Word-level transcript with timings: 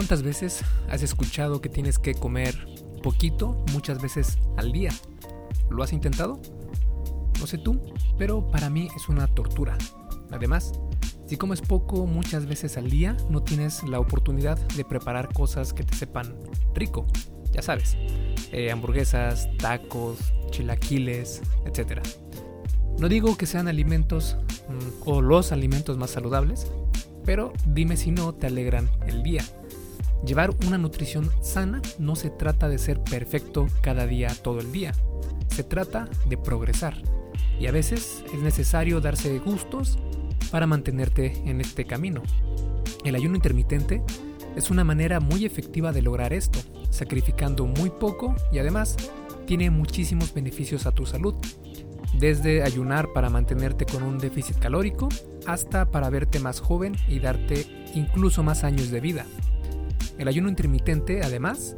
¿Cuántas 0.00 0.22
veces 0.22 0.64
has 0.88 1.02
escuchado 1.02 1.60
que 1.60 1.68
tienes 1.68 1.98
que 1.98 2.14
comer 2.14 2.56
poquito 3.02 3.62
muchas 3.74 4.00
veces 4.00 4.38
al 4.56 4.72
día? 4.72 4.92
¿Lo 5.68 5.82
has 5.82 5.92
intentado? 5.92 6.40
No 7.38 7.46
sé 7.46 7.58
tú, 7.58 7.82
pero 8.16 8.50
para 8.50 8.70
mí 8.70 8.88
es 8.96 9.10
una 9.10 9.26
tortura. 9.26 9.76
Además, 10.30 10.72
si 11.26 11.36
comes 11.36 11.60
poco 11.60 12.06
muchas 12.06 12.46
veces 12.46 12.78
al 12.78 12.88
día, 12.88 13.14
no 13.28 13.42
tienes 13.42 13.82
la 13.82 14.00
oportunidad 14.00 14.56
de 14.68 14.86
preparar 14.86 15.34
cosas 15.34 15.74
que 15.74 15.84
te 15.84 15.94
sepan 15.94 16.34
rico. 16.74 17.06
Ya 17.52 17.60
sabes, 17.60 17.98
eh, 18.52 18.70
hamburguesas, 18.70 19.50
tacos, 19.58 20.32
chilaquiles, 20.50 21.42
etc. 21.66 22.00
No 22.98 23.10
digo 23.10 23.36
que 23.36 23.44
sean 23.44 23.68
alimentos 23.68 24.38
mm, 24.66 25.06
o 25.10 25.20
los 25.20 25.52
alimentos 25.52 25.98
más 25.98 26.08
saludables, 26.08 26.72
pero 27.26 27.52
dime 27.66 27.98
si 27.98 28.12
no 28.12 28.32
te 28.34 28.46
alegran 28.46 28.88
el 29.06 29.22
día. 29.22 29.44
Llevar 30.24 30.50
una 30.66 30.76
nutrición 30.76 31.30
sana 31.40 31.80
no 31.98 32.14
se 32.14 32.30
trata 32.30 32.68
de 32.68 32.78
ser 32.78 33.02
perfecto 33.02 33.66
cada 33.80 34.06
día 34.06 34.28
todo 34.42 34.60
el 34.60 34.70
día, 34.70 34.92
se 35.48 35.64
trata 35.64 36.08
de 36.28 36.36
progresar. 36.36 36.94
Y 37.58 37.66
a 37.66 37.72
veces 37.72 38.22
es 38.32 38.40
necesario 38.40 39.00
darse 39.00 39.38
gustos 39.38 39.98
para 40.50 40.66
mantenerte 40.66 41.42
en 41.46 41.60
este 41.60 41.86
camino. 41.86 42.22
El 43.04 43.14
ayuno 43.14 43.36
intermitente 43.36 44.02
es 44.56 44.70
una 44.70 44.84
manera 44.84 45.20
muy 45.20 45.44
efectiva 45.44 45.92
de 45.92 46.02
lograr 46.02 46.32
esto, 46.32 46.58
sacrificando 46.90 47.66
muy 47.66 47.90
poco 47.90 48.34
y 48.52 48.58
además 48.58 48.96
tiene 49.46 49.70
muchísimos 49.70 50.34
beneficios 50.34 50.86
a 50.86 50.92
tu 50.92 51.06
salud. 51.06 51.34
Desde 52.18 52.62
ayunar 52.62 53.12
para 53.14 53.30
mantenerte 53.30 53.86
con 53.86 54.02
un 54.02 54.18
déficit 54.18 54.58
calórico 54.58 55.08
hasta 55.46 55.90
para 55.90 56.10
verte 56.10 56.40
más 56.40 56.60
joven 56.60 56.96
y 57.08 57.20
darte 57.20 57.66
incluso 57.94 58.42
más 58.42 58.64
años 58.64 58.90
de 58.90 59.00
vida. 59.00 59.26
El 60.20 60.28
ayuno 60.28 60.50
intermitente, 60.50 61.22
además, 61.22 61.76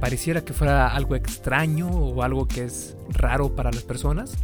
pareciera 0.00 0.44
que 0.44 0.52
fuera 0.52 0.88
algo 0.88 1.14
extraño 1.14 1.88
o 1.88 2.22
algo 2.22 2.46
que 2.46 2.64
es 2.64 2.94
raro 3.08 3.56
para 3.56 3.72
las 3.72 3.84
personas, 3.84 4.34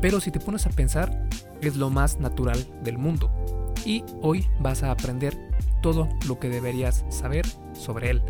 pero 0.00 0.20
si 0.20 0.30
te 0.30 0.38
pones 0.38 0.64
a 0.64 0.70
pensar, 0.70 1.28
es 1.60 1.74
lo 1.74 1.90
más 1.90 2.20
natural 2.20 2.56
del 2.84 2.96
mundo. 2.96 3.32
Y 3.84 4.04
hoy 4.22 4.46
vas 4.60 4.84
a 4.84 4.92
aprender 4.92 5.36
todo 5.82 6.08
lo 6.28 6.38
que 6.38 6.48
deberías 6.48 7.04
saber 7.08 7.44
sobre 7.72 8.10
él. 8.10 8.22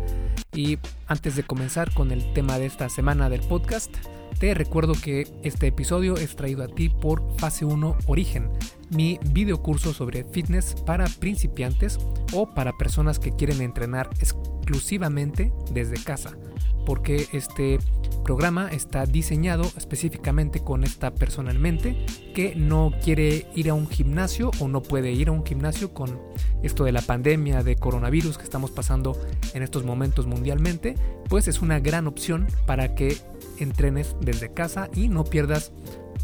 Y 0.51 0.79
antes 1.05 1.35
de 1.35 1.43
comenzar 1.43 1.93
con 1.93 2.11
el 2.11 2.33
tema 2.33 2.57
de 2.57 2.65
esta 2.65 2.89
semana 2.89 3.29
del 3.29 3.41
podcast, 3.41 3.93
te 4.39 4.55
recuerdo 4.55 4.93
que 4.93 5.27
este 5.43 5.67
episodio 5.67 6.17
es 6.17 6.35
traído 6.35 6.63
a 6.63 6.67
ti 6.69 6.89
por 6.89 7.37
Fase 7.37 7.65
1 7.65 7.97
Origen, 8.07 8.49
mi 8.89 9.19
videocurso 9.31 9.93
sobre 9.93 10.23
fitness 10.23 10.75
para 10.85 11.05
principiantes 11.05 11.99
o 12.33 12.53
para 12.53 12.77
personas 12.77 13.19
que 13.19 13.31
quieren 13.31 13.61
entrenar 13.61 14.09
exclusivamente 14.19 15.53
desde 15.71 16.03
casa, 16.03 16.37
porque 16.85 17.27
este 17.33 17.79
programa 18.25 18.69
está 18.69 19.05
diseñado 19.05 19.63
específicamente 19.77 20.59
con 20.59 20.83
esta 20.83 21.13
persona 21.13 21.51
en 21.51 21.61
mente 21.61 22.05
que 22.33 22.55
no 22.55 22.91
quiere 23.03 23.47
ir 23.55 23.69
a 23.69 23.75
un 23.75 23.87
gimnasio 23.87 24.49
o 24.59 24.67
no 24.67 24.81
puede 24.81 25.11
ir 25.11 25.29
a 25.29 25.31
un 25.31 25.45
gimnasio 25.45 25.93
con 25.93 26.19
esto 26.63 26.83
de 26.83 26.91
la 26.91 27.01
pandemia 27.01 27.63
de 27.63 27.75
coronavirus 27.75 28.39
que 28.39 28.43
estamos 28.43 28.71
pasando 28.71 29.15
en 29.53 29.61
estos 29.61 29.83
momentos 29.83 30.25
mundialmente, 30.25 30.95
pues 31.29 31.47
es 31.47 31.61
una 31.61 31.79
gran 31.79 32.07
opción 32.07 32.47
para 32.65 32.95
que 32.95 33.15
entrenes 33.59 34.15
desde 34.19 34.51
casa 34.51 34.89
y 34.95 35.07
no 35.07 35.23
pierdas 35.23 35.71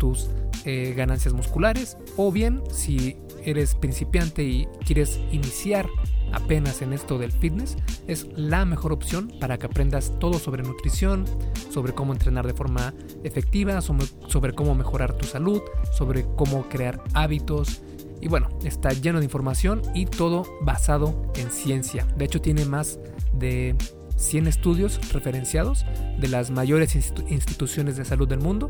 tus 0.01 0.31
eh, 0.65 0.95
ganancias 0.97 1.35
musculares. 1.35 1.95
O 2.17 2.31
bien, 2.31 2.63
si 2.71 3.17
eres 3.45 3.75
principiante 3.75 4.43
y 4.43 4.67
quieres 4.83 5.21
iniciar 5.31 5.87
apenas 6.33 6.81
en 6.81 6.91
esto 6.91 7.19
del 7.19 7.31
fitness, 7.31 7.77
es 8.07 8.27
la 8.35 8.65
mejor 8.65 8.93
opción 8.93 9.31
para 9.39 9.59
que 9.59 9.67
aprendas 9.67 10.11
todo 10.19 10.39
sobre 10.39 10.63
nutrición, 10.63 11.25
sobre 11.69 11.93
cómo 11.93 12.13
entrenar 12.13 12.47
de 12.47 12.55
forma 12.55 12.95
efectiva, 13.23 13.79
sobre, 13.81 14.53
cómo 14.53 14.73
mejorar 14.73 15.13
tu 15.13 15.27
salud, 15.27 15.61
sobre 15.93 16.25
cómo 16.35 16.67
crear 16.67 17.03
hábitos. 17.13 17.83
Y 18.19 18.27
bueno, 18.27 18.49
está 18.63 18.89
lleno 18.89 19.19
de 19.19 19.25
información 19.25 19.83
y 19.93 20.07
todo 20.07 20.47
basado 20.63 21.31
en 21.35 21.51
ciencia. 21.51 22.07
De 22.17 22.25
hecho, 22.25 22.41
tiene 22.41 22.65
más 22.65 22.99
de 23.33 23.75
100 24.15 24.47
estudios 24.47 24.99
referenciados 25.11 25.85
de 26.19 26.27
las 26.27 26.49
mayores 26.49 26.95
instituciones 26.95 27.97
de 27.97 28.05
salud 28.05 28.27
del 28.27 28.39
mundo. 28.39 28.67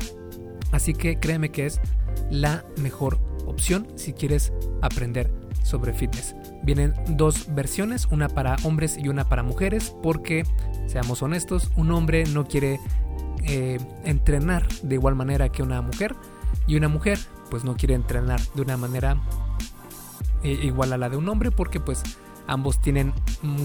Así 0.72 0.94
que 0.94 1.18
créeme 1.18 1.50
que 1.50 1.66
es 1.66 1.80
la 2.30 2.64
mejor 2.78 3.18
opción 3.46 3.86
si 3.94 4.12
quieres 4.12 4.52
aprender 4.80 5.30
sobre 5.62 5.92
fitness. 5.92 6.34
Vienen 6.62 6.94
dos 7.08 7.54
versiones, 7.54 8.08
una 8.10 8.28
para 8.28 8.56
hombres 8.64 8.98
y 8.98 9.08
una 9.08 9.28
para 9.28 9.42
mujeres, 9.42 9.94
porque, 10.02 10.44
seamos 10.86 11.22
honestos, 11.22 11.70
un 11.76 11.92
hombre 11.92 12.24
no 12.26 12.46
quiere 12.46 12.80
eh, 13.44 13.78
entrenar 14.04 14.68
de 14.82 14.94
igual 14.94 15.14
manera 15.14 15.50
que 15.50 15.62
una 15.62 15.82
mujer 15.82 16.14
y 16.66 16.76
una 16.76 16.88
mujer 16.88 17.18
pues 17.50 17.64
no 17.64 17.76
quiere 17.76 17.94
entrenar 17.94 18.40
de 18.54 18.62
una 18.62 18.76
manera 18.76 19.20
eh, 20.44 20.58
igual 20.62 20.92
a 20.92 20.96
la 20.96 21.08
de 21.08 21.16
un 21.16 21.28
hombre 21.28 21.50
porque 21.50 21.80
pues 21.80 22.02
ambos 22.46 22.80
tienen 22.80 23.12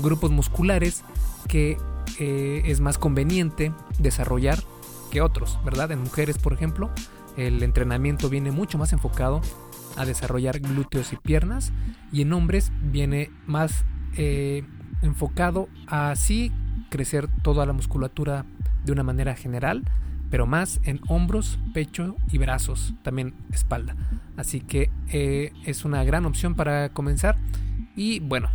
grupos 0.01 0.31
musculares 0.31 1.03
que 1.47 1.77
eh, 2.19 2.63
es 2.65 2.81
más 2.81 2.97
conveniente 2.97 3.71
desarrollar 3.99 4.59
que 5.07 5.21
otros, 5.21 5.59
¿verdad? 5.63 5.91
En 5.91 5.99
mujeres, 5.99 6.37
por 6.37 6.53
ejemplo, 6.53 6.89
el 7.37 7.61
entrenamiento 7.63 8.29
viene 8.29 8.51
mucho 8.51 8.77
más 8.77 8.93
enfocado 8.93 9.41
a 9.95 10.05
desarrollar 10.05 10.59
glúteos 10.59 11.13
y 11.13 11.17
piernas 11.17 11.71
y 12.11 12.21
en 12.21 12.33
hombres 12.33 12.71
viene 12.81 13.31
más 13.45 13.85
eh, 14.15 14.63
enfocado 15.01 15.69
a 15.87 16.11
así 16.11 16.51
crecer 16.89 17.27
toda 17.43 17.65
la 17.65 17.73
musculatura 17.73 18.45
de 18.85 18.91
una 18.91 19.03
manera 19.03 19.35
general, 19.35 19.83
pero 20.29 20.45
más 20.45 20.79
en 20.83 20.99
hombros, 21.07 21.59
pecho 21.73 22.15
y 22.31 22.37
brazos, 22.37 22.93
también 23.03 23.33
espalda. 23.51 23.95
Así 24.35 24.61
que 24.61 24.89
eh, 25.09 25.51
es 25.65 25.85
una 25.85 26.03
gran 26.03 26.25
opción 26.25 26.55
para 26.55 26.89
comenzar 26.89 27.37
y 27.95 28.19
bueno, 28.19 28.49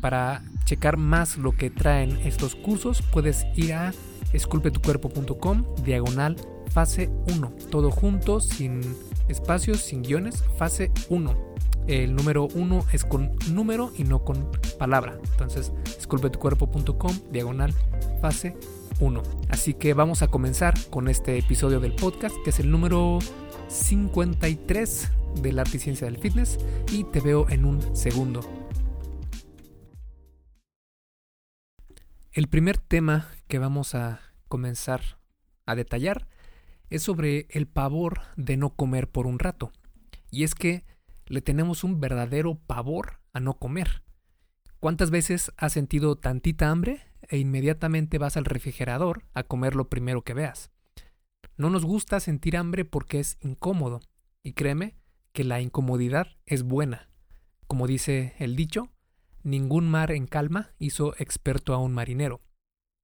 para 0.00 0.42
checar 0.64 0.98
más 0.98 1.38
lo 1.38 1.52
que 1.52 1.70
traen 1.70 2.18
estos 2.24 2.54
cursos, 2.54 3.00
puedes 3.00 3.46
ir 3.56 3.72
a 3.72 3.92
esculpetucuerpo.com 4.32 5.64
diagonal 5.84 6.36
fase 6.70 7.10
1. 7.34 7.52
Todo 7.70 7.90
junto, 7.90 8.40
sin 8.40 8.80
espacios, 9.28 9.78
sin 9.80 10.02
guiones, 10.02 10.44
fase 10.56 10.90
1. 11.08 11.50
El 11.86 12.14
número 12.14 12.46
1 12.54 12.84
es 12.92 13.04
con 13.04 13.32
número 13.52 13.92
y 13.96 14.04
no 14.04 14.24
con 14.24 14.50
palabra. 14.78 15.18
Entonces, 15.32 15.72
esculpetucuerpo.com 15.98 17.12
diagonal 17.30 17.74
fase 18.20 18.56
1. 19.00 19.22
Así 19.48 19.74
que 19.74 19.94
vamos 19.94 20.22
a 20.22 20.28
comenzar 20.28 20.74
con 20.90 21.08
este 21.08 21.38
episodio 21.38 21.80
del 21.80 21.94
podcast, 21.94 22.36
que 22.44 22.50
es 22.50 22.60
el 22.60 22.70
número 22.70 23.18
53 23.68 25.10
de 25.42 25.52
la 25.52 25.64
ciencia 25.64 26.06
del 26.06 26.18
fitness. 26.18 26.58
Y 26.92 27.04
te 27.04 27.20
veo 27.20 27.48
en 27.48 27.64
un 27.64 27.96
segundo. 27.96 28.40
El 32.32 32.46
primer 32.46 32.78
tema 32.78 33.26
que 33.50 33.58
vamos 33.58 33.96
a 33.96 34.20
comenzar 34.48 35.18
a 35.66 35.74
detallar 35.74 36.28
es 36.88 37.02
sobre 37.02 37.48
el 37.50 37.66
pavor 37.66 38.20
de 38.36 38.56
no 38.56 38.76
comer 38.76 39.10
por 39.10 39.26
un 39.26 39.40
rato. 39.40 39.72
Y 40.30 40.44
es 40.44 40.54
que 40.54 40.84
le 41.26 41.42
tenemos 41.42 41.82
un 41.82 42.00
verdadero 42.00 42.54
pavor 42.54 43.20
a 43.32 43.40
no 43.40 43.58
comer. 43.58 44.04
¿Cuántas 44.78 45.10
veces 45.10 45.52
has 45.56 45.72
sentido 45.72 46.16
tantita 46.16 46.70
hambre 46.70 47.02
e 47.28 47.38
inmediatamente 47.38 48.18
vas 48.18 48.36
al 48.36 48.44
refrigerador 48.44 49.24
a 49.34 49.42
comer 49.42 49.74
lo 49.74 49.88
primero 49.88 50.22
que 50.22 50.32
veas? 50.32 50.70
No 51.56 51.70
nos 51.70 51.84
gusta 51.84 52.20
sentir 52.20 52.56
hambre 52.56 52.84
porque 52.84 53.18
es 53.18 53.36
incómodo. 53.40 54.00
Y 54.44 54.52
créeme 54.52 54.94
que 55.32 55.42
la 55.42 55.60
incomodidad 55.60 56.28
es 56.46 56.62
buena. 56.62 57.10
Como 57.66 57.88
dice 57.88 58.34
el 58.38 58.54
dicho, 58.54 58.90
Ningún 59.42 59.88
mar 59.88 60.12
en 60.12 60.26
calma 60.26 60.70
hizo 60.78 61.14
experto 61.18 61.72
a 61.72 61.78
un 61.78 61.94
marinero. 61.94 62.42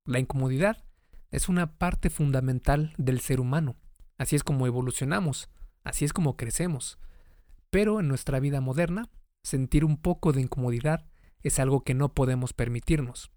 La 0.06 0.20
incomodidad 0.20 0.85
es 1.32 1.49
una 1.49 1.79
parte 1.79 2.11
fundamental 2.11 2.94
del 2.97 3.20
ser 3.20 3.41
humano. 3.41 3.75
Así 4.19 4.37
es 4.37 4.44
como 4.44 4.67
evolucionamos, 4.67 5.50
así 5.82 6.05
es 6.05 6.12
como 6.12 6.37
crecemos. 6.37 6.99
Pero 7.70 7.99
en 7.99 8.06
nuestra 8.06 8.38
vida 8.38 8.61
moderna, 8.61 9.11
sentir 9.43 9.85
un 9.85 9.97
poco 9.97 10.32
de 10.32 10.43
incomodidad 10.43 11.06
es 11.43 11.58
algo 11.58 11.82
que 11.82 11.94
no 11.94 12.14
podemos 12.14 12.53
permitirnos. 12.53 13.32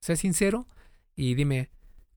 Sé 0.00 0.16
sincero 0.16 0.66
y 1.14 1.34
dime, 1.34 1.70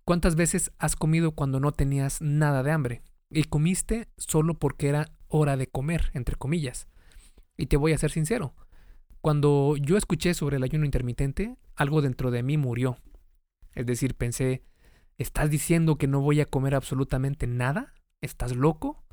¿cuántas 0.06 0.36
veces 0.36 0.72
has 0.78 0.96
comido 0.96 1.34
cuando 1.34 1.60
no 1.60 1.74
tenías 1.74 2.22
nada 2.22 2.64
de 2.64 2.72
hambre? 2.72 3.02
Y 3.30 3.44
comiste 3.44 4.08
solo 4.16 4.54
porque 4.54 4.88
era 4.88 5.12
hora 5.28 5.58
de 5.58 5.68
comer, 5.68 6.10
entre 6.14 6.38
comillas. 6.38 6.88
Y 7.58 7.66
te 7.66 7.76
voy 7.76 7.92
a 7.92 7.98
ser 7.98 8.12
sincero, 8.12 8.56
cuando 9.20 9.76
yo 9.76 9.98
escuché 9.98 10.34
sobre 10.34 10.56
el 10.56 10.64
ayuno 10.64 10.86
intermitente, 10.86 11.58
algo 11.76 12.02
dentro 12.02 12.32
de 12.32 12.44
mí 12.44 12.56
murió. 12.56 12.98
Es 13.78 13.86
decir, 13.86 14.16
pensé, 14.16 14.64
¿estás 15.20 15.52
diciendo 15.52 16.00
que 16.00 16.08
no 16.08 16.20
voy 16.20 16.42
a 16.42 16.48
comer 16.48 16.74
absolutamente 16.74 17.46
nada? 17.46 17.94
¿Estás 18.22 18.56
loco? 18.56 19.04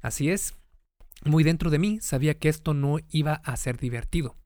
Así 0.00 0.30
es. 0.30 0.54
Muy 1.26 1.44
dentro 1.44 1.68
de 1.68 1.78
mí 1.78 1.98
sabía 2.00 2.38
que 2.38 2.48
esto 2.48 2.72
no 2.72 2.96
iba 3.10 3.34
a 3.34 3.54
ser 3.58 3.76
divertido. 3.76 4.38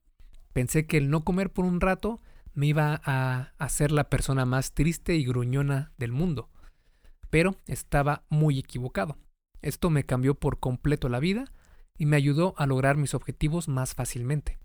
Pensé 0.51 0.87
que 0.87 0.97
el 0.97 1.09
no 1.09 1.23
comer 1.23 1.53
por 1.53 1.63
un 1.63 1.79
rato 1.79 2.21
me 2.53 2.67
iba 2.67 2.99
a 3.05 3.53
hacer 3.57 3.93
la 3.93 4.09
persona 4.09 4.45
más 4.45 4.73
triste 4.73 5.15
y 5.15 5.23
gruñona 5.23 5.93
del 5.97 6.11
mundo. 6.11 6.49
Pero 7.29 7.55
estaba 7.65 8.25
muy 8.27 8.59
equivocado. 8.59 9.17
Esto 9.61 9.89
me 9.89 10.03
cambió 10.03 10.35
por 10.35 10.59
completo 10.59 11.07
la 11.07 11.21
vida 11.21 11.45
y 11.97 12.07
me 12.07 12.17
ayudó 12.17 12.55
a 12.57 12.65
lograr 12.65 12.97
mis 12.97 13.13
objetivos 13.13 13.69
más 13.69 13.95
fácilmente. 13.95 14.58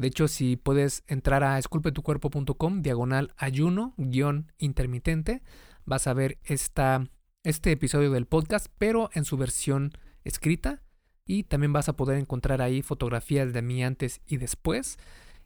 De 0.00 0.06
hecho, 0.06 0.28
si 0.28 0.56
puedes 0.56 1.04
entrar 1.08 1.44
a 1.44 1.58
esculpetucuerpo.com, 1.58 2.80
diagonal 2.80 3.34
ayuno, 3.36 3.92
guion 3.98 4.50
intermitente, 4.56 5.42
vas 5.84 6.06
a 6.06 6.14
ver 6.14 6.38
esta, 6.42 7.06
este 7.42 7.70
episodio 7.70 8.10
del 8.10 8.24
podcast, 8.24 8.68
pero 8.78 9.10
en 9.12 9.26
su 9.26 9.36
versión 9.36 9.92
escrita. 10.24 10.80
Y 11.26 11.42
también 11.42 11.74
vas 11.74 11.90
a 11.90 11.98
poder 11.98 12.16
encontrar 12.16 12.62
ahí 12.62 12.80
fotografías 12.80 13.52
de 13.52 13.60
mí 13.60 13.84
antes 13.84 14.22
y 14.24 14.38
después. 14.38 14.96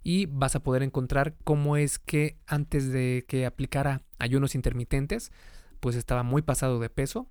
Y 0.05 0.27
vas 0.27 0.55
a 0.55 0.63
poder 0.63 0.85
encontrar 0.85 1.35
cómo 1.43 1.77
es 1.77 1.99
que 1.99 2.39
antes 2.47 2.93
de 2.93 3.25
que 3.27 3.47
aplicara 3.47 4.03
ayunos 4.21 4.55
intermitentes, 4.55 5.33
pues 5.81 5.97
estaba 5.97 6.23
muy 6.23 6.43
pasado 6.43 6.79
de 6.79 6.91
peso 6.91 7.29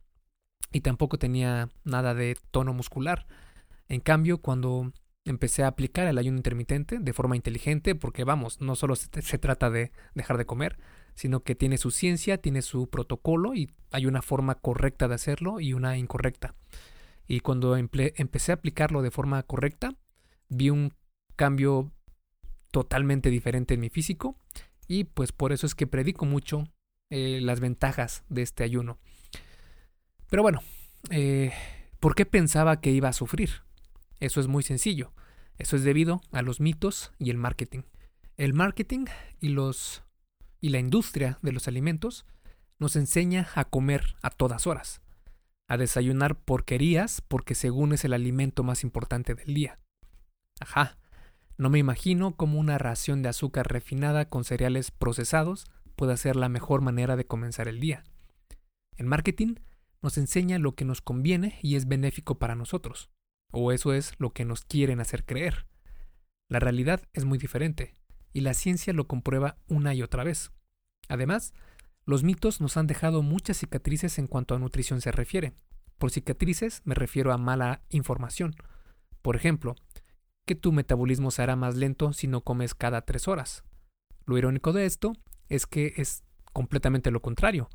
y 0.74 0.82
tampoco 0.82 1.18
tenía 1.18 1.70
nada 1.86 2.16
de 2.16 2.36
tono 2.52 2.74
muscular. 2.74 3.28
En 3.88 4.02
cambio, 4.02 4.40
cuando 4.40 4.92
empecé 5.26 5.64
a 5.64 5.68
aplicar 5.68 6.08
el 6.08 6.18
ayuno 6.18 6.38
intermitente 6.38 7.00
de 7.00 7.14
forma 7.14 7.36
inteligente, 7.36 7.96
porque 7.96 8.24
vamos, 8.24 8.60
no 8.62 8.76
solo 8.76 8.96
se, 8.96 9.38
trata 9.38 9.70
de 9.70 9.92
dejar 10.16 10.38
de 10.38 10.46
comer, 10.46 10.78
sino 11.16 11.42
que 11.42 11.56
tiene 11.56 11.78
su 11.78 11.92
ciencia, 11.92 12.38
tiene 12.38 12.62
su 12.62 12.90
protocolo 12.90 13.54
y 13.54 13.74
hay 13.92 14.06
una 14.06 14.22
forma 14.22 14.56
correcta 14.56 15.08
de 15.08 15.16
hacerlo 15.16 15.60
y 15.60 15.74
una 15.74 15.98
incorrecta. 15.98 16.56
Y 17.28 17.40
cuando 17.40 17.78
empecé 17.78 18.52
a 18.52 18.56
aplicarlo 18.56 19.02
de 19.02 19.12
forma 19.12 19.42
correcta, 19.44 19.96
vi 20.50 20.70
un 20.70 20.94
cambio 21.36 21.92
totalmente 22.72 23.30
diferente 23.30 23.76
en 23.76 23.80
mi 23.80 23.90
físico 23.90 24.38
y 24.88 25.06
pues 25.06 25.32
por 25.32 25.54
eso 25.54 25.66
es 25.66 25.76
que 25.76 25.88
predico 25.88 26.26
mucho 26.26 26.66
eh, 27.10 27.40
las 27.42 27.60
ventajas 27.60 28.24
de 28.28 28.42
este 28.42 28.64
ayuno. 28.64 29.00
Pero 30.30 30.42
bueno, 30.42 30.62
eh, 31.12 31.54
¿por 32.00 32.16
qué 32.16 32.26
pensaba 32.26 32.82
que 32.82 32.92
iba 32.92 33.08
a 33.08 33.14
sufrir? 33.14 33.62
Eso 34.20 34.40
es 34.40 34.48
muy 34.48 34.64
sencillo. 34.64 35.14
Eso 35.58 35.76
es 35.76 35.84
debido 35.84 36.22
a 36.32 36.42
los 36.42 36.60
mitos 36.60 37.12
y 37.20 37.30
el 37.30 37.38
marketing. 37.38 37.84
El 38.38 38.54
marketing 38.54 39.06
y 39.40 39.50
la 40.70 40.80
industria 40.80 41.40
de 41.42 41.52
los 41.52 41.68
alimentos 41.68 42.26
nos 42.80 42.96
enseña 42.96 43.48
a 43.56 43.66
comer 43.66 44.16
a 44.22 44.32
todas 44.32 44.66
horas, 44.66 45.02
a 45.68 45.78
desayunar 45.78 46.40
porquerías 46.40 47.22
porque 47.22 47.54
según 47.54 47.94
es 47.94 48.04
el 48.04 48.14
alimento 48.14 48.64
más 48.64 48.84
importante 48.84 49.36
del 49.36 49.54
día. 49.54 49.80
Ajá, 50.60 50.98
no 51.58 51.70
me 51.70 51.80
imagino 51.80 52.36
cómo 52.36 52.60
una 52.60 52.80
ración 52.80 53.22
de 53.22 53.30
azúcar 53.30 53.72
refinada 53.72 54.28
con 54.28 54.44
cereales 54.44 54.90
procesados 54.90 55.66
puede 55.96 56.18
ser 56.18 56.36
la 56.36 56.50
mejor 56.50 56.82
manera 56.82 57.16
de 57.16 57.28
comenzar 57.28 57.68
el 57.68 57.80
día. 57.80 58.04
El 58.98 59.06
marketing 59.06 59.56
nos 60.02 60.18
enseña 60.18 60.58
lo 60.58 60.74
que 60.74 60.86
nos 60.86 61.02
conviene 61.02 61.60
y 61.62 61.76
es 61.76 61.88
benéfico 61.88 62.40
para 62.40 62.56
nosotros 62.56 63.13
o 63.54 63.72
eso 63.72 63.94
es 63.94 64.14
lo 64.18 64.32
que 64.32 64.46
nos 64.46 64.66
quieren 64.66 65.00
hacer 65.00 65.24
creer. 65.24 65.68
La 66.50 66.60
realidad 66.60 67.02
es 67.14 67.24
muy 67.24 67.38
diferente, 67.38 67.94
y 68.34 68.42
la 68.42 68.54
ciencia 68.54 68.94
lo 68.94 69.08
comprueba 69.08 69.58
una 69.68 69.94
y 69.94 70.02
otra 70.02 70.24
vez. 70.24 70.52
Además, 71.08 71.54
los 72.06 72.24
mitos 72.24 72.60
nos 72.60 72.76
han 72.78 72.88
dejado 72.88 73.22
muchas 73.22 73.58
cicatrices 73.58 74.18
en 74.18 74.28
cuanto 74.28 74.56
a 74.56 74.60
nutrición 74.60 75.02
se 75.02 75.12
refiere. 75.12 75.54
Por 76.00 76.12
cicatrices 76.12 76.82
me 76.84 76.96
refiero 76.96 77.32
a 77.32 77.38
mala 77.38 77.84
información. 77.90 78.56
Por 79.22 79.36
ejemplo, 79.36 79.76
que 80.46 80.56
tu 80.56 80.72
metabolismo 80.72 81.32
se 81.32 81.44
hará 81.44 81.56
más 81.56 81.76
lento 81.76 82.12
si 82.12 82.28
no 82.28 82.42
comes 82.42 82.74
cada 82.74 83.04
tres 83.04 83.28
horas. 83.28 83.64
Lo 84.26 84.38
irónico 84.38 84.74
de 84.74 84.86
esto 84.86 85.14
es 85.48 85.68
que 85.68 85.94
es 85.98 86.24
completamente 86.52 87.12
lo 87.12 87.22
contrario. 87.22 87.70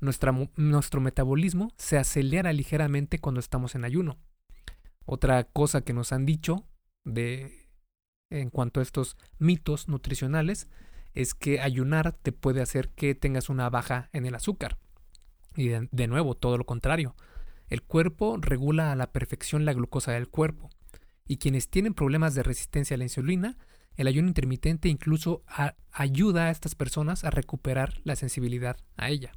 nuestro 0.00 1.00
metabolismo 1.00 1.72
se 1.76 1.98
acelera 1.98 2.52
ligeramente 2.52 3.20
cuando 3.20 3.38
estamos 3.38 3.74
en 3.76 3.84
ayuno. 3.84 4.18
Otra 5.06 5.44
cosa 5.44 5.82
que 5.82 5.92
nos 5.92 6.12
han 6.12 6.26
dicho 6.26 6.66
de 7.04 7.68
en 8.30 8.50
cuanto 8.50 8.80
a 8.80 8.82
estos 8.82 9.16
mitos 9.38 9.88
nutricionales 9.88 10.68
es 11.14 11.34
que 11.34 11.60
ayunar 11.60 12.12
te 12.12 12.32
puede 12.32 12.62
hacer 12.62 12.88
que 12.90 13.14
tengas 13.14 13.48
una 13.48 13.68
baja 13.68 14.08
en 14.12 14.26
el 14.26 14.34
azúcar. 14.34 14.78
Y 15.56 15.68
de, 15.68 16.06
nuevo, 16.06 16.36
todo 16.36 16.56
lo 16.56 16.64
contrario. 16.64 17.16
El 17.68 17.82
cuerpo 17.82 18.36
regula 18.40 18.92
a 18.92 18.96
la 18.96 19.12
perfección 19.12 19.64
la 19.64 19.72
glucosa 19.72 20.12
del 20.12 20.28
cuerpo. 20.28 20.70
Y 21.26 21.38
quienes 21.38 21.68
tienen 21.68 21.94
problemas 21.94 22.34
de 22.34 22.42
resistencia 22.42 22.94
a 22.94 22.98
la 22.98 23.04
insulina, 23.04 23.58
el 23.96 24.06
ayuno 24.06 24.28
intermitente 24.28 24.88
incluso 24.88 25.42
ayuda 25.90 26.46
a 26.46 26.50
estas 26.50 26.74
personas 26.74 27.24
a 27.24 27.30
recuperar 27.30 28.00
la 28.04 28.16
sensibilidad 28.16 28.76
a 28.96 29.10
ella. 29.10 29.32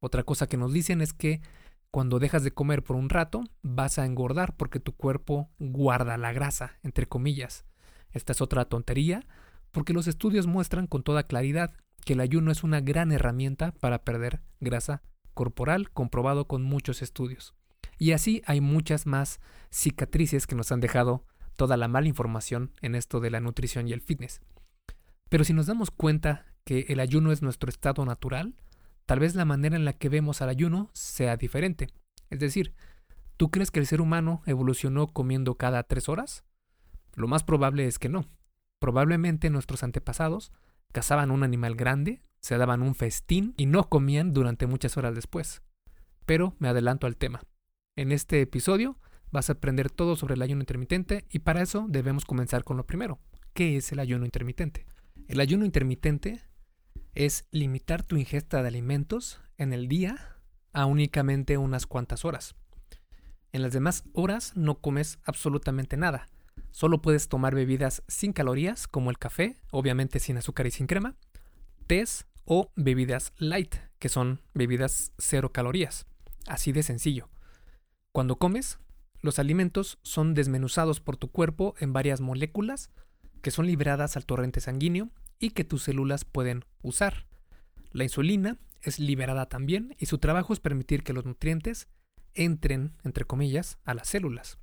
Otra 0.00 0.22
cosa 0.22 0.46
que 0.46 0.56
nos 0.56 0.72
dicen 0.72 1.02
es 1.02 1.12
que 1.12 1.42
cuando 1.90 2.18
dejas 2.18 2.44
de 2.44 2.52
comer 2.52 2.84
por 2.84 2.96
un 2.96 3.08
rato, 3.08 3.42
vas 3.62 3.98
a 3.98 4.06
engordar 4.06 4.56
porque 4.56 4.80
tu 4.80 4.92
cuerpo 4.92 5.50
guarda 5.58 6.16
la 6.16 6.32
grasa, 6.32 6.78
entre 6.82 7.06
comillas. 7.06 7.64
Esta 8.12 8.32
es 8.32 8.40
otra 8.40 8.64
tontería, 8.64 9.26
porque 9.72 9.92
los 9.92 10.06
estudios 10.06 10.46
muestran 10.46 10.86
con 10.86 11.02
toda 11.02 11.24
claridad 11.24 11.72
que 12.04 12.12
el 12.14 12.20
ayuno 12.20 12.50
es 12.50 12.62
una 12.62 12.80
gran 12.80 13.12
herramienta 13.12 13.72
para 13.72 14.04
perder 14.04 14.40
grasa 14.60 15.02
corporal, 15.34 15.90
comprobado 15.90 16.46
con 16.46 16.62
muchos 16.62 17.02
estudios. 17.02 17.54
Y 17.98 18.12
así 18.12 18.42
hay 18.46 18.60
muchas 18.60 19.06
más 19.06 19.40
cicatrices 19.70 20.46
que 20.46 20.54
nos 20.54 20.72
han 20.72 20.80
dejado 20.80 21.24
toda 21.56 21.76
la 21.76 21.88
mala 21.88 22.08
información 22.08 22.72
en 22.80 22.94
esto 22.94 23.20
de 23.20 23.30
la 23.30 23.40
nutrición 23.40 23.86
y 23.88 23.92
el 23.92 24.00
fitness. 24.00 24.40
Pero 25.28 25.44
si 25.44 25.52
nos 25.52 25.66
damos 25.66 25.90
cuenta 25.90 26.46
que 26.64 26.86
el 26.88 27.00
ayuno 27.00 27.32
es 27.32 27.42
nuestro 27.42 27.68
estado 27.68 28.04
natural, 28.04 28.54
tal 29.10 29.18
vez 29.18 29.34
la 29.34 29.44
manera 29.44 29.74
en 29.74 29.84
la 29.84 29.92
que 29.92 30.08
vemos 30.08 30.40
al 30.40 30.50
ayuno 30.50 30.88
sea 30.92 31.36
diferente. 31.36 31.88
Es 32.28 32.38
decir, 32.38 32.74
¿tú 33.36 33.50
crees 33.50 33.72
que 33.72 33.80
el 33.80 33.88
ser 33.88 34.00
humano 34.00 34.40
evolucionó 34.46 35.08
comiendo 35.08 35.56
cada 35.56 35.82
tres 35.82 36.08
horas? 36.08 36.44
Lo 37.16 37.26
más 37.26 37.42
probable 37.42 37.88
es 37.88 37.98
que 37.98 38.08
no. 38.08 38.28
Probablemente 38.78 39.50
nuestros 39.50 39.82
antepasados 39.82 40.52
cazaban 40.92 41.32
un 41.32 41.42
animal 41.42 41.74
grande, 41.74 42.22
se 42.38 42.56
daban 42.56 42.82
un 42.82 42.94
festín 42.94 43.52
y 43.56 43.66
no 43.66 43.88
comían 43.88 44.32
durante 44.32 44.68
muchas 44.68 44.96
horas 44.96 45.16
después. 45.16 45.60
Pero 46.24 46.54
me 46.60 46.68
adelanto 46.68 47.08
al 47.08 47.16
tema. 47.16 47.42
En 47.96 48.12
este 48.12 48.40
episodio 48.40 48.96
vas 49.32 49.48
a 49.48 49.54
aprender 49.54 49.90
todo 49.90 50.14
sobre 50.14 50.34
el 50.34 50.42
ayuno 50.42 50.62
intermitente 50.62 51.26
y 51.30 51.40
para 51.40 51.62
eso 51.62 51.86
debemos 51.88 52.24
comenzar 52.24 52.62
con 52.62 52.76
lo 52.76 52.86
primero. 52.86 53.18
¿Qué 53.54 53.76
es 53.76 53.90
el 53.90 53.98
ayuno 53.98 54.24
intermitente? 54.24 54.86
El 55.26 55.40
ayuno 55.40 55.64
intermitente 55.64 56.42
es 57.14 57.46
limitar 57.50 58.02
tu 58.02 58.16
ingesta 58.16 58.62
de 58.62 58.68
alimentos 58.68 59.40
en 59.56 59.72
el 59.72 59.88
día 59.88 60.36
a 60.72 60.86
únicamente 60.86 61.58
unas 61.58 61.86
cuantas 61.86 62.24
horas. 62.24 62.54
En 63.52 63.62
las 63.62 63.72
demás 63.72 64.04
horas 64.12 64.56
no 64.56 64.80
comes 64.80 65.18
absolutamente 65.24 65.96
nada. 65.96 66.28
Solo 66.70 67.02
puedes 67.02 67.28
tomar 67.28 67.54
bebidas 67.54 68.02
sin 68.06 68.32
calorías 68.32 68.86
como 68.86 69.10
el 69.10 69.18
café, 69.18 69.56
obviamente 69.70 70.20
sin 70.20 70.36
azúcar 70.36 70.66
y 70.66 70.70
sin 70.70 70.86
crema, 70.86 71.16
tés 71.86 72.26
o 72.44 72.70
bebidas 72.76 73.32
light, 73.38 73.74
que 73.98 74.08
son 74.08 74.40
bebidas 74.54 75.12
cero 75.18 75.52
calorías. 75.52 76.06
Así 76.46 76.72
de 76.72 76.82
sencillo. 76.82 77.28
Cuando 78.12 78.36
comes, 78.36 78.78
los 79.20 79.38
alimentos 79.38 79.98
son 80.02 80.34
desmenuzados 80.34 81.00
por 81.00 81.16
tu 81.16 81.30
cuerpo 81.30 81.74
en 81.80 81.92
varias 81.92 82.20
moléculas 82.20 82.90
que 83.42 83.50
son 83.50 83.66
liberadas 83.66 84.16
al 84.16 84.26
torrente 84.26 84.60
sanguíneo 84.60 85.10
y 85.40 85.50
que 85.50 85.64
tus 85.64 85.82
células 85.82 86.24
pueden 86.24 86.64
usar. 86.82 87.26
La 87.90 88.04
insulina 88.04 88.58
es 88.82 89.00
liberada 89.00 89.46
también 89.46 89.96
y 89.98 90.06
su 90.06 90.18
trabajo 90.18 90.52
es 90.52 90.60
permitir 90.60 91.02
que 91.02 91.12
los 91.12 91.24
nutrientes 91.24 91.88
entren, 92.34 92.92
entre 93.02 93.24
comillas, 93.24 93.78
a 93.84 93.94
las 93.94 94.08
células. 94.08 94.58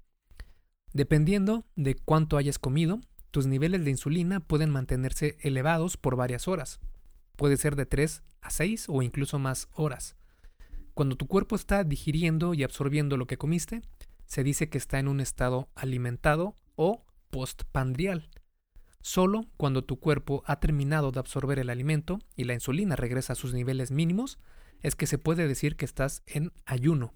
Dependiendo 0.94 1.66
de 1.76 1.96
cuánto 1.96 2.38
hayas 2.38 2.60
comido, 2.60 3.02
tus 3.32 3.46
niveles 3.46 3.84
de 3.84 3.92
insulina 3.92 4.40
pueden 4.40 4.70
mantenerse 4.70 5.38
elevados 5.42 5.98
por 5.98 6.16
varias 6.16 6.48
horas. 6.48 6.80
Puede 7.36 7.58
ser 7.58 7.76
de 7.76 7.86
3 7.86 8.24
a 8.42 8.50
6 8.50 8.86
o 8.88 9.02
incluso 9.02 9.38
más 9.38 9.68
horas. 9.74 10.16
Cuando 10.94 11.18
tu 11.18 11.28
cuerpo 11.28 11.56
está 11.56 11.84
digiriendo 11.84 12.54
y 12.54 12.64
absorbiendo 12.64 13.18
lo 13.18 13.28
que 13.28 13.38
comiste, 13.38 13.82
se 14.26 14.44
dice 14.44 14.70
que 14.70 14.78
está 14.78 15.00
en 15.00 15.08
un 15.08 15.20
estado 15.20 15.70
alimentado 15.76 16.56
o 16.76 17.06
postpandrial, 17.30 18.30
Solo 19.08 19.46
cuando 19.56 19.86
tu 19.86 20.02
cuerpo 20.02 20.44
ha 20.48 20.60
terminado 20.60 21.14
de 21.14 21.22
absorber 21.22 21.60
el 21.60 21.70
alimento 21.70 22.20
y 22.36 22.44
la 22.44 22.54
insulina 22.54 22.98
regresa 22.98 23.32
a 23.32 23.36
sus 23.38 23.54
niveles 23.54 23.90
mínimos, 23.90 24.38
es 24.82 24.98
que 24.98 25.08
se 25.08 25.18
puede 25.18 25.48
decir 25.48 25.78
que 25.78 25.86
estás 25.86 26.24
en 26.26 26.52
ayuno. 26.66 27.14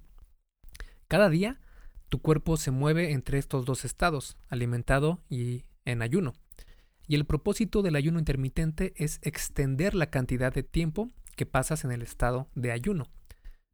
Cada 1.10 1.29
día, 1.29 1.60
tu 2.07 2.21
cuerpo 2.21 2.55
se 2.55 2.71
mueve 2.71 3.12
entre 3.12 3.39
estos 3.39 3.65
dos 3.65 3.83
estados, 3.83 4.38
alimentado 4.48 5.19
y 5.27 5.65
en 5.83 6.01
ayuno. 6.01 6.31
Y 7.10 7.15
el 7.15 7.25
propósito 7.25 7.81
del 7.81 7.98
ayuno 7.98 8.19
intermitente 8.19 8.93
es 8.95 9.19
extender 9.21 9.93
la 9.93 10.10
cantidad 10.10 10.53
de 10.53 10.63
tiempo 10.63 11.10
que 11.36 11.45
pasas 11.45 11.83
en 11.83 11.91
el 11.91 12.03
estado 12.03 12.48
de 12.55 12.71
ayuno. 12.71 13.10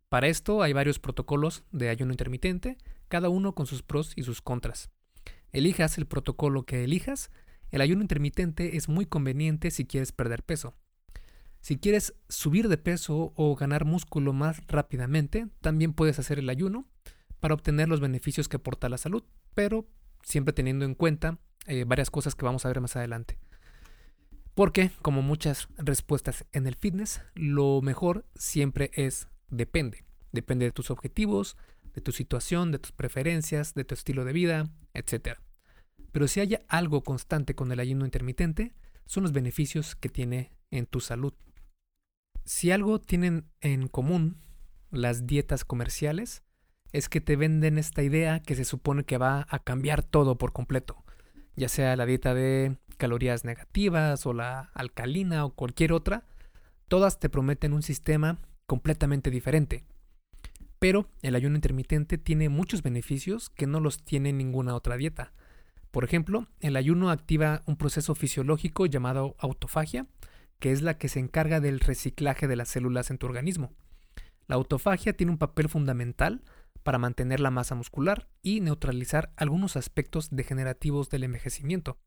Para 0.10 0.28
esto 0.28 0.64
hay 0.64 0.74
varios 0.74 0.98
protocolos 0.98 1.66
de 1.72 1.90
ayuno 1.90 2.14
intermitente, 2.14 2.80
cada 3.10 3.30
uno 3.30 3.54
con 3.54 3.68
sus 3.68 3.84
pros 3.84 4.14
y 4.16 4.24
sus 4.24 4.42
contras. 4.42 4.90
Elijas 5.52 6.00
el 6.00 6.08
protocolo 6.08 6.64
que 6.64 6.84
elijas, 6.84 7.30
el 7.72 7.82
ayuno 7.82 8.02
intermitente 8.02 8.78
es 8.78 8.90
muy 8.90 9.06
conveniente 9.06 9.72
si 9.72 9.86
quieres 9.86 10.12
perder 10.12 10.44
peso. 10.44 10.76
Si 11.62 11.78
quieres 11.78 12.14
subir 12.30 12.70
de 12.70 12.78
peso 12.78 13.34
o 13.36 13.56
ganar 13.56 13.86
músculo 13.86 14.32
más 14.32 14.66
rápidamente, 14.68 15.48
también 15.62 15.94
puedes 15.94 16.20
hacer 16.20 16.40
el 16.40 16.50
ayuno 16.50 16.88
para 17.40 17.54
obtener 17.54 17.90
los 17.90 18.00
beneficios 18.00 18.48
que 18.48 18.58
aporta 18.58 18.90
la 18.90 18.98
salud, 18.98 19.24
pero 19.54 19.88
siempre 20.24 20.54
teniendo 20.54 20.86
en 20.86 20.96
cuenta 20.96 21.40
eh, 21.66 21.84
varias 21.86 22.10
cosas 22.10 22.36
que 22.36 22.46
vamos 22.46 22.66
a 22.66 22.70
ver 22.70 22.82
más 22.82 22.96
adelante. 22.96 23.38
Porque, 24.54 24.92
como 25.02 25.22
muchas 25.22 25.68
respuestas 25.78 26.46
en 26.52 26.66
el 26.66 26.76
fitness, 26.76 27.22
lo 27.36 27.82
mejor 27.82 28.26
siempre 28.36 28.90
es 28.96 29.28
depende. 29.50 30.04
Depende 30.32 30.66
de 30.66 30.72
tus 30.72 30.90
objetivos, 30.90 31.58
de 31.94 32.02
tu 32.02 32.12
situación, 32.12 32.72
de 32.72 32.80
tus 32.80 32.92
preferencias, 32.92 33.74
de 33.74 33.84
tu 33.84 33.94
estilo 33.94 34.26
de 34.26 34.34
vida, 34.34 34.70
etc. 34.94 35.38
Pero 36.12 36.28
si 36.28 36.40
hay 36.40 36.58
algo 36.68 37.04
constante 37.04 37.56
con 37.56 37.72
el 37.72 37.80
ayuno 37.80 38.06
intermitente, 38.06 38.74
son 39.06 39.24
los 39.24 39.32
beneficios 39.32 39.96
que 39.96 40.10
tiene 40.10 40.52
en 40.72 40.86
tu 40.86 41.00
salud. 41.00 41.34
Si 42.46 42.72
algo 42.72 43.00
tienen 43.00 43.46
en 43.62 43.88
común 43.88 44.42
las 44.92 45.28
dietas 45.28 45.66
comerciales, 45.66 46.44
es 46.94 47.10
que 47.10 47.22
te 47.22 47.36
venden 47.36 47.78
esta 47.78 48.04
idea 48.04 48.42
que 48.42 48.56
se 48.56 48.66
supone 48.66 49.04
que 49.04 49.18
va 49.18 49.46
a 49.50 49.60
cambiar 49.60 50.04
todo 50.04 50.38
por 50.38 50.54
completo, 50.54 51.04
ya 51.56 51.70
sea 51.70 51.96
la 51.96 52.06
dieta 52.06 52.34
de 52.34 52.78
calorías 52.98 53.44
negativas 53.44 54.26
o 54.26 54.34
la 54.34 54.72
alcalina 54.74 55.46
o 55.46 55.54
cualquier 55.54 55.94
otra, 55.94 56.26
todas 56.88 57.20
te 57.20 57.30
prometen 57.30 57.74
un 57.74 57.84
sistema 57.84 58.40
completamente 58.66 59.30
diferente. 59.30 59.86
Pero 60.80 61.10
el 61.22 61.36
ayuno 61.36 61.56
intermitente 61.56 62.18
tiene 62.18 62.50
muchos 62.50 62.84
beneficios 62.84 63.50
que 63.50 63.68
no 63.68 63.80
los 63.80 64.04
tiene 64.04 64.34
ninguna 64.34 64.76
otra 64.76 64.98
dieta. 64.98 65.34
Por 65.92 66.04
ejemplo, 66.04 66.48
el 66.60 66.76
ayuno 66.76 67.10
activa 67.10 67.64
un 67.66 67.78
proceso 67.78 68.16
fisiológico 68.16 68.86
llamado 68.86 69.36
autofagia, 69.40 70.08
que 70.60 70.72
es 70.72 70.82
la 70.82 70.98
que 70.98 71.10
se 71.10 71.20
encarga 71.20 71.60
del 71.60 71.80
reciclaje 71.80 72.48
de 72.48 72.56
las 72.56 72.70
células 72.70 73.10
en 73.12 73.18
tu 73.18 73.26
organismo. 73.26 73.74
La 74.48 74.56
autofagia 74.56 75.14
tiene 75.14 75.32
un 75.32 75.38
papel 75.38 75.70
fundamental 75.70 76.44
para 76.84 76.98
mantener 76.98 77.40
la 77.40 77.52
masa 77.52 77.76
muscular 77.76 78.30
y 78.42 78.62
neutralizar 78.62 79.34
algunos 79.36 79.76
aspectos 79.76 80.30
degenerativos 80.32 81.10
del 81.10 81.24
envejecimiento. 81.26 81.98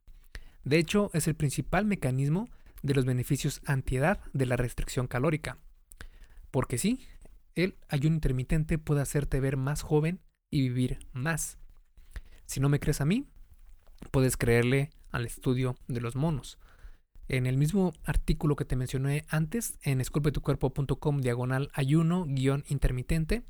De 0.65 0.79
hecho, 0.79 1.11
es 1.13 1.29
el 1.29 1.35
principal 1.35 1.85
mecanismo 1.85 2.49
de 2.83 2.95
los 2.95 3.05
beneficios 3.05 3.61
antiedad 3.67 4.21
de 4.33 4.47
la 4.47 4.57
restricción 4.57 5.07
calórica. 5.07 5.59
Porque 6.51 6.79
sí, 6.79 7.07
el 7.55 7.77
ayuno 7.89 8.15
intermitente 8.15 8.79
puede 8.79 9.03
hacerte 9.03 9.41
ver 9.41 9.57
más 9.57 9.83
joven 9.83 10.21
y 10.51 10.63
vivir 10.63 10.99
más. 11.13 11.59
Si 12.47 12.59
no 12.59 12.69
me 12.69 12.81
crees 12.81 13.01
a 13.01 13.05
mí, 13.05 13.29
puedes 14.11 14.37
creerle 14.37 14.91
al 15.11 15.27
estudio 15.27 15.77
de 15.89 16.01
los 16.01 16.17
monos. 16.17 16.59
En 17.29 17.47
el 17.47 17.57
mismo 17.57 17.93
artículo 18.05 18.57
que 18.57 18.65
te 18.65 18.77
mencioné 18.77 19.25
antes, 19.29 19.79
en 19.83 20.01
esculpetucuerpo.com 20.01 21.21
diagonal 21.21 21.71
ayuno 21.75 22.25
guion 22.27 22.65
intermitente, 22.69 23.43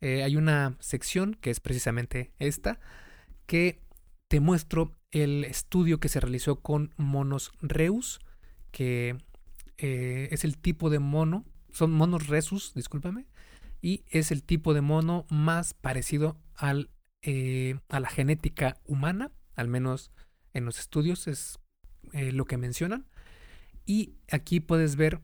eh, 0.00 0.22
hay 0.22 0.36
una 0.36 0.76
sección 0.80 1.34
que 1.34 1.50
es 1.50 1.60
precisamente 1.60 2.32
esta, 2.38 2.78
que 3.46 3.80
te 4.28 4.40
muestro 4.40 4.92
el 5.12 5.44
estudio 5.44 5.98
que 5.98 6.08
se 6.08 6.20
realizó 6.20 6.60
con 6.60 6.92
monos 6.96 7.52
Reus, 7.62 8.20
que 8.70 9.16
eh, 9.78 10.28
es 10.30 10.44
el 10.44 10.58
tipo 10.58 10.90
de 10.90 10.98
mono, 10.98 11.44
son 11.70 11.92
monos 11.92 12.26
Resus, 12.26 12.74
discúlpame, 12.74 13.26
y 13.80 14.04
es 14.08 14.30
el 14.30 14.42
tipo 14.42 14.74
de 14.74 14.80
mono 14.80 15.26
más 15.30 15.74
parecido 15.74 16.36
al, 16.54 16.90
eh, 17.22 17.78
a 17.88 18.00
la 18.00 18.08
genética 18.08 18.78
humana, 18.84 19.30
al 19.56 19.68
menos 19.68 20.12
en 20.52 20.64
los 20.64 20.78
estudios 20.78 21.26
es 21.26 21.58
eh, 22.12 22.32
lo 22.32 22.44
que 22.44 22.56
mencionan. 22.56 23.06
Y 23.84 24.16
aquí 24.30 24.60
puedes 24.60 24.96
ver 24.96 25.20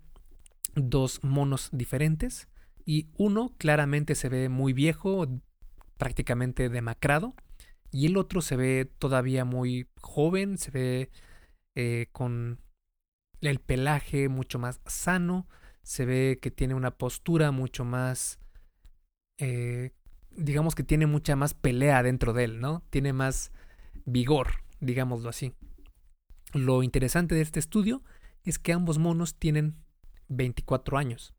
dos 0.75 1.23
monos 1.23 1.69
diferentes 1.73 2.49
y 2.85 3.09
uno 3.17 3.55
claramente 3.59 4.15
se 4.15 4.29
ve 4.29 4.49
muy 4.49 4.73
viejo, 4.73 5.27
prácticamente 5.99 6.69
demacrado, 6.69 7.35
y 7.91 8.07
el 8.07 8.17
otro 8.17 8.41
se 8.41 8.57
ve 8.57 8.91
todavía 8.99 9.45
muy 9.45 9.89
joven, 10.01 10.59
se 10.59 10.71
ve 10.71 11.11
eh, 11.75 12.07
con 12.13 12.61
el 13.41 13.61
pelaje 13.61 14.29
mucho 14.29 14.59
más 14.59 14.81
sano, 14.87 15.47
se 15.83 16.07
ve 16.07 16.39
que 16.41 16.51
tiene 16.51 16.75
una 16.75 16.93
postura 16.93 17.51
mucho 17.51 17.85
más, 17.85 18.39
eh, 19.39 19.93
digamos 20.31 20.75
que 20.75 20.85
tiene 20.85 21.07
mucha 21.07 21.37
más 21.37 21.55
pelea 21.55 22.03
dentro 22.03 22.33
de 22.33 22.45
él, 22.45 22.61
¿no? 22.61 22.83
Tiene 22.91 23.13
más 23.13 23.53
vigor, 24.05 24.65
digámoslo 24.81 25.29
así. 25.29 25.53
Lo 26.53 26.83
interesante 26.83 27.35
de 27.35 27.41
este 27.41 27.61
estudio 27.61 28.03
es 28.45 28.59
que 28.59 28.73
ambos 28.73 28.99
monos 28.99 29.37
tienen 29.37 29.77
24 30.29 30.99
años, 30.99 31.35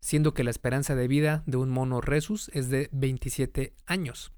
siendo 0.00 0.34
que 0.34 0.44
la 0.44 0.50
esperanza 0.50 0.94
de 0.94 1.08
vida 1.08 1.42
de 1.46 1.56
un 1.56 1.70
mono 1.70 2.00
Resus 2.00 2.50
es 2.54 2.68
de 2.68 2.88
27 2.92 3.74
años. 3.86 4.32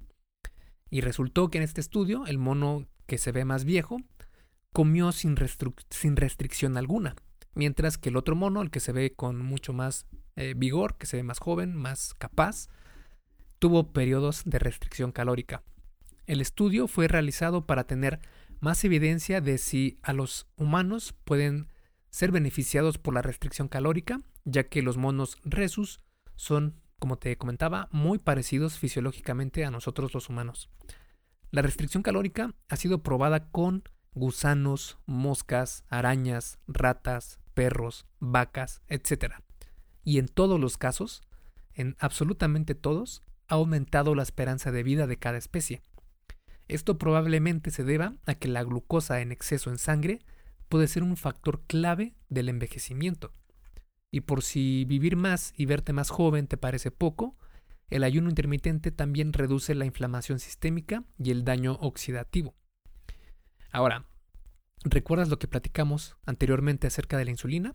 Y 0.91 1.01
resultó 1.01 1.51
que 1.51 1.59
en 1.59 1.65
este 1.65 1.81
estudio 1.81 2.27
el 2.27 2.39
mono 2.39 2.87
que 3.07 3.19
se 3.19 3.33
ve 3.33 3.45
más 3.45 3.65
viejo 3.65 3.99
comió 4.73 5.13
sin, 5.13 5.37
sin 5.91 6.17
restricción 6.17 6.77
alguna, 6.77 7.17
mientras 7.55 7.99
que 7.99 8.11
el 8.11 8.17
otro 8.17 8.37
mono, 8.37 8.63
el 8.63 8.71
que 8.71 8.81
se 8.81 8.93
ve 8.93 9.13
con 9.15 9.39
mucho 9.39 9.73
más 9.73 10.07
eh, 10.37 10.55
vigor, 10.57 10.97
que 10.97 11.07
se 11.07 11.17
ve 11.17 11.23
más 11.23 11.39
joven, 11.39 11.75
más 11.75 12.15
capaz, 12.15 12.69
tuvo 13.59 13.93
periodos 13.93 14.43
de 14.45 14.59
restricción 14.59 15.13
calórica. 15.13 15.63
El 16.31 16.41
estudio 16.41 16.87
fue 16.87 17.09
realizado 17.09 17.67
para 17.67 17.89
tener 17.89 18.21
más 18.61 18.85
evidencia 18.85 19.41
de 19.41 19.59
si 19.59 19.99
a 20.01 20.13
los 20.13 20.47
humanos 20.55 21.13
pueden 21.25 21.67
ser 22.09 22.31
beneficiados 22.31 22.99
por 22.99 23.15
la 23.15 23.21
restricción 23.21 23.67
calórica, 23.67 24.21
ya 24.45 24.69
que 24.69 24.81
los 24.81 24.97
monos 24.97 25.39
resus 25.43 25.99
son 26.37 26.81
como 27.01 27.19
te 27.19 27.37
comentaba, 27.37 27.89
muy 27.91 28.21
parecidos 28.21 28.79
fisiológicamente 28.79 29.65
a 29.65 29.73
nosotros 29.73 30.15
los 30.15 30.29
humanos. 30.29 30.71
La 31.51 31.63
restricción 31.63 32.05
calórica 32.05 32.55
ha 32.69 32.77
sido 32.77 33.03
probada 33.03 33.51
con 33.51 33.83
gusanos, 34.15 34.99
moscas, 35.07 35.83
arañas, 35.89 36.61
ratas, 36.69 37.41
perros, 37.55 38.07
vacas, 38.21 38.83
etc. 38.87 39.35
Y 40.05 40.21
en 40.21 40.29
todos 40.29 40.61
los 40.61 40.79
casos, 40.79 41.23
en 41.75 41.97
absolutamente 41.99 42.77
todos, 42.77 43.25
ha 43.51 43.57
aumentado 43.57 44.15
la 44.15 44.23
esperanza 44.23 44.71
de 44.71 44.85
vida 44.85 45.09
de 45.09 45.19
cada 45.19 45.37
especie. 45.37 45.83
Esto 46.71 46.99
probablemente 46.99 47.73
se 47.73 47.83
deba 47.83 48.15
a 48.27 48.37
que 48.37 48.47
la 48.47 48.63
glucosa 48.63 49.21
en 49.21 49.33
exceso 49.33 49.71
en 49.71 49.79
sangre 49.79 50.21
puede 50.69 50.87
ser 50.87 51.03
un 51.03 51.17
factor 51.17 51.65
clave 51.67 52.15
del 52.29 52.49
envejecimiento. 52.49 53.33
Y 54.13 54.21
por 54.21 54.45
si 54.45 54.85
vivir 54.85 55.17
más 55.17 55.53
y 55.57 55.67
verte 55.67 55.93
más 55.93 56.11
joven 56.11 56.47
te 56.47 56.57
parece 56.57 56.93
poco, 56.93 57.37
el 57.89 58.05
ayuno 58.05 58.29
intermitente 58.29 58.93
también 58.93 59.33
reduce 59.33 59.75
la 59.75 59.85
inflamación 59.85 60.39
sistémica 60.39 61.03
y 61.19 61.33
el 61.33 61.45
daño 61.45 61.73
oxidativo. 61.81 62.55
Ahora, 63.73 64.07
¿recuerdas 64.85 65.29
lo 65.29 65.41
que 65.41 65.49
platicamos 65.49 66.19
anteriormente 66.25 66.87
acerca 66.87 67.19
de 67.19 67.25
la 67.25 67.33
insulina? 67.33 67.75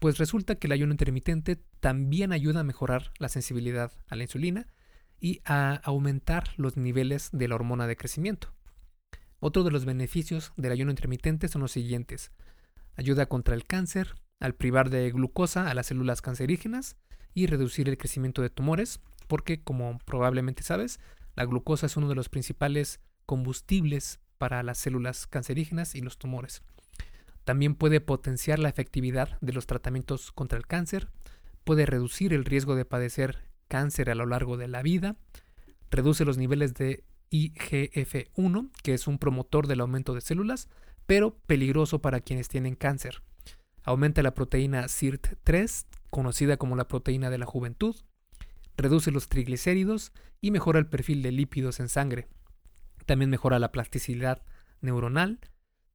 Pues 0.00 0.18
resulta 0.18 0.56
que 0.56 0.66
el 0.66 0.72
ayuno 0.72 0.92
intermitente 0.92 1.62
también 1.78 2.32
ayuda 2.32 2.58
a 2.58 2.64
mejorar 2.64 3.12
la 3.20 3.28
sensibilidad 3.28 3.92
a 4.08 4.16
la 4.16 4.24
insulina 4.24 4.66
y 5.20 5.40
a 5.44 5.74
aumentar 5.84 6.50
los 6.56 6.76
niveles 6.76 7.28
de 7.32 7.46
la 7.48 7.54
hormona 7.54 7.86
de 7.86 7.96
crecimiento. 7.96 8.52
Otro 9.38 9.62
de 9.62 9.70
los 9.70 9.84
beneficios 9.84 10.52
del 10.56 10.72
ayuno 10.72 10.90
intermitente 10.90 11.48
son 11.48 11.62
los 11.62 11.72
siguientes. 11.72 12.32
Ayuda 12.96 13.26
contra 13.26 13.54
el 13.54 13.64
cáncer, 13.64 14.14
al 14.40 14.54
privar 14.54 14.90
de 14.90 15.10
glucosa 15.10 15.70
a 15.70 15.74
las 15.74 15.86
células 15.86 16.22
cancerígenas 16.22 16.96
y 17.34 17.46
reducir 17.46 17.88
el 17.88 17.98
crecimiento 17.98 18.42
de 18.42 18.50
tumores, 18.50 19.00
porque 19.28 19.62
como 19.62 19.98
probablemente 20.04 20.62
sabes, 20.62 20.98
la 21.36 21.44
glucosa 21.44 21.86
es 21.86 21.96
uno 21.96 22.08
de 22.08 22.14
los 22.14 22.28
principales 22.28 23.00
combustibles 23.26 24.20
para 24.38 24.62
las 24.62 24.78
células 24.78 25.26
cancerígenas 25.26 25.94
y 25.94 26.00
los 26.00 26.18
tumores. 26.18 26.62
También 27.44 27.74
puede 27.74 28.00
potenciar 28.00 28.58
la 28.58 28.68
efectividad 28.68 29.38
de 29.40 29.52
los 29.52 29.66
tratamientos 29.66 30.32
contra 30.32 30.58
el 30.58 30.66
cáncer, 30.66 31.08
puede 31.64 31.86
reducir 31.86 32.32
el 32.32 32.44
riesgo 32.44 32.74
de 32.74 32.84
padecer 32.84 33.49
cáncer 33.70 34.10
a 34.10 34.14
lo 34.14 34.26
largo 34.26 34.58
de 34.58 34.68
la 34.68 34.82
vida, 34.82 35.16
reduce 35.90 36.24
los 36.24 36.36
niveles 36.36 36.74
de 36.74 37.04
IGF-1, 37.30 38.70
que 38.82 38.94
es 38.94 39.06
un 39.06 39.18
promotor 39.18 39.68
del 39.68 39.80
aumento 39.80 40.12
de 40.12 40.20
células, 40.20 40.68
pero 41.06 41.38
peligroso 41.46 42.02
para 42.02 42.20
quienes 42.20 42.48
tienen 42.48 42.74
cáncer. 42.74 43.22
Aumenta 43.84 44.22
la 44.22 44.34
proteína 44.34 44.84
SIRT3, 44.84 45.86
conocida 46.10 46.56
como 46.56 46.76
la 46.76 46.88
proteína 46.88 47.30
de 47.30 47.38
la 47.38 47.46
juventud. 47.46 47.96
Reduce 48.76 49.10
los 49.12 49.28
triglicéridos 49.28 50.12
y 50.40 50.50
mejora 50.50 50.78
el 50.78 50.86
perfil 50.86 51.22
de 51.22 51.32
lípidos 51.32 51.80
en 51.80 51.88
sangre. 51.88 52.28
También 53.06 53.30
mejora 53.30 53.58
la 53.58 53.72
plasticidad 53.72 54.42
neuronal. 54.80 55.38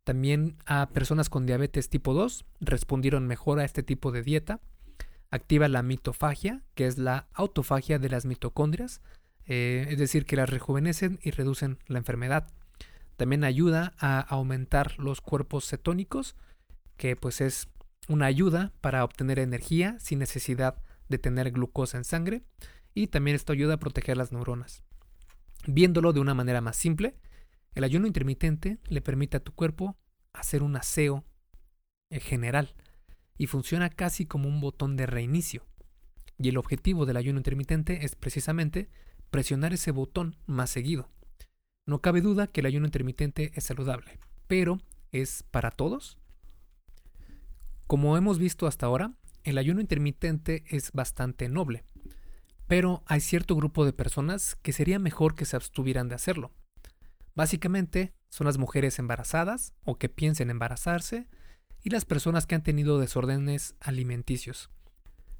También 0.04 0.58
a 0.66 0.90
personas 0.90 1.30
con 1.30 1.46
diabetes 1.46 1.90
tipo 1.90 2.14
2 2.14 2.46
respondieron 2.62 3.28
mejor 3.28 3.60
a 3.60 3.66
este 3.66 3.84
tipo 3.84 4.12
de 4.12 4.24
dieta. 4.24 4.62
Activa 5.32 5.68
la 5.68 5.84
mitofagia, 5.84 6.64
que 6.76 6.88
es 6.88 6.98
la 6.98 7.28
autofagia 7.34 8.00
de 8.00 8.10
las 8.10 8.26
mitocondrias, 8.26 9.02
eh, 9.46 9.88
es 9.90 9.98
decir, 9.98 10.26
que 10.26 10.36
las 10.36 10.50
rejuvenecen 10.50 11.20
y 11.22 11.32
reducen 11.32 11.80
la 11.88 12.00
enfermedad. 12.00 12.48
También 13.18 13.44
ayuda 13.44 13.94
a 14.00 14.20
aumentar 14.20 14.98
los 15.00 15.22
cuerpos 15.22 15.68
cetónicos, 15.68 16.36
que 16.98 17.16
pues 17.16 17.42
es 17.42 17.70
una 18.08 18.26
ayuda 18.26 18.74
para 18.82 19.04
obtener 19.04 19.40
energía 19.40 19.98
sin 20.00 20.20
necesidad 20.20 20.82
de 21.10 21.18
tener 21.18 21.52
glucosa 21.52 21.98
en 21.98 22.04
sangre. 22.04 22.44
Y 22.94 23.08
también 23.08 23.36
esto 23.36 23.54
ayuda 23.54 23.76
a 23.76 23.80
proteger 23.80 24.18
las 24.18 24.32
neuronas. 24.32 24.84
Viéndolo 25.68 26.14
de 26.14 26.20
una 26.20 26.34
manera 26.34 26.62
más 26.62 26.78
simple, 26.78 27.16
el 27.74 27.84
ayuno 27.84 28.08
intermitente 28.08 28.80
le 28.88 29.02
permite 29.02 29.38
a 29.38 29.44
tu 29.44 29.54
cuerpo 29.54 29.98
hacer 30.34 30.64
un 30.64 30.76
aseo 30.76 31.26
en 32.10 32.22
general 32.22 32.74
y 33.38 33.48
funciona 33.48 33.90
casi 33.90 34.26
como 34.26 34.48
un 34.48 34.62
botón 34.62 34.96
de 34.96 35.06
reinicio. 35.06 35.66
Y 36.38 36.50
el 36.50 36.58
objetivo 36.58 37.06
del 37.06 37.18
ayuno 37.18 37.40
intermitente 37.40 38.06
es 38.06 38.16
precisamente 38.16 38.90
presionar 39.30 39.74
ese 39.74 39.92
botón 39.92 40.38
más 40.46 40.70
seguido. 40.70 41.10
No 41.86 42.02
cabe 42.02 42.22
duda 42.22 42.48
que 42.48 42.62
el 42.62 42.66
ayuno 42.66 42.86
intermitente 42.86 43.52
es 43.56 43.66
saludable, 43.66 44.20
pero 44.48 44.80
¿es 45.12 45.44
para 45.44 45.72
todos? 45.72 46.18
Como 47.88 48.18
hemos 48.18 48.40
visto 48.40 48.66
hasta 48.66 48.88
ahora, 48.88 49.14
el 49.44 49.58
ayuno 49.58 49.80
intermitente 49.80 50.64
es 50.68 50.92
bastante 50.92 51.48
noble, 51.50 51.84
pero 52.68 53.04
hay 53.06 53.22
cierto 53.22 53.56
grupo 53.56 53.86
de 53.86 53.94
personas 53.94 54.56
que 54.56 54.74
sería 54.74 54.98
mejor 54.98 55.36
que 55.36 55.46
se 55.46 55.56
abstuvieran 55.56 56.10
de 56.10 56.16
hacerlo. 56.16 56.52
Básicamente 57.36 58.14
son 58.30 58.46
las 58.46 58.58
mujeres 58.58 58.98
embarazadas 58.98 59.74
o 59.84 59.98
que 60.00 60.10
piensen 60.10 60.50
embarazarse 60.50 61.28
y 61.86 61.92
las 61.92 62.04
personas 62.04 62.48
que 62.48 62.56
han 62.56 62.64
tenido 62.64 63.00
desórdenes 63.00 63.76
alimenticios. 63.80 64.72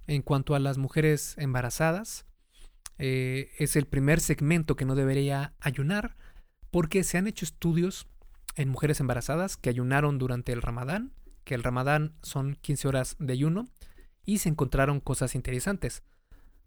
En 0.06 0.22
cuanto 0.22 0.54
a 0.54 0.60
las 0.60 0.78
mujeres 0.78 1.34
embarazadas, 1.40 2.28
eh, 3.00 3.52
es 3.58 3.76
el 3.76 3.88
primer 3.88 4.20
segmento 4.20 4.76
que 4.76 4.86
no 4.86 4.94
debería 4.94 5.56
ayunar 5.60 6.16
porque 6.70 7.04
se 7.04 7.18
han 7.18 7.26
hecho 7.26 7.46
estudios 7.46 8.08
en 8.56 8.70
mujeres 8.70 9.00
embarazadas 9.00 9.58
que 9.58 9.72
ayunaron 9.72 10.20
durante 10.20 10.54
el 10.54 10.62
ramadán, 10.62 11.14
que 11.46 11.56
el 11.56 11.64
ramadán 11.64 12.14
son 12.22 12.60
15 12.62 12.88
horas 12.90 13.16
de 13.18 13.34
ayuno, 13.34 13.68
y 14.24 14.38
se 14.38 14.50
encontraron 14.50 15.00
cosas 15.00 15.34
interesantes. 15.34 16.04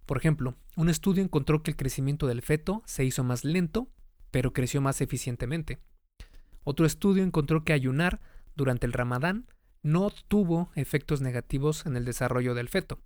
Por 0.07 0.17
ejemplo, 0.17 0.57
un 0.75 0.89
estudio 0.89 1.23
encontró 1.23 1.63
que 1.63 1.71
el 1.71 1.77
crecimiento 1.77 2.27
del 2.27 2.43
feto 2.43 2.83
se 2.85 3.05
hizo 3.05 3.23
más 3.23 3.45
lento, 3.45 3.89
pero 4.33 4.53
creció 4.53 4.81
más 4.81 5.01
eficientemente. 5.01 5.79
Otro 6.65 6.85
estudio 6.85 7.23
encontró 7.23 7.63
que 7.63 7.73
ayunar 7.73 8.21
durante 8.57 8.85
el 8.85 8.93
ramadán 8.93 9.47
no 9.83 10.11
tuvo 10.11 10.71
efectos 10.75 11.21
negativos 11.21 11.87
en 11.87 11.97
el 11.97 12.05
desarrollo 12.05 12.55
del 12.55 12.69
feto. 12.69 13.01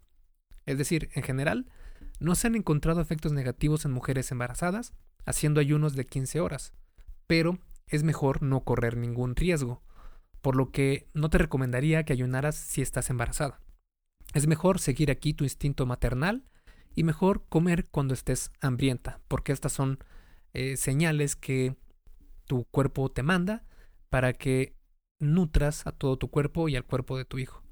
Es 0.66 0.78
decir, 0.78 1.10
en 1.14 1.22
general, 1.22 1.66
no 2.20 2.34
se 2.34 2.46
han 2.46 2.54
encontrado 2.54 3.00
efectos 3.00 3.32
negativos 3.32 3.84
en 3.84 3.92
mujeres 3.92 4.30
embarazadas 4.30 4.92
haciendo 5.24 5.60
ayunos 5.60 5.94
de 5.94 6.06
15 6.06 6.40
horas, 6.40 6.72
pero 7.26 7.58
es 7.86 8.02
mejor 8.02 8.42
no 8.42 8.60
correr 8.64 8.96
ningún 8.96 9.36
riesgo, 9.36 9.82
por 10.40 10.56
lo 10.56 10.70
que 10.70 11.08
no 11.14 11.30
te 11.30 11.38
recomendaría 11.38 12.04
que 12.04 12.12
ayunaras 12.12 12.56
si 12.56 12.82
estás 12.82 13.10
embarazada. 13.10 13.60
Es 14.34 14.46
mejor 14.46 14.80
seguir 14.80 15.10
aquí 15.10 15.34
tu 15.34 15.44
instinto 15.44 15.86
maternal 15.86 16.44
y 16.94 17.04
mejor 17.04 17.44
comer 17.48 17.88
cuando 17.90 18.14
estés 18.14 18.50
hambrienta, 18.60 19.20
porque 19.28 19.52
estas 19.52 19.72
son 19.72 19.98
eh, 20.52 20.76
señales 20.76 21.36
que 21.36 21.76
tu 22.46 22.64
cuerpo 22.64 23.10
te 23.10 23.22
manda 23.22 23.64
para 24.10 24.32
que 24.32 24.74
nutras 25.22 25.86
a 25.86 25.92
todo 25.92 26.18
tu 26.18 26.28
cuerpo 26.28 26.68
y 26.68 26.76
al 26.76 26.84
cuerpo 26.84 27.16
de 27.16 27.24
tu 27.24 27.38
hijo. 27.38 27.62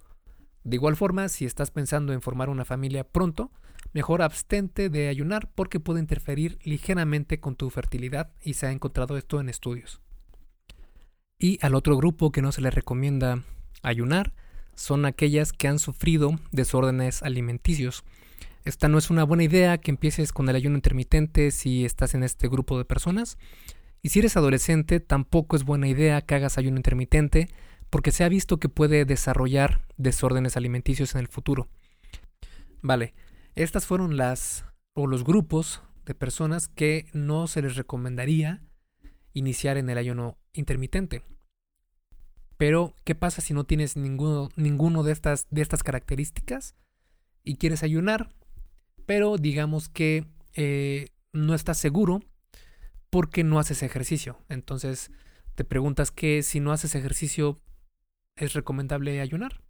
De 0.65 0.77
igual 0.77 0.97
forma, 0.97 1.29
si 1.29 1.45
estás 1.45 1.71
pensando 1.71 2.13
en 2.13 2.23
formar 2.23 2.49
una 2.49 2.65
familia 2.65 3.05
pronto, 3.05 3.51
mejor 3.93 4.23
abstente 4.23 4.89
de 4.89 5.09
ayunar 5.09 5.51
porque 5.55 5.81
puede 5.81 6.01
interferir 6.01 6.59
ligeramente 6.63 7.41
con 7.41 7.57
tu 7.57 7.71
fertilidad 7.71 8.31
y 8.43 8.55
se 8.55 8.67
ha 8.67 8.73
encontrado 8.73 9.17
esto 9.17 9.41
en 9.41 9.49
estudios. 9.49 10.01
Y 11.39 11.59
al 11.63 11.75
otro 11.75 11.97
grupo 11.97 12.33
que 12.33 12.43
no 12.43 12.53
se 12.53 12.61
le 12.61 12.71
recomienda 12.71 13.43
ayunar 13.83 14.35
son 14.75 15.07
aquellas 15.07 15.53
que 15.53 15.69
han 15.69 15.79
sufrido 15.79 16.39
desórdenes 16.53 17.23
alimenticios. 17.23 18.05
Esta 18.65 18.89
no 18.89 18.99
es 18.99 19.09
una 19.11 19.25
buena 19.25 19.45
idea 19.45 19.79
que 19.79 19.91
empieces 19.91 20.33
con 20.33 20.49
el 20.49 20.57
ayuno 20.57 20.77
intermitente 20.77 21.51
si 21.51 21.85
estás 21.85 22.15
en 22.15 22.23
este 22.23 22.49
grupo 22.49 22.77
de 22.77 22.85
personas. 22.85 23.39
Y 24.03 24.09
si 24.11 24.21
eres 24.21 24.37
adolescente, 24.37 25.01
tampoco 25.01 25.57
es 25.57 25.65
buena 25.65 25.89
idea 25.89 26.23
que 26.23 26.35
hagas 26.35 26.59
ayuno 26.59 26.77
intermitente 26.77 27.49
porque 27.91 28.13
se 28.13 28.25
ha 28.25 28.29
visto 28.29 28.59
que 28.59 28.69
puede 28.69 29.05
desarrollar 29.05 29.87
desórdenes 29.97 30.57
alimenticios 30.57 31.15
en 31.15 31.21
el 31.21 31.29
futuro. 31.29 31.69
Vale, 32.83 33.15
estas 33.57 33.85
fueron 33.85 34.17
las 34.17 34.65
o 34.95 35.07
los 35.07 35.25
grupos 35.25 35.83
de 36.07 36.15
personas 36.15 36.69
que 36.69 37.07
no 37.13 37.47
se 37.47 37.63
les 37.63 37.77
recomendaría 37.77 38.63
iniciar 39.35 39.77
en 39.77 39.91
el 39.91 39.99
ayuno 39.99 40.39
intermitente. 40.53 41.23
Pero, 42.57 42.95
¿qué 43.05 43.15
pasa 43.15 43.41
si 43.41 43.55
no 43.55 43.65
tienes 43.65 43.97
ninguno, 43.97 44.51
ninguno 44.57 45.03
de, 45.03 45.13
estas, 45.13 45.47
de 45.51 45.63
estas 45.63 45.83
características 45.83 46.75
y 47.43 47.57
quieres 47.57 47.83
ayunar? 47.83 48.35
Pero 49.07 49.37
digamos 49.37 49.89
que 49.89 50.27
eh, 50.55 51.09
no 51.33 51.55
estás 51.55 51.79
seguro 51.79 52.21
porque 53.11 53.45
no 53.45 53.59
haces 53.59 53.83
ejercicio. 53.83 54.39
Entonces 54.49 55.11
te 55.55 55.65
preguntas 55.65 56.11
que 56.11 56.43
si 56.43 56.61
no 56.61 56.73
haces 56.73 56.95
ejercicio, 56.95 57.61
¿es 58.37 58.55
recomendable 58.55 59.21
ayunar? 59.21 59.61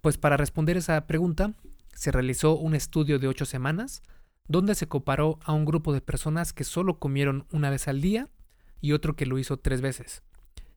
Pues 0.00 0.18
para 0.18 0.36
responder 0.36 0.76
esa 0.76 1.06
pregunta, 1.06 1.54
se 1.94 2.10
realizó 2.10 2.56
un 2.56 2.74
estudio 2.74 3.18
de 3.18 3.28
ocho 3.28 3.46
semanas 3.46 4.02
donde 4.48 4.74
se 4.74 4.88
comparó 4.88 5.38
a 5.44 5.52
un 5.52 5.64
grupo 5.64 5.92
de 5.92 6.00
personas 6.00 6.52
que 6.52 6.64
solo 6.64 6.98
comieron 6.98 7.46
una 7.52 7.70
vez 7.70 7.86
al 7.88 8.00
día 8.00 8.28
y 8.80 8.92
otro 8.92 9.14
que 9.14 9.26
lo 9.26 9.38
hizo 9.38 9.58
tres 9.58 9.80
veces. 9.80 10.22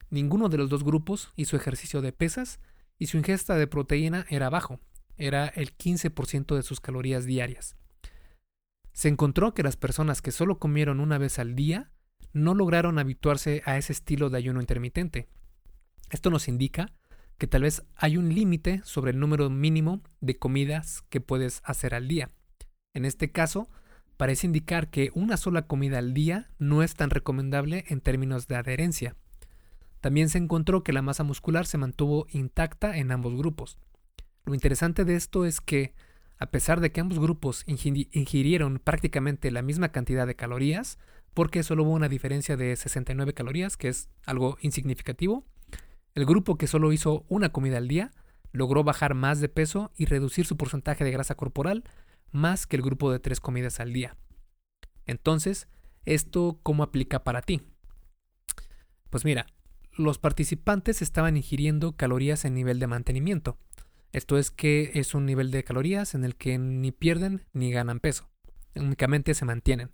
Ninguno 0.08 0.48
de 0.48 0.58
los 0.58 0.70
dos 0.70 0.84
grupos 0.84 1.32
hizo 1.34 1.56
ejercicio 1.56 2.00
de 2.00 2.12
pesas 2.12 2.60
y 2.98 3.06
su 3.06 3.18
ingesta 3.18 3.56
de 3.56 3.66
proteína 3.66 4.24
era 4.30 4.48
bajo, 4.48 4.80
era 5.16 5.48
el 5.48 5.76
15% 5.76 6.54
de 6.54 6.62
sus 6.62 6.80
calorías 6.80 7.24
diarias. 7.24 7.76
Se 8.96 9.08
encontró 9.08 9.52
que 9.52 9.62
las 9.62 9.76
personas 9.76 10.22
que 10.22 10.32
solo 10.32 10.58
comieron 10.58 11.00
una 11.00 11.18
vez 11.18 11.38
al 11.38 11.54
día 11.54 11.90
no 12.32 12.54
lograron 12.54 12.98
habituarse 12.98 13.60
a 13.66 13.76
ese 13.76 13.92
estilo 13.92 14.30
de 14.30 14.38
ayuno 14.38 14.62
intermitente. 14.62 15.28
Esto 16.08 16.30
nos 16.30 16.48
indica 16.48 16.94
que 17.36 17.46
tal 17.46 17.60
vez 17.60 17.84
hay 17.94 18.16
un 18.16 18.34
límite 18.34 18.80
sobre 18.84 19.10
el 19.10 19.20
número 19.20 19.50
mínimo 19.50 20.00
de 20.22 20.38
comidas 20.38 21.02
que 21.10 21.20
puedes 21.20 21.60
hacer 21.64 21.94
al 21.94 22.08
día. 22.08 22.30
En 22.94 23.04
este 23.04 23.30
caso, 23.30 23.68
parece 24.16 24.46
indicar 24.46 24.88
que 24.88 25.10
una 25.12 25.36
sola 25.36 25.66
comida 25.66 25.98
al 25.98 26.14
día 26.14 26.48
no 26.58 26.82
es 26.82 26.94
tan 26.94 27.10
recomendable 27.10 27.84
en 27.88 28.00
términos 28.00 28.48
de 28.48 28.56
adherencia. 28.56 29.14
También 30.00 30.30
se 30.30 30.38
encontró 30.38 30.82
que 30.82 30.94
la 30.94 31.02
masa 31.02 31.22
muscular 31.22 31.66
se 31.66 31.76
mantuvo 31.76 32.26
intacta 32.30 32.96
en 32.96 33.12
ambos 33.12 33.36
grupos. 33.36 33.78
Lo 34.46 34.54
interesante 34.54 35.04
de 35.04 35.16
esto 35.16 35.44
es 35.44 35.60
que, 35.60 35.94
a 36.38 36.46
pesar 36.50 36.80
de 36.80 36.92
que 36.92 37.00
ambos 37.00 37.18
grupos 37.18 37.64
ingirieron 37.66 38.78
prácticamente 38.78 39.50
la 39.50 39.62
misma 39.62 39.90
cantidad 39.90 40.26
de 40.26 40.36
calorías, 40.36 40.98
porque 41.34 41.62
solo 41.62 41.84
hubo 41.84 41.92
una 41.92 42.08
diferencia 42.08 42.56
de 42.56 42.76
69 42.76 43.34
calorías, 43.34 43.76
que 43.76 43.88
es 43.88 44.08
algo 44.24 44.58
insignificativo, 44.60 45.44
el 46.14 46.24
grupo 46.24 46.56
que 46.56 46.66
solo 46.66 46.92
hizo 46.92 47.24
una 47.28 47.50
comida 47.50 47.76
al 47.76 47.88
día 47.88 48.10
logró 48.52 48.84
bajar 48.84 49.14
más 49.14 49.40
de 49.40 49.50
peso 49.50 49.92
y 49.96 50.06
reducir 50.06 50.46
su 50.46 50.56
porcentaje 50.56 51.04
de 51.04 51.10
grasa 51.10 51.34
corporal 51.34 51.84
más 52.32 52.66
que 52.66 52.76
el 52.76 52.82
grupo 52.82 53.12
de 53.12 53.18
tres 53.18 53.40
comidas 53.40 53.80
al 53.80 53.92
día. 53.92 54.16
Entonces, 55.04 55.68
¿esto 56.06 56.58
cómo 56.62 56.82
aplica 56.82 57.22
para 57.22 57.42
ti? 57.42 57.62
Pues 59.10 59.24
mira, 59.24 59.46
los 59.92 60.18
participantes 60.18 61.02
estaban 61.02 61.36
ingiriendo 61.36 61.96
calorías 61.96 62.44
en 62.44 62.54
nivel 62.54 62.78
de 62.78 62.86
mantenimiento. 62.86 63.58
Esto 64.16 64.38
es 64.38 64.50
que 64.50 64.92
es 64.94 65.14
un 65.14 65.26
nivel 65.26 65.50
de 65.50 65.62
calorías 65.62 66.14
en 66.14 66.24
el 66.24 66.36
que 66.36 66.56
ni 66.56 66.90
pierden 66.90 67.44
ni 67.52 67.70
ganan 67.70 68.00
peso, 68.00 68.30
únicamente 68.74 69.34
se 69.34 69.44
mantienen. 69.44 69.90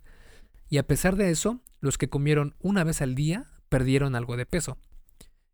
Y 0.69 0.77
a 0.77 0.87
pesar 0.87 1.17
de 1.17 1.29
eso, 1.29 1.59
los 1.81 1.97
que 1.97 2.07
comieron 2.07 2.55
una 2.61 2.85
vez 2.85 3.01
al 3.01 3.15
día 3.15 3.47
perdieron 3.67 4.15
algo 4.15 4.37
de 4.37 4.45
peso. 4.45 4.77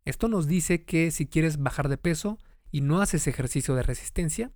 Esto 0.04 0.28
nos 0.28 0.46
dice 0.46 0.84
que 0.84 1.10
si 1.10 1.26
quieres 1.26 1.58
bajar 1.58 1.88
de 1.88 1.96
peso 1.96 2.38
y 2.70 2.80
no 2.80 3.00
haces 3.00 3.26
ejercicio 3.26 3.74
de 3.74 3.82
resistencia, 3.82 4.52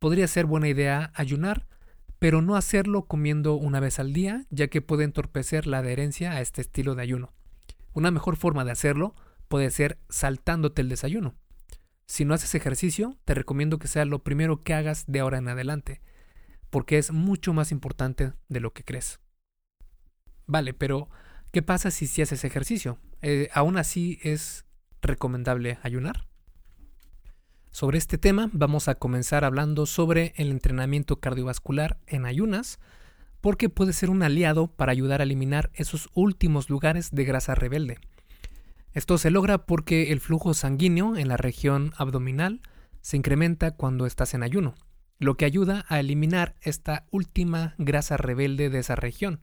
podría 0.00 0.26
ser 0.26 0.46
buena 0.46 0.66
idea 0.66 1.12
ayunar, 1.14 1.68
pero 2.18 2.42
no 2.42 2.56
hacerlo 2.56 3.04
comiendo 3.04 3.54
una 3.54 3.78
vez 3.78 4.00
al 4.00 4.12
día, 4.12 4.46
ya 4.50 4.66
que 4.66 4.82
puede 4.82 5.04
entorpecer 5.04 5.68
la 5.68 5.78
adherencia 5.78 6.32
a 6.32 6.40
este 6.40 6.60
estilo 6.60 6.96
de 6.96 7.02
ayuno. 7.02 7.32
Una 7.92 8.10
mejor 8.10 8.34
forma 8.34 8.64
de 8.64 8.72
hacerlo 8.72 9.14
puede 9.46 9.70
ser 9.70 10.00
saltándote 10.08 10.82
el 10.82 10.88
desayuno. 10.88 11.36
Si 12.08 12.24
no 12.24 12.32
haces 12.32 12.54
ejercicio, 12.54 13.18
te 13.26 13.34
recomiendo 13.34 13.78
que 13.78 13.86
sea 13.86 14.06
lo 14.06 14.24
primero 14.24 14.62
que 14.62 14.72
hagas 14.72 15.04
de 15.06 15.20
ahora 15.20 15.36
en 15.36 15.46
adelante, 15.46 16.00
porque 16.70 16.96
es 16.96 17.12
mucho 17.12 17.52
más 17.52 17.70
importante 17.70 18.32
de 18.48 18.60
lo 18.60 18.72
que 18.72 18.82
crees. 18.82 19.20
Vale, 20.46 20.72
pero 20.72 21.10
¿qué 21.52 21.60
pasa 21.60 21.90
si 21.90 22.06
si 22.06 22.22
haces 22.22 22.44
ejercicio? 22.44 22.98
Eh, 23.20 23.50
aún 23.52 23.76
así 23.76 24.18
es 24.22 24.64
recomendable 25.02 25.78
ayunar. 25.82 26.26
Sobre 27.72 27.98
este 27.98 28.16
tema 28.16 28.48
vamos 28.54 28.88
a 28.88 28.94
comenzar 28.94 29.44
hablando 29.44 29.84
sobre 29.84 30.32
el 30.36 30.50
entrenamiento 30.50 31.20
cardiovascular 31.20 31.98
en 32.06 32.24
ayunas, 32.24 32.78
porque 33.42 33.68
puede 33.68 33.92
ser 33.92 34.08
un 34.08 34.22
aliado 34.22 34.68
para 34.68 34.92
ayudar 34.92 35.20
a 35.20 35.24
eliminar 35.24 35.70
esos 35.74 36.08
últimos 36.14 36.70
lugares 36.70 37.10
de 37.10 37.24
grasa 37.24 37.54
rebelde. 37.54 37.98
Esto 38.92 39.18
se 39.18 39.30
logra 39.30 39.66
porque 39.66 40.12
el 40.12 40.20
flujo 40.20 40.54
sanguíneo 40.54 41.16
en 41.16 41.28
la 41.28 41.36
región 41.36 41.92
abdominal 41.96 42.62
se 43.00 43.16
incrementa 43.16 43.72
cuando 43.72 44.06
estás 44.06 44.34
en 44.34 44.42
ayuno, 44.42 44.74
lo 45.18 45.36
que 45.36 45.44
ayuda 45.44 45.84
a 45.88 46.00
eliminar 46.00 46.56
esta 46.60 47.06
última 47.10 47.74
grasa 47.78 48.16
rebelde 48.16 48.70
de 48.70 48.78
esa 48.78 48.96
región. 48.96 49.40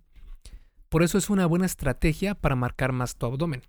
Por 0.89 1.03
eso 1.03 1.17
es 1.17 1.29
una 1.29 1.45
buena 1.45 1.65
estrategia 1.65 2.36
para 2.36 2.55
marcar 2.55 2.91
más 2.91 3.15
tu 3.15 3.25
abdomen. 3.25 3.63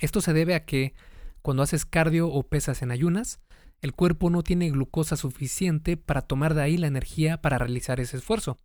Esto 0.00 0.20
se 0.20 0.32
debe 0.32 0.54
a 0.54 0.64
que 0.64 0.94
cuando 1.42 1.62
haces 1.62 1.86
cardio 1.86 2.28
o 2.28 2.42
pesas 2.44 2.82
en 2.82 2.90
ayunas, 2.90 3.40
el 3.80 3.94
cuerpo 3.94 4.30
no 4.30 4.42
tiene 4.42 4.70
glucosa 4.70 5.16
suficiente 5.16 5.96
para 5.96 6.22
tomar 6.22 6.54
de 6.54 6.62
ahí 6.62 6.76
la 6.76 6.86
energía 6.86 7.42
para 7.42 7.58
realizar 7.58 7.98
ese 7.98 8.16
esfuerzo, 8.16 8.58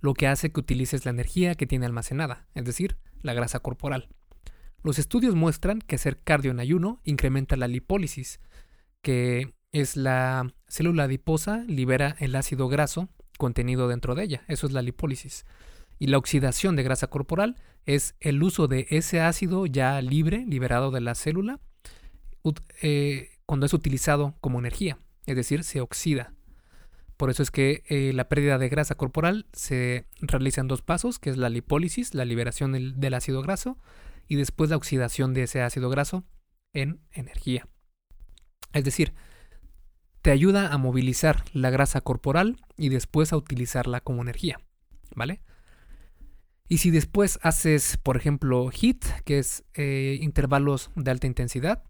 lo 0.00 0.14
que 0.14 0.28
hace 0.28 0.52
que 0.52 0.60
utilices 0.60 1.04
la 1.04 1.10
energía 1.10 1.56
que 1.56 1.66
tiene 1.66 1.86
almacenada, 1.86 2.46
es 2.54 2.64
decir, 2.64 2.96
la 3.22 3.34
grasa 3.34 3.58
corporal. 3.58 4.08
Los 4.84 4.98
estudios 4.98 5.34
muestran 5.34 5.80
que 5.80 5.96
hacer 5.96 6.20
cardio 6.22 6.50
en 6.50 6.60
ayuno 6.60 7.00
incrementa 7.04 7.56
la 7.56 7.68
lipólisis, 7.68 8.38
que 9.00 9.54
es 9.72 9.96
la 9.96 10.52
célula 10.68 11.04
adiposa 11.04 11.64
libera 11.66 12.16
el 12.20 12.36
ácido 12.36 12.68
graso 12.68 13.08
contenido 13.38 13.88
dentro 13.88 14.14
de 14.14 14.24
ella, 14.24 14.44
eso 14.46 14.66
es 14.66 14.74
la 14.74 14.82
lipólisis. 14.82 15.46
Y 15.98 16.08
la 16.08 16.18
oxidación 16.18 16.76
de 16.76 16.82
grasa 16.82 17.06
corporal 17.06 17.56
es 17.86 18.14
el 18.20 18.42
uso 18.42 18.68
de 18.68 18.86
ese 18.90 19.22
ácido 19.22 19.64
ya 19.64 20.00
libre, 20.02 20.44
liberado 20.46 20.90
de 20.90 21.00
la 21.00 21.14
célula, 21.14 21.60
eh, 22.82 23.30
cuando 23.46 23.64
es 23.64 23.72
utilizado 23.72 24.34
como 24.42 24.58
energía, 24.58 24.98
es 25.24 25.34
decir, 25.34 25.64
se 25.64 25.80
oxida. 25.80 26.34
Por 27.16 27.30
eso 27.30 27.42
es 27.42 27.50
que 27.50 27.84
eh, 27.88 28.12
la 28.12 28.28
pérdida 28.28 28.58
de 28.58 28.68
grasa 28.68 28.96
corporal 28.96 29.46
se 29.54 30.04
realiza 30.20 30.60
en 30.60 30.68
dos 30.68 30.82
pasos, 30.82 31.18
que 31.18 31.30
es 31.30 31.38
la 31.38 31.48
lipólisis, 31.48 32.14
la 32.14 32.26
liberación 32.26 32.72
del 33.00 33.14
ácido 33.14 33.40
graso, 33.40 33.78
y 34.28 34.36
después 34.36 34.70
la 34.70 34.76
oxidación 34.76 35.34
de 35.34 35.44
ese 35.44 35.62
ácido 35.62 35.90
graso 35.90 36.24
en 36.72 37.00
energía. 37.12 37.68
Es 38.72 38.84
decir, 38.84 39.14
te 40.22 40.30
ayuda 40.30 40.72
a 40.72 40.78
movilizar 40.78 41.44
la 41.52 41.70
grasa 41.70 42.00
corporal 42.00 42.56
y 42.76 42.88
después 42.88 43.32
a 43.32 43.36
utilizarla 43.36 44.00
como 44.00 44.22
energía, 44.22 44.58
¿vale? 45.14 45.42
Y 46.66 46.78
si 46.78 46.90
después 46.90 47.38
haces, 47.42 47.98
por 47.98 48.16
ejemplo, 48.16 48.70
HIT, 48.70 49.04
que 49.24 49.38
es 49.38 49.64
eh, 49.74 50.18
intervalos 50.22 50.90
de 50.96 51.10
alta 51.10 51.26
intensidad, 51.26 51.82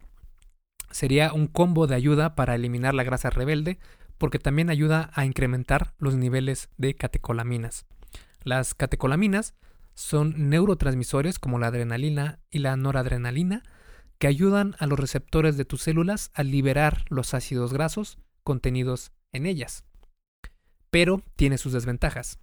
sería 0.90 1.32
un 1.32 1.46
combo 1.46 1.86
de 1.86 1.94
ayuda 1.94 2.34
para 2.34 2.56
eliminar 2.56 2.92
la 2.92 3.04
grasa 3.04 3.30
rebelde, 3.30 3.78
porque 4.18 4.38
también 4.38 4.70
ayuda 4.70 5.10
a 5.14 5.24
incrementar 5.24 5.94
los 5.98 6.16
niveles 6.16 6.70
de 6.76 6.94
catecolaminas. 6.94 7.86
Las 8.42 8.74
catecolaminas 8.74 9.54
son 9.94 10.50
neurotransmisores 10.50 11.38
como 11.38 11.58
la 11.58 11.68
adrenalina 11.68 12.40
y 12.50 12.58
la 12.58 12.76
noradrenalina 12.76 13.62
que 14.18 14.26
ayudan 14.26 14.76
a 14.78 14.86
los 14.86 14.98
receptores 14.98 15.56
de 15.56 15.64
tus 15.64 15.82
células 15.82 16.30
a 16.34 16.42
liberar 16.42 17.04
los 17.08 17.34
ácidos 17.34 17.72
grasos 17.72 18.18
contenidos 18.42 19.12
en 19.32 19.46
ellas. 19.46 19.84
Pero 20.90 21.22
tiene 21.36 21.58
sus 21.58 21.72
desventajas. 21.72 22.38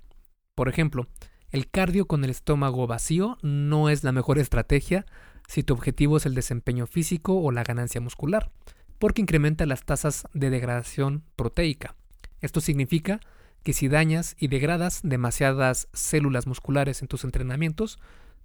Por 0.55 0.67
ejemplo, 0.67 1.07
el 1.49 1.69
cardio 1.69 2.05
con 2.05 2.23
el 2.23 2.29
estómago 2.29 2.87
vacío 2.87 3.37
no 3.41 3.89
es 3.89 4.03
la 4.03 4.11
mejor 4.11 4.39
estrategia 4.39 5.05
si 5.47 5.63
tu 5.63 5.73
objetivo 5.73 6.17
es 6.17 6.25
el 6.25 6.35
desempeño 6.35 6.87
físico 6.87 7.41
o 7.41 7.51
la 7.51 7.63
ganancia 7.63 7.99
muscular, 7.99 8.51
porque 8.99 9.21
incrementa 9.21 9.65
las 9.65 9.83
tasas 9.83 10.27
de 10.33 10.49
degradación 10.49 11.23
proteica. 11.35 11.95
Esto 12.39 12.61
significa 12.61 13.19
que 13.63 13.74
si 13.74 13.88
dañas 13.88 14.36
y 14.39 14.47
degradas 14.47 15.02
demasiadas 15.04 15.88
células 15.93 16.47
musculares 16.47 17.02
en 17.02 17.08
tus 17.08 17.24
entrenamientos, 17.24 18.00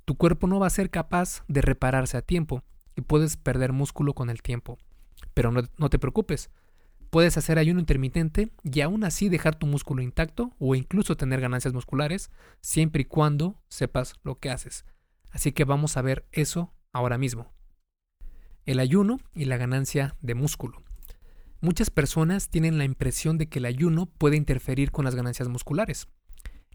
tu 0.04 0.16
cuerpo 0.16 0.46
no 0.46 0.60
va 0.60 0.66
a 0.66 0.70
ser 0.70 0.90
capaz 0.90 1.44
de 1.48 1.62
repararse 1.62 2.16
a 2.16 2.22
tiempo 2.22 2.62
y 2.94 3.02
puedes 3.02 3.36
perder 3.36 3.72
músculo 3.72 4.14
con 4.14 4.30
el 4.30 4.42
tiempo. 4.42 4.78
Pero 5.34 5.50
no, 5.52 5.90
te 5.90 5.98
preocupes, 5.98 6.50
puedes 7.10 7.36
hacer 7.36 7.58
ayuno 7.58 7.80
intermitente 7.80 8.50
y 8.62 8.80
aún 8.80 9.04
así 9.04 9.28
dejar 9.28 9.54
tu 9.56 9.66
músculo 9.66 10.02
intacto 10.02 10.54
o 10.58 10.74
incluso 10.74 11.16
tener 11.16 11.40
ganancias 11.40 11.74
musculares 11.74 12.30
siempre 12.60 13.02
y 13.02 13.04
cuando 13.06 13.60
sepas 13.68 14.14
lo 14.22 14.38
que 14.38 14.50
haces. 14.50 14.84
Así 15.30 15.52
que 15.52 15.64
vamos 15.64 15.96
a 15.96 16.02
ver 16.02 16.26
eso 16.32 16.72
ahora 16.92 17.18
mismo. 17.18 17.52
El 18.64 18.80
ayuno 18.80 19.18
y 19.34 19.44
la 19.44 19.56
ganancia 19.56 20.16
de 20.20 20.34
músculo. 20.34 20.82
Muchas 21.60 21.90
personas 21.90 22.48
tienen 22.50 22.78
la 22.78 22.84
impresión 22.84 23.38
de 23.38 23.48
que 23.48 23.58
el 23.58 23.64
ayuno 23.64 24.06
puede 24.06 24.36
interferir 24.36 24.90
con 24.90 25.04
las 25.04 25.14
ganancias 25.14 25.48
musculares. 25.48 26.08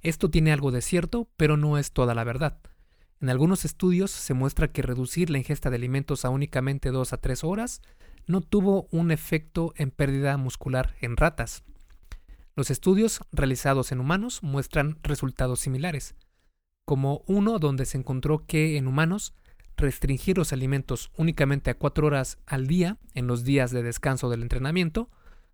Esto 0.01 0.29
tiene 0.29 0.51
algo 0.51 0.71
de 0.71 0.81
cierto, 0.81 1.29
pero 1.37 1.57
no 1.57 1.77
es 1.77 1.91
toda 1.91 2.15
la 2.15 2.23
verdad. 2.23 2.59
En 3.19 3.29
algunos 3.29 3.65
estudios 3.65 4.09
se 4.09 4.33
muestra 4.33 4.71
que 4.71 4.81
reducir 4.81 5.29
la 5.29 5.37
ingesta 5.37 5.69
de 5.69 5.75
alimentos 5.75 6.25
a 6.25 6.29
únicamente 6.29 6.89
2 6.89 7.13
a 7.13 7.17
3 7.17 7.43
horas 7.43 7.81
no 8.25 8.41
tuvo 8.41 8.87
un 8.91 9.11
efecto 9.11 9.73
en 9.75 9.91
pérdida 9.91 10.35
muscular 10.37 10.95
en 11.01 11.17
ratas. 11.17 11.63
Los 12.55 12.71
estudios 12.71 13.21
realizados 13.31 13.91
en 13.91 13.99
humanos 13.99 14.41
muestran 14.41 14.97
resultados 15.03 15.59
similares, 15.59 16.15
como 16.83 17.23
uno 17.27 17.59
donde 17.59 17.85
se 17.85 17.97
encontró 17.97 18.45
que 18.47 18.77
en 18.77 18.87
humanos 18.87 19.35
restringir 19.81 20.37
los 20.37 20.53
alimentos 20.53 21.11
únicamente 21.17 21.69
a 21.69 21.77
4 21.77 22.07
horas 22.07 22.37
al 22.45 22.67
día 22.67 22.97
en 23.13 23.27
los 23.27 23.43
días 23.43 23.71
de 23.71 23.83
descanso 23.83 24.29
del 24.29 24.41
entrenamiento 24.41 25.09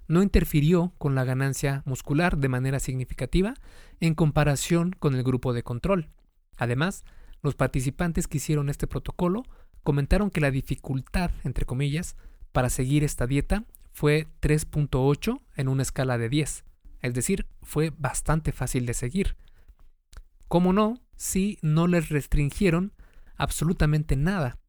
no 0.07 0.23
interfirió 0.23 0.93
con 0.97 1.15
la 1.15 1.23
ganancia 1.23 1.83
muscular 1.85 2.37
de 2.37 2.49
manera 2.49 2.79
significativa 2.79 3.55
en 3.99 4.15
comparación 4.15 4.91
con 4.97 5.15
el 5.15 5.23
grupo 5.23 5.53
de 5.53 5.63
control. 5.63 6.09
Además, 6.57 7.03
los 7.41 7.55
participantes 7.55 8.27
que 8.27 8.37
hicieron 8.37 8.69
este 8.69 8.87
protocolo 8.87 9.43
comentaron 9.83 10.31
que 10.31 10.41
la 10.41 10.51
dificultad, 10.51 11.31
entre 11.43 11.65
comillas, 11.65 12.15
para 12.51 12.69
seguir 12.69 13.03
esta 13.03 13.27
dieta 13.27 13.65
fue 13.91 14.27
3.8 14.41 15.41
en 15.55 15.67
una 15.67 15.81
escala 15.81 16.17
de 16.17 16.29
10, 16.29 16.63
es 17.01 17.13
decir, 17.13 17.45
fue 17.61 17.91
bastante 17.97 18.51
fácil 18.51 18.85
de 18.85 18.93
seguir. 18.93 19.35
¿Cómo 20.47 20.71
no? 20.71 21.01
Si 21.15 21.57
no 21.61 21.87
les 21.87 22.09
restringieron 22.09 22.93
absolutamente 23.38 24.15
nada. 24.15 24.60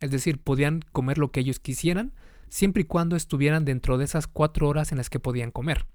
Es 0.00 0.10
decir, 0.10 0.42
podían 0.42 0.82
comer 0.92 1.18
lo 1.18 1.32
que 1.32 1.40
ellos 1.40 1.60
quisieran, 1.60 2.14
siempre 2.48 2.82
y 2.82 2.86
cuando 2.86 3.16
estuvieran 3.16 3.64
dentro 3.64 3.98
de 3.98 4.04
esas 4.04 4.26
cuatro 4.26 4.68
horas 4.68 4.92
en 4.92 4.98
las 4.98 5.10
que 5.10 5.20
podían 5.20 5.50
comer. 5.50 5.86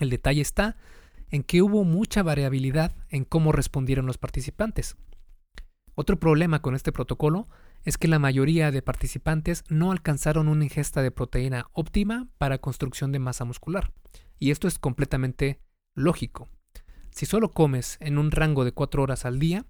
El 0.00 0.10
detalle 0.10 0.40
está 0.40 0.76
en 1.30 1.42
que 1.42 1.62
hubo 1.62 1.84
mucha 1.84 2.22
variabilidad 2.22 2.94
en 3.08 3.24
cómo 3.24 3.52
respondieron 3.52 4.06
los 4.06 4.18
participantes. 4.18 4.96
Otro 5.94 6.18
problema 6.18 6.62
con 6.62 6.74
este 6.74 6.92
protocolo 6.92 7.48
es 7.84 7.98
que 7.98 8.08
la 8.08 8.18
mayoría 8.18 8.70
de 8.70 8.82
participantes 8.82 9.64
no 9.68 9.92
alcanzaron 9.92 10.48
una 10.48 10.64
ingesta 10.64 11.02
de 11.02 11.10
proteína 11.10 11.66
óptima 11.72 12.28
para 12.38 12.58
construcción 12.58 13.12
de 13.12 13.18
masa 13.18 13.44
muscular. 13.44 13.92
Y 14.38 14.50
esto 14.50 14.68
es 14.68 14.78
completamente 14.78 15.60
lógico. 15.94 16.48
Si 17.10 17.26
solo 17.26 17.50
comes 17.50 17.98
en 18.00 18.18
un 18.18 18.30
rango 18.30 18.64
de 18.64 18.72
cuatro 18.72 19.02
horas 19.02 19.24
al 19.24 19.38
día, 19.38 19.66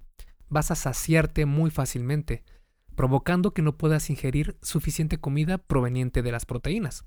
vas 0.53 0.71
a 0.71 0.75
saciarte 0.75 1.47
muy 1.47 1.71
fácilmente, 1.71 2.45
provocando 2.95 3.55
que 3.55 3.63
no 3.63 3.79
puedas 3.79 4.11
ingerir 4.11 4.59
suficiente 4.61 5.19
comida 5.19 5.57
proveniente 5.57 6.23
de 6.23 6.31
las 6.31 6.45
proteínas. 6.45 7.07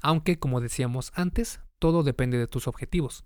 Aunque, 0.00 0.38
como 0.38 0.60
decíamos 0.60 1.12
antes, 1.14 1.60
todo 1.78 2.02
depende 2.02 2.38
de 2.38 2.46
tus 2.46 2.66
objetivos. 2.66 3.24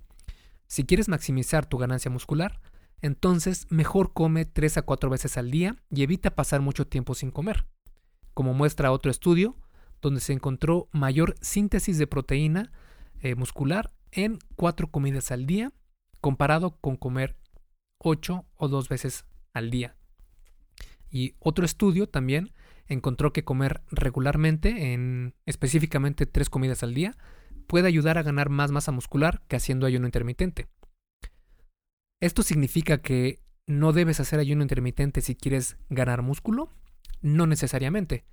Si 0.66 0.84
quieres 0.84 1.08
maximizar 1.08 1.64
tu 1.64 1.78
ganancia 1.78 2.10
muscular, 2.10 2.60
entonces 3.00 3.66
mejor 3.70 4.12
come 4.12 4.46
3 4.46 4.78
a 4.78 4.82
4 4.82 5.10
veces 5.10 5.36
al 5.36 5.52
día 5.52 5.76
y 5.90 6.02
evita 6.02 6.34
pasar 6.34 6.60
mucho 6.60 6.88
tiempo 6.88 7.14
sin 7.14 7.30
comer. 7.30 7.66
Como 8.34 8.52
muestra 8.52 8.90
otro 8.90 9.12
estudio, 9.12 9.56
donde 10.02 10.20
se 10.20 10.32
encontró 10.32 10.88
mayor 10.92 11.36
síntesis 11.40 11.98
de 11.98 12.08
proteína 12.08 12.72
eh, 13.20 13.36
muscular 13.36 13.92
en 14.10 14.38
4 14.56 14.90
comidas 14.90 15.30
al 15.30 15.46
día, 15.46 15.72
comparado 16.20 16.78
con 16.80 16.96
comer 16.96 17.36
8 17.98 18.44
o 18.56 18.68
2 18.68 18.88
veces 18.88 19.24
al 19.56 19.70
día. 19.70 19.96
Y 21.10 21.34
otro 21.38 21.64
estudio 21.64 22.08
también 22.08 22.52
encontró 22.88 23.32
que 23.32 23.44
comer 23.44 23.82
regularmente, 23.90 24.92
en 24.92 25.34
específicamente 25.46 26.26
tres 26.26 26.50
comidas 26.50 26.82
al 26.82 26.94
día, 26.94 27.16
puede 27.66 27.88
ayudar 27.88 28.18
a 28.18 28.22
ganar 28.22 28.48
más 28.48 28.70
masa 28.70 28.92
muscular 28.92 29.42
que 29.48 29.56
haciendo 29.56 29.86
ayuno 29.86 30.06
intermitente. 30.06 30.68
¿Esto 32.20 32.42
significa 32.42 32.98
que 32.98 33.40
no 33.66 33.92
debes 33.92 34.20
hacer 34.20 34.38
ayuno 34.38 34.62
intermitente 34.62 35.20
si 35.20 35.34
quieres 35.34 35.76
ganar 35.88 36.22
músculo? 36.22 36.70
No 37.22 37.46
necesariamente, 37.46 38.24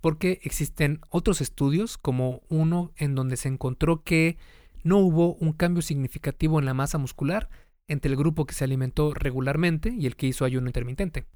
porque 0.00 0.40
existen 0.42 1.00
otros 1.10 1.40
estudios, 1.40 1.98
como 1.98 2.42
uno 2.48 2.92
en 2.96 3.14
donde 3.14 3.36
se 3.36 3.48
encontró 3.48 4.02
que 4.02 4.38
no 4.82 4.98
hubo 4.98 5.34
un 5.34 5.52
cambio 5.52 5.82
significativo 5.82 6.58
en 6.58 6.64
la 6.64 6.74
masa 6.74 6.96
muscular 6.96 7.50
entre 7.90 8.08
el 8.08 8.16
grupo 8.16 8.46
que 8.46 8.54
se 8.54 8.62
alimentó 8.62 9.12
regularmente 9.14 9.92
y 9.98 10.06
el 10.06 10.14
que 10.14 10.28
hizo 10.28 10.44
ayuno 10.44 10.68
intermitente. 10.68 11.26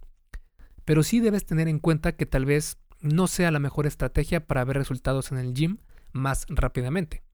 Pero 0.85 1.03
sí 1.03 1.19
debes 1.19 1.45
tener 1.47 1.67
en 1.67 1.81
cuenta 1.81 2.13
que 2.13 2.27
tal 2.27 2.45
vez 2.45 2.79
no 3.01 3.27
sea 3.27 3.51
la 3.51 3.59
mejor 3.59 3.89
estrategia 3.89 4.47
para 4.47 4.65
ver 4.65 4.77
resultados 4.77 5.33
en 5.33 5.39
el 5.39 5.53
gym 5.53 5.79
más 6.13 6.47
rápidamente. 6.49 7.25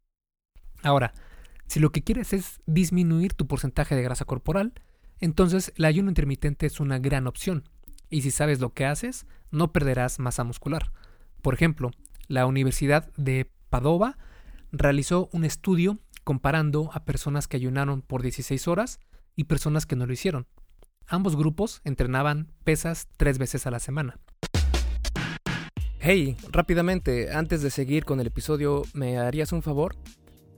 Ahora, 0.83 1.13
si 1.67 1.81
lo 1.81 1.93
que 1.93 2.03
quieres 2.03 2.33
es 2.33 2.61
disminuir 2.65 3.35
tu 3.35 3.47
porcentaje 3.47 3.95
de 3.95 4.03
grasa 4.03 4.25
corporal, 4.25 4.73
entonces 5.19 5.75
el 5.77 5.85
ayuno 5.85 6.09
intermitente 6.09 6.65
es 6.65 6.81
una 6.81 6.99
gran 6.99 7.27
opción. 7.27 7.69
Y 8.09 8.23
si 8.23 8.31
sabes 8.31 8.59
lo 8.59 8.73
que 8.73 8.87
haces, 8.87 9.27
no 9.51 9.71
perderás 9.71 10.19
masa 10.19 10.45
muscular. 10.45 10.93
Por 11.43 11.53
ejemplo, 11.53 11.91
la 12.27 12.47
Universidad 12.47 13.13
de 13.19 13.53
Padova 13.69 14.17
realizó 14.73 15.29
un 15.33 15.45
estudio 15.45 15.99
comparando 16.25 16.91
a 16.95 17.05
personas 17.05 17.49
que 17.49 17.59
ayunaron 17.59 18.01
por 18.01 18.23
16 18.23 18.67
horas 18.67 18.99
y 19.37 19.45
personas 19.45 19.87
que 19.87 19.97
no 19.97 20.07
lo 20.07 20.13
hicieron. 20.13 20.47
Ambos 21.07 21.37
grupos 21.37 21.81
entrenaban 21.85 22.53
pesas 22.65 23.09
tres 23.17 23.39
veces 23.39 23.67
a 23.67 23.71
la 23.71 23.81
semana. 23.81 24.19
Hey, 25.99 26.37
rápidamente, 26.51 27.33
antes 27.33 27.63
de 27.63 27.71
seguir 27.71 28.05
con 28.05 28.21
el 28.21 28.29
episodio, 28.29 28.83
¿me 28.95 29.19
harías 29.19 29.53
un 29.53 29.63
favor? 29.63 29.97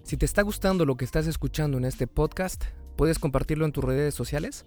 Si 0.04 0.16
te 0.16 0.26
está 0.26 0.42
gustando 0.42 0.84
lo 0.84 0.96
que 0.96 1.04
estás 1.04 1.26
escuchando 1.26 1.78
en 1.78 1.84
este 1.84 2.06
podcast, 2.06 2.64
¿puedes 2.96 3.18
compartirlo 3.18 3.64
en 3.64 3.72
tus 3.72 3.82
redes 3.82 4.14
sociales? 4.14 4.64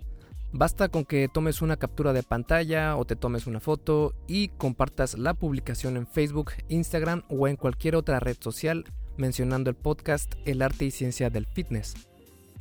Basta 0.52 0.90
con 0.90 1.06
que 1.06 1.28
tomes 1.28 1.62
una 1.62 1.78
captura 1.78 2.14
de 2.14 2.24
pantalla 2.24 2.96
o 2.98 3.06
te 3.06 3.16
tomes 3.16 3.46
una 3.46 3.60
foto 3.60 4.14
y 4.28 4.50
compartas 4.50 5.18
la 5.18 5.34
publicación 5.34 5.98
en 5.98 6.08
Facebook, 6.08 6.52
Instagram 6.70 7.24
o 7.30 7.48
en 7.48 7.58
cualquier 7.58 7.96
otra 7.96 8.20
red 8.20 8.38
social 8.40 8.86
mencionando 9.18 9.70
el 9.70 9.76
podcast 9.76 10.36
El 10.46 10.62
arte 10.62 10.86
y 10.86 10.92
ciencia 10.92 11.30
del 11.30 11.46
fitness. 11.46 11.94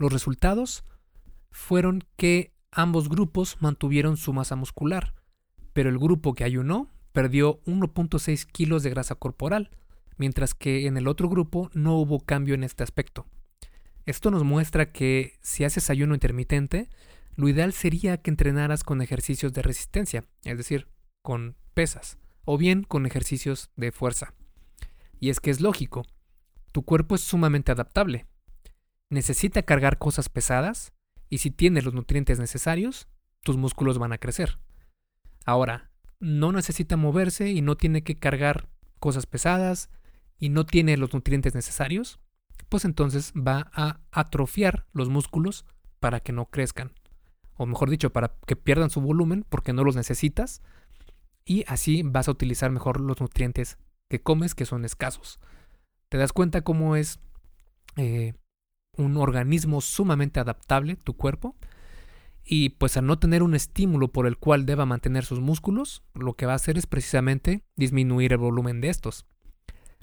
Los 0.00 0.14
resultados 0.14 0.82
fueron 1.50 2.02
que 2.16 2.54
ambos 2.72 3.10
grupos 3.10 3.58
mantuvieron 3.60 4.16
su 4.16 4.32
masa 4.32 4.56
muscular, 4.56 5.12
pero 5.74 5.90
el 5.90 5.98
grupo 5.98 6.32
que 6.32 6.42
ayunó 6.42 6.90
perdió 7.12 7.62
1.6 7.64 8.46
kilos 8.46 8.82
de 8.82 8.88
grasa 8.88 9.16
corporal, 9.16 9.68
mientras 10.16 10.54
que 10.54 10.86
en 10.86 10.96
el 10.96 11.06
otro 11.06 11.28
grupo 11.28 11.70
no 11.74 11.98
hubo 11.98 12.18
cambio 12.18 12.54
en 12.54 12.64
este 12.64 12.82
aspecto. 12.82 13.26
Esto 14.06 14.30
nos 14.30 14.42
muestra 14.42 14.90
que 14.90 15.38
si 15.42 15.64
haces 15.64 15.90
ayuno 15.90 16.14
intermitente, 16.14 16.88
lo 17.36 17.50
ideal 17.50 17.74
sería 17.74 18.16
que 18.22 18.30
entrenaras 18.30 18.84
con 18.84 19.02
ejercicios 19.02 19.52
de 19.52 19.60
resistencia, 19.60 20.24
es 20.44 20.56
decir, 20.56 20.88
con 21.20 21.58
pesas, 21.74 22.16
o 22.46 22.56
bien 22.56 22.84
con 22.84 23.04
ejercicios 23.04 23.68
de 23.76 23.92
fuerza. 23.92 24.32
Y 25.18 25.28
es 25.28 25.40
que 25.40 25.50
es 25.50 25.60
lógico, 25.60 26.06
tu 26.72 26.84
cuerpo 26.84 27.16
es 27.16 27.20
sumamente 27.20 27.70
adaptable. 27.70 28.29
Necesita 29.10 29.62
cargar 29.62 29.98
cosas 29.98 30.28
pesadas 30.28 30.92
y 31.28 31.38
si 31.38 31.50
tienes 31.50 31.84
los 31.84 31.94
nutrientes 31.94 32.38
necesarios, 32.38 33.08
tus 33.42 33.56
músculos 33.56 33.98
van 33.98 34.12
a 34.12 34.18
crecer. 34.18 34.58
Ahora, 35.44 35.90
no 36.20 36.52
necesita 36.52 36.96
moverse 36.96 37.50
y 37.50 37.60
no 37.62 37.76
tiene 37.76 38.02
que 38.02 38.18
cargar 38.18 38.68
cosas 38.98 39.26
pesadas 39.26 39.90
y 40.38 40.50
no 40.50 40.64
tiene 40.64 40.96
los 40.96 41.12
nutrientes 41.12 41.54
necesarios, 41.54 42.20
pues 42.68 42.84
entonces 42.84 43.32
va 43.32 43.70
a 43.74 44.00
atrofiar 44.12 44.86
los 44.92 45.08
músculos 45.08 45.66
para 45.98 46.20
que 46.20 46.32
no 46.32 46.46
crezcan. 46.46 46.92
O 47.56 47.66
mejor 47.66 47.90
dicho, 47.90 48.10
para 48.10 48.34
que 48.46 48.56
pierdan 48.56 48.90
su 48.90 49.00
volumen 49.00 49.44
porque 49.48 49.72
no 49.72 49.84
los 49.84 49.96
necesitas. 49.96 50.62
Y 51.44 51.64
así 51.66 52.02
vas 52.02 52.28
a 52.28 52.30
utilizar 52.30 52.70
mejor 52.70 53.00
los 53.00 53.20
nutrientes 53.20 53.76
que 54.08 54.22
comes 54.22 54.54
que 54.54 54.66
son 54.66 54.84
escasos. 54.84 55.40
Te 56.08 56.16
das 56.16 56.32
cuenta 56.32 56.62
cómo 56.62 56.96
es 56.96 57.20
eh, 57.96 58.34
un 59.00 59.16
organismo 59.16 59.80
sumamente 59.80 60.40
adaptable 60.40 60.96
tu 60.96 61.14
cuerpo 61.14 61.56
y 62.44 62.70
pues 62.70 62.96
al 62.96 63.06
no 63.06 63.18
tener 63.18 63.42
un 63.42 63.54
estímulo 63.54 64.08
por 64.08 64.26
el 64.26 64.36
cual 64.36 64.66
deba 64.66 64.86
mantener 64.86 65.24
sus 65.24 65.40
músculos, 65.40 66.02
lo 66.14 66.34
que 66.34 66.46
va 66.46 66.52
a 66.52 66.56
hacer 66.56 66.78
es 66.78 66.86
precisamente 66.86 67.62
disminuir 67.76 68.32
el 68.32 68.38
volumen 68.38 68.80
de 68.80 68.88
estos. 68.88 69.26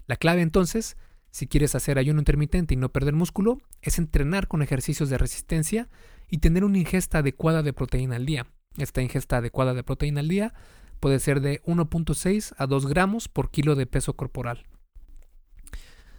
La 0.06 0.16
clave 0.16 0.42
entonces, 0.42 0.98
si 1.32 1.48
quieres 1.48 1.76
hacer 1.76 1.98
ayuno 1.98 2.20
intermitente 2.20 2.74
y 2.74 2.78
no 2.78 2.90
perder 2.90 3.14
músculo, 3.14 3.60
es 3.82 3.98
entrenar 3.98 4.48
con 4.48 4.62
ejercicios 4.62 5.10
de 5.10 5.18
resistencia 5.18 5.90
y 6.30 6.38
tener 6.38 6.64
una 6.64 6.78
ingesta 6.78 7.20
adecuada 7.20 7.64
de 7.64 7.74
proteína 7.74 8.16
al 8.16 8.26
día. 8.26 8.48
Esta 8.78 9.02
ingesta 9.02 9.38
adecuada 9.38 9.74
de 9.74 9.84
proteína 9.84 10.22
al 10.22 10.28
día 10.28 10.54
puede 11.00 11.20
ser 11.20 11.42
de 11.42 11.62
1.6 11.64 12.54
a 12.58 12.66
2 12.66 12.88
gramos 12.88 13.28
por 13.28 13.52
kilo 13.52 13.76
de 13.76 13.88
peso 13.88 14.16
corporal. 14.16 14.66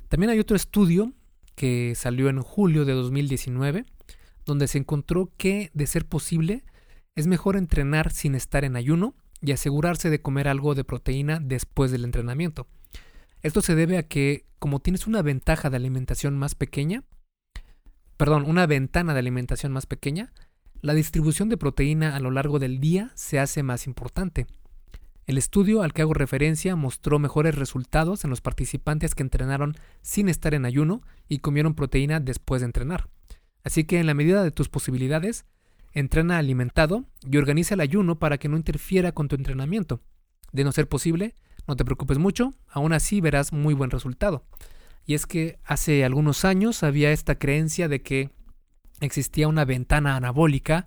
También 0.08 0.30
hay 0.30 0.38
otro 0.38 0.56
estudio 0.56 1.12
que 1.59 1.94
salió 1.97 2.29
en 2.29 2.40
julio 2.40 2.85
de 2.85 2.92
2019 2.92 3.85
donde 4.47 4.68
se 4.68 4.79
encontró 4.79 5.33
que, 5.37 5.71
de 5.75 5.88
ser 5.88 6.07
posible, 6.07 6.64
es 7.16 7.27
mejor 7.27 7.57
entrenar 7.57 8.12
sin 8.12 8.37
estar 8.37 8.64
en 8.64 8.77
ayuno 8.77 9.16
y 9.42 9.51
asegurarse 9.51 10.09
de 10.09 10.23
comer 10.23 10.47
algo 10.47 10.77
de 10.77 10.85
proteína 10.85 11.40
después 11.42 11.90
del 11.90 12.05
entrenamiento. 12.05 12.68
Esto 13.42 13.61
se 13.61 13.75
debe 13.75 13.99
a 13.99 14.05
que, 14.05 14.47
como 14.61 14.81
tienes 14.81 15.09
una 15.09 15.21
ventaja 15.21 15.68
de 15.68 15.77
alimentación 15.77 16.38
más 16.38 16.55
pequeña, 16.55 17.03
perdón, 18.16 18.44
una 18.47 18.66
ventana 18.66 19.12
de 19.12 19.18
alimentación 19.18 19.73
más 19.73 19.87
pequeña, 19.87 20.33
la 20.81 20.94
distribución 20.94 21.49
de 21.49 21.57
proteína 21.57 22.14
a 22.14 22.21
lo 22.21 22.31
largo 22.31 22.61
del 22.61 22.79
día 22.79 23.11
se 23.16 23.40
hace 23.40 23.64
más 23.64 23.88
importante. 23.88 24.47
El 25.28 25.36
estudio 25.36 25.82
al 25.82 25.92
que 25.92 26.00
hago 26.00 26.14
referencia 26.14 26.74
mostró 26.74 27.18
mejores 27.18 27.54
resultados 27.54 28.24
en 28.24 28.30
los 28.30 28.40
participantes 28.40 29.14
que 29.14 29.22
entrenaron 29.22 29.74
sin 30.00 30.30
estar 30.30 30.54
en 30.54 30.64
ayuno 30.64 31.02
y 31.28 31.40
comieron 31.40 31.74
proteína 31.74 32.18
después 32.18 32.62
de 32.62 32.64
entrenar. 32.64 33.10
Así 33.62 33.84
que 33.84 34.00
en 34.00 34.06
la 34.06 34.14
medida 34.14 34.42
de 34.42 34.52
tus 34.52 34.70
posibilidades, 34.70 35.44
entrena 35.92 36.38
alimentado 36.38 37.04
y 37.30 37.36
organiza 37.36 37.74
el 37.74 37.80
ayuno 37.80 38.18
para 38.18 38.38
que 38.38 38.48
no 38.48 38.56
interfiera 38.56 39.12
con 39.12 39.28
tu 39.28 39.36
entrenamiento. 39.36 40.00
De 40.50 40.64
no 40.64 40.72
ser 40.72 40.88
posible, 40.88 41.34
no 41.66 41.76
te 41.76 41.84
preocupes 41.84 42.16
mucho, 42.16 42.54
aún 42.66 42.94
así 42.94 43.20
verás 43.20 43.52
muy 43.52 43.74
buen 43.74 43.90
resultado. 43.90 44.46
Y 45.04 45.12
es 45.12 45.26
que 45.26 45.58
hace 45.62 46.06
algunos 46.06 46.46
años 46.46 46.82
había 46.82 47.12
esta 47.12 47.34
creencia 47.34 47.86
de 47.86 48.00
que 48.00 48.30
existía 49.02 49.46
una 49.46 49.66
ventana 49.66 50.16
anabólica 50.16 50.86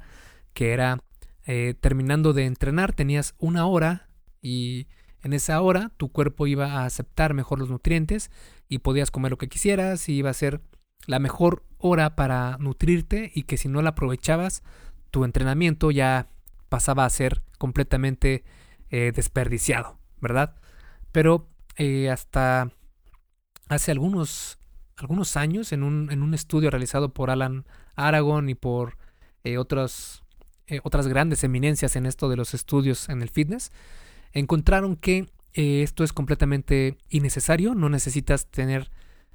que 0.56 0.74
era 0.74 0.98
eh, 1.46 1.76
terminando 1.80 2.34
de 2.34 2.46
entrenar, 2.48 2.94
tenías 2.94 3.36
una 3.38 3.68
hora 3.68 4.08
y 4.42 4.88
en 5.24 5.34
esa 5.34 5.62
hora 5.62 5.92
tu 5.98 6.12
cuerpo 6.12 6.48
iba 6.48 6.74
a 6.74 6.86
aceptar 6.86 7.34
mejor 7.34 7.60
los 7.60 7.70
nutrientes 7.70 8.32
y 8.68 8.80
podías 8.80 9.12
comer 9.12 9.32
lo 9.32 9.38
que 9.38 9.50
quisieras 9.50 10.10
y 10.10 10.14
iba 10.14 10.30
a 10.30 10.34
ser 10.34 10.62
la 11.06 11.20
mejor 11.20 11.64
hora 11.78 12.16
para 12.16 12.58
nutrirte 12.60 13.32
y 13.34 13.44
que 13.44 13.58
si 13.58 13.68
no 13.68 13.82
la 13.82 13.92
aprovechabas, 13.92 14.64
tu 15.12 15.26
entrenamiento 15.26 15.92
ya 15.92 16.30
pasaba 16.70 17.06
a 17.06 17.10
ser 17.10 17.42
completamente 17.58 18.44
eh, 18.90 19.12
desperdiciado, 19.14 20.00
¿verdad? 20.20 20.56
Pero 21.12 21.50
eh, 21.78 22.10
hasta 22.10 22.72
hace 23.68 23.92
algunos, 23.92 24.58
algunos 24.96 25.38
años, 25.38 25.72
en 25.72 25.84
un, 25.84 26.12
en 26.12 26.24
un, 26.24 26.34
estudio 26.34 26.70
realizado 26.70 27.14
por 27.14 27.30
Alan 27.30 27.66
Aragon 27.96 28.50
y 28.50 28.56
por 28.56 28.98
eh, 29.44 29.58
otras, 29.58 30.24
otras 30.84 31.08
grandes 31.08 31.44
eminencias 31.44 31.96
en 31.96 32.06
esto 32.06 32.30
de 32.30 32.38
los 32.38 32.54
estudios 32.54 33.10
en 33.10 33.22
el 33.22 33.30
fitness, 33.30 33.72
encontraron 34.34 34.96
que 34.96 35.28
esto 35.54 36.04
es 36.04 36.14
completamente 36.14 36.98
innecesario, 37.10 37.76
no 37.76 37.90
necesitas 37.90 38.48
tener 38.48 38.90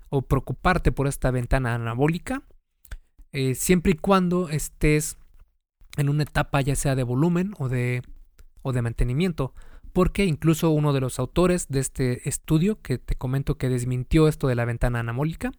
o 0.08 0.22
preocuparte 0.22 0.92
por 0.92 1.06
esta 1.06 1.30
ventana 1.30 1.74
anabólica, 1.74 2.42
eh, 3.32 3.54
siempre 3.54 3.92
y 3.92 3.96
cuando 3.96 4.48
estés 4.48 5.18
en 5.96 6.08
una 6.08 6.22
etapa 6.22 6.60
ya 6.60 6.76
sea 6.76 6.94
de 6.94 7.02
volumen 7.02 7.54
o 7.58 7.68
de, 7.68 8.02
o 8.62 8.72
de 8.72 8.82
mantenimiento, 8.82 9.52
porque 9.92 10.24
incluso 10.24 10.70
uno 10.70 10.92
de 10.92 11.00
los 11.00 11.18
autores 11.18 11.68
de 11.68 11.80
este 11.80 12.28
estudio 12.28 12.80
que 12.80 12.98
te 12.98 13.14
comento 13.14 13.56
que 13.56 13.68
desmintió 13.68 14.28
esto 14.28 14.46
de 14.46 14.54
la 14.54 14.64
ventana 14.64 15.00
anabólica, 15.00 15.52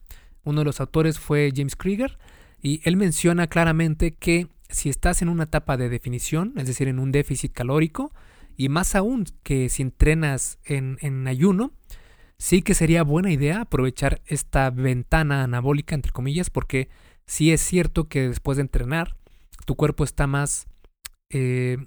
uno 0.44 0.62
de 0.62 0.66
los 0.66 0.80
autores 0.80 1.20
fue 1.20 1.52
James 1.56 1.76
Krieger, 1.76 2.18
y 2.62 2.82
él 2.84 2.98
menciona 2.98 3.48
claramente 3.48 4.16
que 4.16 4.48
si 4.70 4.90
estás 4.90 5.22
en 5.22 5.30
una 5.30 5.44
etapa 5.44 5.78
de 5.78 5.90
definición, 5.90 6.54
es 6.58 6.68
decir, 6.68 6.88
en 6.88 7.00
un 7.00 7.12
déficit 7.12 7.54
calórico, 7.54 8.12
y 8.58 8.70
más 8.70 8.96
aún 8.96 9.26
que 9.44 9.70
si 9.70 9.84
entrenas 9.84 10.58
en, 10.66 11.28
ayuno, 11.28 11.72
sí 12.40 12.64
que 12.64 12.74
sería 12.74 13.04
buena 13.04 13.32
idea 13.32 13.62
aprovechar 13.62 14.22
esta 14.26 14.72
ventana 14.72 15.44
anabólica, 15.44 15.94
entre 15.94 16.12
comillas, 16.12 16.50
porque 16.50 16.90
sí 17.28 17.52
es 17.52 17.62
cierto 17.62 18.10
que 18.10 18.28
después 18.28 18.58
de 18.58 18.64
entrenar, 18.64 19.16
tu 19.68 19.76
cuerpo 19.76 20.04
está 20.04 20.26
más, 20.26 20.66
eh, 21.30 21.78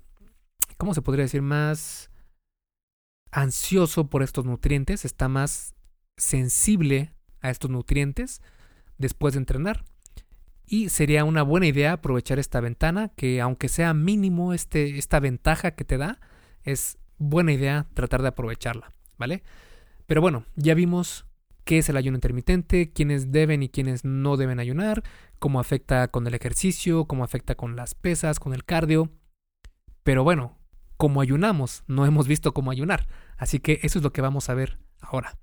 ¿cómo 0.76 0.94
se 0.94 1.02
podría 1.02 1.24
decir? 1.24 1.42
Más 1.42 2.08
ansioso 3.32 4.08
por 4.08 4.22
estos 4.22 4.44
nutrientes, 4.44 5.04
está 5.04 5.28
más 5.28 5.74
sensible 6.16 7.14
a 7.40 7.50
estos 7.50 7.70
nutrientes 7.70 8.42
después 8.96 9.34
de 9.34 9.40
entrenar. 9.40 9.84
Y 10.66 10.88
sería 10.88 11.24
una 11.24 11.42
buena 11.42 11.66
idea 11.66 11.94
aprovechar 11.94 12.38
esta 12.38 12.60
ventana, 12.60 13.08
que 13.16 13.40
aunque 13.40 13.68
sea 13.68 13.92
mínimo 13.92 14.54
este, 14.54 14.98
esta 14.98 15.18
ventaja 15.18 15.72
que 15.72 15.84
te 15.84 15.98
da, 15.98 16.20
es 16.64 16.98
buena 17.18 17.52
idea 17.52 17.86
tratar 17.94 18.22
de 18.22 18.28
aprovecharla, 18.28 18.92
¿vale? 19.18 19.42
Pero 20.06 20.20
bueno, 20.20 20.44
ya 20.56 20.74
vimos 20.74 21.26
qué 21.64 21.78
es 21.78 21.88
el 21.88 21.96
ayuno 21.96 22.16
intermitente, 22.16 22.90
quiénes 22.90 23.30
deben 23.30 23.62
y 23.62 23.68
quiénes 23.68 24.04
no 24.04 24.36
deben 24.36 24.58
ayunar, 24.58 25.04
cómo 25.38 25.60
afecta 25.60 26.08
con 26.08 26.26
el 26.26 26.34
ejercicio, 26.34 27.04
cómo 27.04 27.22
afecta 27.22 27.54
con 27.54 27.76
las 27.76 27.94
pesas, 27.94 28.40
con 28.40 28.54
el 28.54 28.64
cardio. 28.64 29.10
Pero 30.02 30.24
bueno, 30.24 30.58
cómo 30.96 31.20
ayunamos, 31.20 31.84
no 31.86 32.06
hemos 32.06 32.26
visto 32.26 32.52
cómo 32.52 32.70
ayunar, 32.70 33.06
así 33.36 33.60
que 33.60 33.80
eso 33.82 33.98
es 33.98 34.02
lo 34.02 34.12
que 34.12 34.20
vamos 34.20 34.48
a 34.48 34.54
ver 34.54 34.78
ahora. 35.00 35.38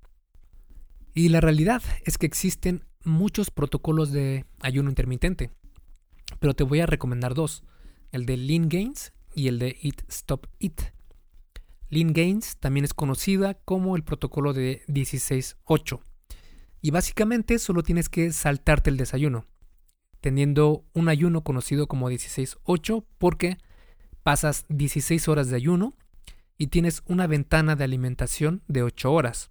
Y 1.14 1.30
la 1.30 1.40
realidad 1.40 1.82
es 2.04 2.18
que 2.18 2.26
existen 2.26 2.84
muchos 3.04 3.50
protocolos 3.50 4.12
de 4.12 4.44
ayuno 4.60 4.90
intermitente, 4.90 5.50
pero 6.40 6.54
te 6.54 6.64
voy 6.64 6.80
a 6.80 6.86
recomendar 6.86 7.34
dos, 7.34 7.64
el 8.12 8.26
de 8.26 8.36
Lean 8.36 8.68
Gains 8.68 9.12
y 9.34 9.48
el 9.48 9.58
de 9.58 9.78
Eat 9.82 10.02
Stop 10.08 10.46
Eat. 10.60 10.92
Lean 11.90 12.12
Gains 12.12 12.58
también 12.58 12.84
es 12.84 12.92
conocida 12.92 13.54
como 13.54 13.96
el 13.96 14.04
protocolo 14.04 14.52
de 14.52 14.82
16-8 14.88 16.00
y 16.80 16.90
básicamente 16.90 17.58
solo 17.58 17.82
tienes 17.82 18.08
que 18.08 18.32
saltarte 18.32 18.90
el 18.90 18.96
desayuno, 18.96 19.46
teniendo 20.20 20.84
un 20.92 21.08
ayuno 21.08 21.42
conocido 21.42 21.86
como 21.86 22.10
16-8 22.10 23.04
porque 23.18 23.56
pasas 24.22 24.66
16 24.68 25.28
horas 25.28 25.48
de 25.48 25.56
ayuno 25.56 25.94
y 26.58 26.66
tienes 26.66 27.02
una 27.06 27.26
ventana 27.26 27.74
de 27.74 27.84
alimentación 27.84 28.62
de 28.68 28.82
8 28.82 29.12
horas. 29.12 29.50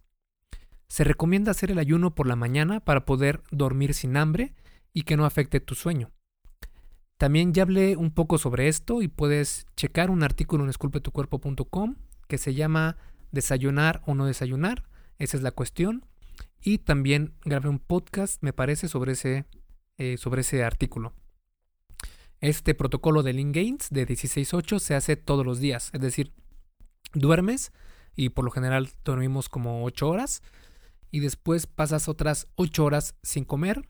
Se 0.89 1.03
recomienda 1.03 1.51
hacer 1.51 1.71
el 1.71 1.79
ayuno 1.79 2.13
por 2.13 2.27
la 2.27 2.35
mañana 2.35 2.79
para 2.79 3.05
poder 3.05 3.41
dormir 3.51 3.93
sin 3.93 4.15
hambre 4.15 4.53
y 4.93 5.03
que 5.03 5.17
no 5.17 5.25
afecte 5.25 5.59
tu 5.59 5.73
sueño. 5.73 6.11
También 7.17 7.51
ya 7.53 7.63
hablé 7.63 7.97
un 7.97 8.11
poco 8.11 8.37
sobre 8.37 8.67
esto 8.67 9.01
y 9.01 9.07
puedes 9.07 9.65
checar 9.75 10.11
un 10.11 10.21
artículo 10.21 10.63
en 10.63 10.69
esculpetucuerpo.com 10.69 11.95
que 12.27 12.37
se 12.37 12.53
llama 12.53 12.97
Desayunar 13.31 14.01
o 14.05 14.15
no 14.15 14.25
desayunar. 14.25 14.83
Esa 15.19 15.37
es 15.37 15.43
la 15.43 15.51
cuestión. 15.51 16.05
Y 16.61 16.79
también 16.79 17.33
grabé 17.43 17.69
un 17.69 17.79
podcast, 17.79 18.41
me 18.41 18.53
parece, 18.53 18.87
sobre 18.87 19.13
ese, 19.13 19.45
eh, 19.97 20.17
sobre 20.17 20.41
ese 20.41 20.63
artículo. 20.63 21.13
Este 22.39 22.75
protocolo 22.75 23.23
de 23.23 23.33
Lean 23.33 23.51
Gains 23.51 23.89
de 23.89 24.07
16.8 24.07 24.79
se 24.79 24.95
hace 24.95 25.15
todos 25.15 25.45
los 25.45 25.59
días. 25.59 25.89
Es 25.93 26.01
decir, 26.01 26.33
duermes 27.13 27.71
y 28.15 28.29
por 28.29 28.45
lo 28.45 28.51
general 28.51 28.89
dormimos 29.03 29.49
como 29.49 29.83
8 29.83 30.07
horas 30.07 30.41
y 31.11 31.19
después 31.19 31.67
pasas 31.67 32.07
otras 32.07 32.47
8 32.55 32.83
horas 32.83 33.15
sin 33.23 33.45
comer 33.45 33.87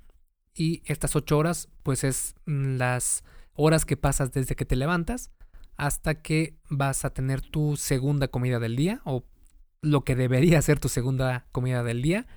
y 0.54 0.82
estas 0.86 1.15
8 1.15 1.38
horas 1.38 1.69
pues 1.84 2.04
es 2.04 2.36
las 2.45 3.23
horas 3.54 3.86
que 3.86 3.97
pasas 3.97 4.32
desde 4.32 4.56
que 4.56 4.65
te 4.65 4.76
levantas 4.76 5.32
hasta 5.77 6.21
que 6.21 6.57
vas 6.69 7.05
a 7.05 7.11
tener 7.11 7.41
tu 7.41 7.77
segunda 7.77 8.27
comida 8.27 8.59
del 8.59 8.75
día 8.75 9.01
o 9.05 9.23
lo 9.81 10.03
que 10.03 10.15
debería 10.15 10.61
ser 10.61 10.79
tu 10.79 10.89
segunda 10.89 11.47
comida 11.51 11.83
del 11.83 12.01
día 12.01 12.27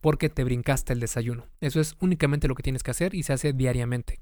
porque 0.00 0.28
te 0.28 0.44
brincaste 0.44 0.92
el 0.92 1.00
desayuno. 1.00 1.46
Eso 1.60 1.80
es 1.80 1.96
únicamente 2.00 2.48
lo 2.48 2.54
que 2.54 2.62
tienes 2.62 2.82
que 2.82 2.90
hacer 2.90 3.14
y 3.14 3.22
se 3.22 3.32
hace 3.32 3.52
diariamente. 3.52 4.20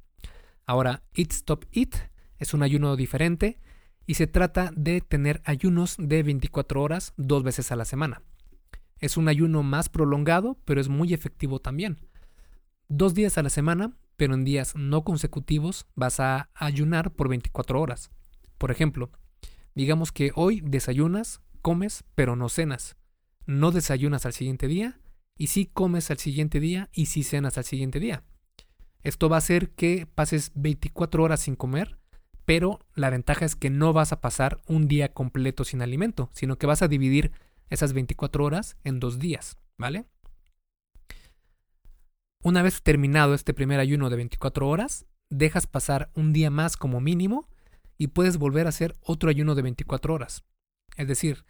Ahora, 0.67 1.03
Eat 1.15 1.33
Stop 1.33 1.67
Eat 1.73 1.95
es 2.39 2.55
un 2.55 2.63
ayuno 2.63 2.97
diferente 2.97 3.59
y 4.07 4.15
se 4.15 4.27
trata 4.27 4.71
de 4.75 5.01
tener 5.01 5.43
ayunos 5.45 5.97
de 5.99 6.23
24 6.23 6.83
horas 6.83 7.15
dos 7.17 7.43
veces 7.43 7.73
a 7.73 7.77
la 7.77 7.85
semana. 7.85 8.23
Es 9.01 9.17
un 9.17 9.29
ayuno 9.29 9.63
más 9.63 9.89
prolongado, 9.89 10.59
pero 10.65 10.81
es 10.81 10.89
muy 10.89 11.15
efectivo 11.15 11.61
también. 11.61 11.99
Dos 12.89 13.15
días 13.15 13.39
a 13.39 13.43
la 13.43 13.51
semana, 13.51 13.97
pero 14.17 14.35
en 14.35 14.45
días 14.45 14.75
no 14.75 15.05
consecutivos 15.05 15.87
vas 15.95 16.21
a 16.21 16.49
ayunar 16.55 17.13
por 17.13 17.29
24 17.29 17.81
horas. 17.81 18.11
Por 18.59 18.71
ejemplo, 18.71 19.11
digamos 19.75 20.13
que 20.13 20.33
hoy 20.35 20.61
desayunas, 20.61 21.41
comes, 21.63 22.05
pero 22.15 22.37
no 22.37 22.49
cenas. 22.49 22.97
No 23.47 23.71
desayunas 23.71 24.27
al 24.27 24.33
siguiente 24.33 24.67
día 24.69 25.01
y 25.37 25.47
sí 25.47 25.67
comes 25.67 26.11
al 26.11 26.19
siguiente 26.19 26.61
día 26.61 26.91
y 26.93 27.07
sí 27.07 27.23
cenas 27.23 27.57
al 27.57 27.65
siguiente 27.65 28.01
día. 28.01 28.25
Esto 29.03 29.29
va 29.29 29.37
a 29.37 29.39
hacer 29.39 29.71
que 29.71 30.07
pases 30.07 30.51
24 30.55 31.23
horas 31.23 31.41
sin 31.41 31.55
comer, 31.55 31.99
pero 32.45 32.81
la 32.95 33.11
ventaja 33.11 33.45
es 33.45 33.55
que 33.55 33.71
no 33.71 33.93
vas 33.93 34.13
a 34.13 34.21
pasar 34.21 34.61
un 34.67 34.89
día 34.89 35.13
completo 35.13 35.65
sin 35.65 35.81
alimento, 35.81 36.31
sino 36.33 36.59
que 36.59 36.67
vas 36.67 36.83
a 36.83 36.89
dividir 36.89 37.33
esas 37.71 37.93
24 37.93 38.45
horas 38.45 38.77
en 38.83 38.99
dos 38.99 39.19
días, 39.19 39.57
¿vale? 39.77 40.07
Una 42.43 42.63
vez 42.63 42.83
terminado 42.83 43.35
este 43.35 43.55
primer 43.55 43.81
ayuno 43.81 44.11
de 44.11 44.17
24 44.17 44.69
horas, 44.69 45.07
dejas 45.31 45.67
pasar 45.67 46.11
un 46.15 46.33
día 46.33 46.51
más 46.51 46.77
como 46.77 47.01
mínimo 47.01 47.49
y 47.99 48.09
puedes 48.09 48.39
volver 48.39 48.67
a 48.67 48.71
hacer 48.71 48.97
otro 49.03 49.29
ayuno 49.29 49.55
de 49.55 49.63
24 49.63 50.15
horas. 50.15 50.45
Es 50.97 51.09
decir, 51.09 51.45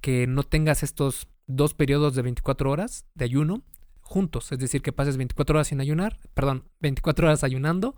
que 0.00 0.26
no 0.26 0.42
tengas 0.42 0.82
estos 0.82 1.28
dos 1.46 1.74
periodos 1.74 2.14
de 2.14 2.22
24 2.22 2.70
horas 2.70 3.06
de 3.14 3.26
ayuno 3.26 3.62
juntos, 4.00 4.50
es 4.50 4.58
decir, 4.58 4.82
que 4.82 4.92
pases 4.92 5.16
24 5.16 5.56
horas 5.56 5.68
sin 5.68 5.80
ayunar, 5.80 6.18
perdón, 6.34 6.68
24 6.80 7.28
horas 7.28 7.44
ayunando, 7.44 7.94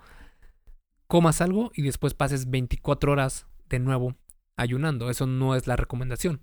comas 1.07 1.41
algo 1.41 1.71
y 1.75 1.83
después 1.83 2.13
pases 2.13 2.51
24 2.51 3.13
horas 3.13 3.47
de 3.69 3.79
nuevo 3.79 4.17
ayunando. 4.57 5.09
Eso 5.09 5.27
no 5.27 5.55
es 5.55 5.67
la 5.67 5.77
recomendación. 5.77 6.41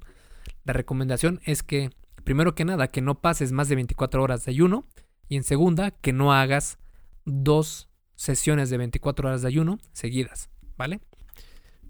La 0.64 0.74
recomendación 0.74 1.40
es 1.44 1.62
que, 1.62 1.92
primero 2.24 2.56
que 2.56 2.66
nada, 2.66 2.88
que 2.88 3.02
no 3.02 3.22
pases 3.22 3.52
más 3.52 3.70
de 3.70 3.76
24 3.76 4.24
horas 4.24 4.46
de 4.46 4.52
ayuno 4.52 4.88
y 5.28 5.36
en 5.36 5.44
segunda, 5.44 5.92
que 5.92 6.14
no 6.14 6.34
hagas 6.34 6.80
dos 7.26 7.90
sesiones 8.16 8.70
de 8.70 8.78
24 8.78 9.30
horas 9.30 9.42
de 9.42 9.48
ayuno 9.48 9.78
seguidas, 9.94 10.50
¿vale? 10.78 11.02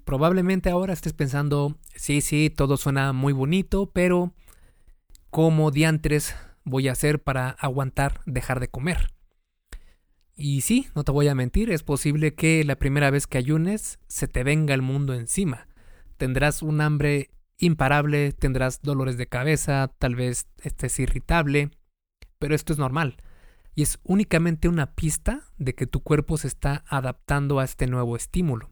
Probablemente 0.10 0.72
ahora 0.72 0.94
estés 0.94 1.14
pensando, 1.14 1.78
sí, 1.96 2.22
sí, 2.22 2.50
todo 2.50 2.78
suena 2.78 3.14
muy 3.14 3.32
bonito, 3.32 3.92
pero 3.92 4.34
¿cómo 5.30 5.70
diantres 5.70 6.36
voy 6.64 6.88
a 6.88 6.94
hacer 6.94 7.22
para 7.22 7.52
aguantar 7.52 8.22
dejar 8.26 8.60
de 8.60 8.70
comer? 8.70 9.14
Y 10.36 10.62
sí, 10.62 10.88
no 10.96 11.04
te 11.04 11.12
voy 11.12 11.28
a 11.28 11.36
mentir, 11.36 11.70
es 11.70 11.84
posible 11.84 12.34
que 12.34 12.64
la 12.64 12.78
primera 12.78 13.12
vez 13.12 13.28
que 13.28 13.38
ayunes 13.38 14.00
se 14.08 14.28
te 14.28 14.44
venga 14.44 14.74
el 14.74 14.82
mundo 14.82 15.14
encima. 15.14 15.68
Tendrás 16.18 16.64
un 16.64 16.82
hambre 16.82 17.30
imparable, 17.60 18.32
tendrás 18.32 18.82
dolores 18.82 19.16
de 19.16 19.28
cabeza, 19.28 19.92
tal 20.00 20.16
vez 20.16 20.48
estés 20.64 20.98
irritable, 20.98 21.70
pero 22.40 22.56
esto 22.56 22.74
es 22.74 22.80
normal 22.80 23.18
y 23.76 23.84
es 23.84 24.00
únicamente 24.02 24.70
una 24.70 24.96
pista 24.96 25.44
de 25.60 25.76
que 25.76 25.86
tu 25.86 26.02
cuerpo 26.02 26.40
se 26.40 26.48
está 26.48 26.84
adaptando 26.88 27.60
a 27.60 27.64
este 27.64 27.86
nuevo 27.86 28.16
estímulo. 28.16 28.72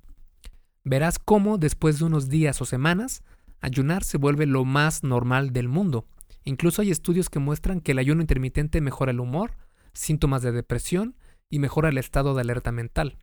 Verás 0.89 1.19
cómo 1.19 1.57
después 1.57 1.99
de 1.99 2.05
unos 2.05 2.29
días 2.29 2.61
o 2.61 2.65
semanas, 2.65 3.21
ayunar 3.59 4.05
se 4.05 4.17
vuelve 4.17 4.45
lo 4.45 4.63
más 4.63 5.03
normal 5.03 5.51
del 5.51 5.67
mundo. 5.67 6.07
Incluso 6.45 6.81
hay 6.81 6.91
estudios 6.91 7.29
que 7.29 7.39
muestran 7.39 7.81
que 7.81 7.91
el 7.91 7.99
ayuno 7.99 8.21
intermitente 8.21 8.79
mejora 8.79 9.11
el 9.11 9.19
humor, 9.19 9.57
síntomas 9.91 10.43
de 10.43 10.53
depresión 10.53 11.17
y 11.49 11.59
mejora 11.59 11.89
el 11.89 11.97
estado 11.97 12.33
de 12.33 12.39
alerta 12.39 12.71
mental. 12.71 13.17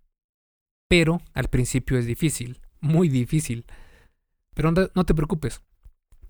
Pero 0.89 1.23
al 1.33 1.49
principio 1.49 1.97
es 1.97 2.05
difícil, 2.05 2.61
muy 2.81 3.09
difícil. 3.09 3.65
Pero 4.53 4.71
no 4.71 5.05
te 5.07 5.15
preocupes, 5.15 5.63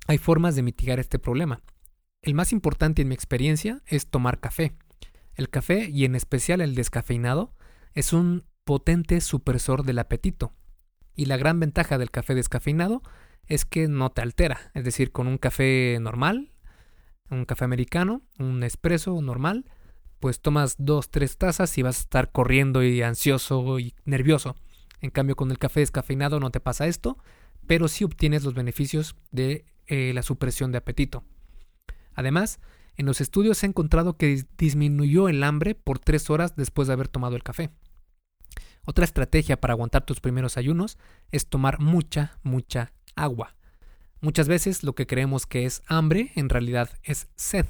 hay 0.07 0.19
formas 0.19 0.55
de 0.55 0.63
mitigar 0.63 1.01
este 1.01 1.19
problema. 1.19 1.63
El 2.23 2.35
más 2.35 2.53
importante 2.53 3.03
en 3.03 3.09
mi 3.09 3.15
experiencia 3.17 3.83
es 3.87 4.07
tomar 4.07 4.39
café. 4.39 4.77
El 5.35 5.51
café, 5.51 5.91
y 5.91 6.05
en 6.05 6.15
especial 6.15 6.61
el 6.61 6.77
descafeinado, 6.77 7.57
es 7.93 8.13
un 8.13 8.45
potente 8.63 9.21
supresor 9.21 9.83
del 9.83 9.99
apetito. 9.99 10.53
Y 11.15 11.27
la 11.27 11.37
gran 11.37 11.61
ventaja 11.61 11.99
del 11.99 12.11
café 12.11 12.35
descafeinado 12.35 13.03
es 13.47 13.65
que 13.65 13.89
no 13.89 14.11
te 14.11 14.23
altera. 14.23 14.71
Es 14.75 14.85
decir, 14.85 15.13
con 15.13 15.27
un 15.27 15.39
café 15.39 15.99
normal, 16.01 16.53
un 17.31 17.45
café 17.45 17.65
americano, 17.65 18.23
un 18.39 18.63
espresso 18.63 19.21
normal, 19.21 19.65
pues 20.21 20.41
tomas 20.41 20.77
dos, 20.79 21.11
tres 21.11 21.37
tazas 21.37 21.77
y 21.79 21.83
vas 21.83 21.99
a 21.99 22.01
estar 22.01 22.33
corriendo 22.33 22.83
y 22.83 23.03
ansioso 23.03 23.79
y 23.79 23.95
nervioso. 24.05 24.57
En 25.01 25.11
cambio, 25.11 25.37
con 25.37 25.51
el 25.51 25.59
café 25.59 25.81
descafeinado 25.81 26.41
no 26.41 26.51
te 26.51 26.61
pasa 26.61 26.87
esto 26.87 27.19
pero 27.67 27.89
sí 27.89 28.05
obtienes 28.05 28.45
los 28.45 28.55
beneficios 28.55 29.17
de 29.31 29.65
eh, 29.87 30.13
la 30.15 30.23
supresión 30.23 30.73
de 30.73 30.79
apetito. 30.79 31.25
Además, 32.15 32.61
en 32.97 33.07
los 33.07 33.21
estudios 33.21 33.59
se 33.59 33.67
ha 33.67 33.69
encontrado 33.69 34.17
que 34.17 34.45
disminuyó 34.57 35.29
el 35.29 35.43
hambre 35.43 35.75
por 35.75 35.99
tres 35.99 36.31
horas 36.31 36.57
después 36.57 36.89
de 36.89 36.95
haber 36.95 37.09
tomado 37.09 37.37
el 37.37 37.43
café. 37.43 37.71
Otra 38.85 39.05
estrategia 39.05 39.61
para 39.61 39.73
aguantar 39.73 40.05
tus 40.05 40.21
primeros 40.21 40.57
ayunos 40.57 40.99
es 41.31 41.49
tomar 41.49 41.81
mucha, 41.81 42.39
mucha 42.43 42.93
agua. 43.17 43.57
Muchas 44.21 44.49
veces 44.49 44.83
lo 44.83 44.95
que 44.95 45.07
creemos 45.07 45.47
que 45.47 45.65
es 45.65 45.83
hambre 45.87 46.33
en 46.35 46.49
realidad 46.49 46.91
es 47.03 47.29
sed. 47.37 47.67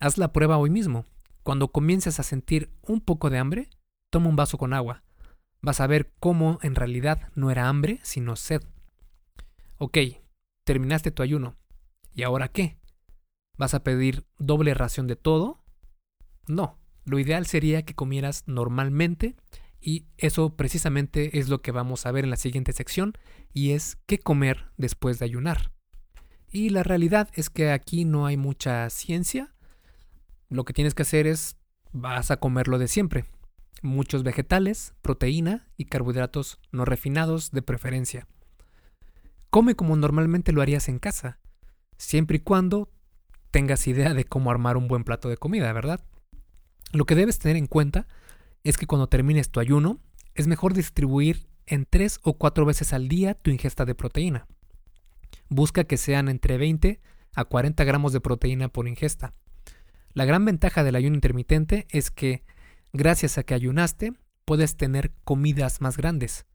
Haz 0.00 0.18
la 0.18 0.32
prueba 0.32 0.58
hoy 0.58 0.70
mismo. 0.70 1.06
Cuando 1.42 1.68
comiences 1.68 2.18
a 2.20 2.22
sentir 2.22 2.70
un 2.82 3.00
poco 3.00 3.30
de 3.30 3.38
hambre, 3.38 3.70
toma 4.10 4.28
un 4.28 4.36
vaso 4.36 4.58
con 4.58 4.72
agua. 4.72 5.02
Vas 5.60 5.80
a 5.80 5.86
ver 5.86 6.12
cómo 6.20 6.58
en 6.62 6.74
realidad 6.74 7.30
no 7.34 7.50
era 7.50 7.68
hambre, 7.68 8.00
sino 8.02 8.36
sed. 8.36 8.62
Ok, 9.78 9.98
terminaste 10.64 11.10
tu 11.10 11.22
ayuno. 11.22 11.56
¿Y 12.14 12.22
ahora 12.22 12.48
qué? 12.48 12.78
¿Vas 13.56 13.74
a 13.74 13.82
pedir 13.82 14.26
doble 14.38 14.74
ración 14.74 15.06
de 15.06 15.16
todo? 15.16 15.64
No, 16.46 16.78
lo 17.04 17.18
ideal 17.18 17.46
sería 17.46 17.84
que 17.84 17.94
comieras 17.94 18.44
normalmente 18.46 19.36
Y 19.86 20.06
eso 20.16 20.56
precisamente 20.56 21.38
es 21.38 21.50
lo 21.50 21.60
que 21.60 21.70
vamos 21.70 22.06
a 22.06 22.10
ver 22.10 22.24
en 22.24 22.30
la 22.30 22.38
siguiente 22.38 22.72
sección 22.72 23.12
y 23.52 23.72
es 23.72 23.98
qué 24.06 24.18
comer 24.18 24.70
después 24.78 25.18
de 25.18 25.26
ayunar. 25.26 25.72
Y 26.50 26.70
la 26.70 26.82
realidad 26.82 27.28
es 27.34 27.50
que 27.50 27.70
aquí 27.70 28.06
no 28.06 28.24
hay 28.24 28.38
mucha 28.38 28.88
ciencia. 28.88 29.54
Lo 30.48 30.64
que 30.64 30.72
tienes 30.72 30.94
que 30.94 31.02
hacer 31.02 31.26
es 31.26 31.58
vas 31.92 32.30
a 32.30 32.38
comer 32.38 32.66
lo 32.66 32.78
de 32.78 32.88
siempre. 32.88 33.26
Muchos 33.82 34.22
vegetales, 34.22 34.94
proteína 35.02 35.68
y 35.76 35.84
carbohidratos 35.84 36.58
no 36.72 36.86
refinados 36.86 37.50
de 37.50 37.60
preferencia. 37.60 38.26
Come 39.50 39.74
como 39.74 39.96
normalmente 39.96 40.52
lo 40.52 40.62
harías 40.62 40.88
en 40.88 40.98
casa, 40.98 41.40
siempre 41.98 42.38
y 42.38 42.40
cuando 42.40 42.90
tengas 43.50 43.86
idea 43.86 44.14
de 44.14 44.24
cómo 44.24 44.50
armar 44.50 44.78
un 44.78 44.88
buen 44.88 45.04
plato 45.04 45.28
de 45.28 45.36
comida, 45.36 45.70
¿verdad? 45.74 46.00
Lo 46.92 47.04
que 47.04 47.16
debes 47.16 47.38
tener 47.38 47.58
en 47.58 47.66
cuenta 47.66 48.08
es 48.64 48.78
que 48.78 48.86
cuando 48.86 49.08
termines 49.08 49.50
tu 49.50 49.60
ayuno, 49.60 50.00
es 50.34 50.46
mejor 50.46 50.74
distribuir 50.74 51.46
en 51.66 51.86
tres 51.88 52.18
o 52.22 52.36
cuatro 52.36 52.64
veces 52.64 52.92
al 52.92 53.08
día 53.08 53.34
tu 53.34 53.50
ingesta 53.50 53.84
de 53.84 53.94
proteína. 53.94 54.46
Busca 55.48 55.84
que 55.84 55.98
sean 55.98 56.28
entre 56.28 56.58
20 56.58 57.00
a 57.34 57.44
40 57.44 57.84
gramos 57.84 58.12
de 58.12 58.20
proteína 58.20 58.68
por 58.68 58.88
ingesta. 58.88 59.34
La 60.12 60.24
gran 60.24 60.44
ventaja 60.44 60.82
del 60.82 60.96
ayuno 60.96 61.14
intermitente 61.14 61.86
es 61.90 62.10
que, 62.10 62.42
gracias 62.92 63.36
a 63.36 63.42
que 63.42 63.54
ayunaste, 63.54 64.12
puedes 64.44 64.76
tener 64.76 65.12
comidas 65.24 65.80
más 65.80 65.96
grandes, 65.96 66.46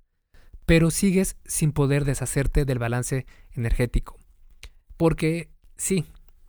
pero 0.65 0.91
sigues 0.91 1.37
sin 1.45 1.71
poder 1.73 2.05
deshacerte 2.05 2.65
del 2.65 2.79
balance 2.79 3.25
energético. 3.51 4.17
Porque 4.97 5.49
sí, 5.77 6.05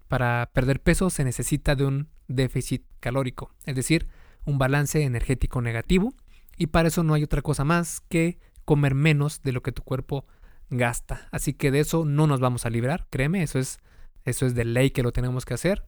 para 0.08 0.50
perder 0.52 0.80
peso 0.80 1.10
se 1.10 1.24
necesita 1.24 1.74
de 1.74 1.84
un 1.84 2.08
déficit 2.28 2.84
calórico, 3.00 3.52
es 3.64 3.74
decir, 3.74 4.08
un 4.44 4.58
balance 4.58 5.02
energético 5.02 5.62
negativo, 5.62 6.14
y 6.56 6.66
para 6.66 6.88
eso 6.88 7.02
no 7.02 7.14
hay 7.14 7.22
otra 7.22 7.42
cosa 7.42 7.64
más 7.64 8.00
que 8.00 8.38
comer 8.64 8.94
menos 8.94 9.42
de 9.42 9.52
lo 9.52 9.62
que 9.62 9.72
tu 9.72 9.82
cuerpo 9.82 10.26
gasta. 10.68 11.28
Así 11.32 11.54
que 11.54 11.70
de 11.70 11.80
eso 11.80 12.04
no 12.04 12.26
nos 12.26 12.40
vamos 12.40 12.66
a 12.66 12.70
librar, 12.70 13.06
créeme, 13.10 13.42
eso 13.42 13.58
es, 13.58 13.78
eso 14.24 14.46
es 14.46 14.54
de 14.54 14.64
ley 14.64 14.90
que 14.90 15.02
lo 15.02 15.12
tenemos 15.12 15.44
que 15.44 15.54
hacer. 15.54 15.84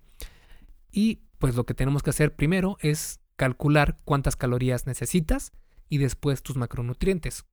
Y 0.91 1.23
pues 1.39 1.55
lo 1.55 1.65
que 1.65 1.75
tenemos 1.75 2.03
que 2.03 2.11
hacer 2.11 2.35
primero 2.35 2.77
es 2.81 3.21
calcular 3.37 3.99
cuántas 4.05 4.37
calorías 4.37 4.87
necesitas 4.87 5.53
y 5.89 5.99
después 5.99 6.43
tus 6.43 6.57
macronutrientes. 6.57 7.45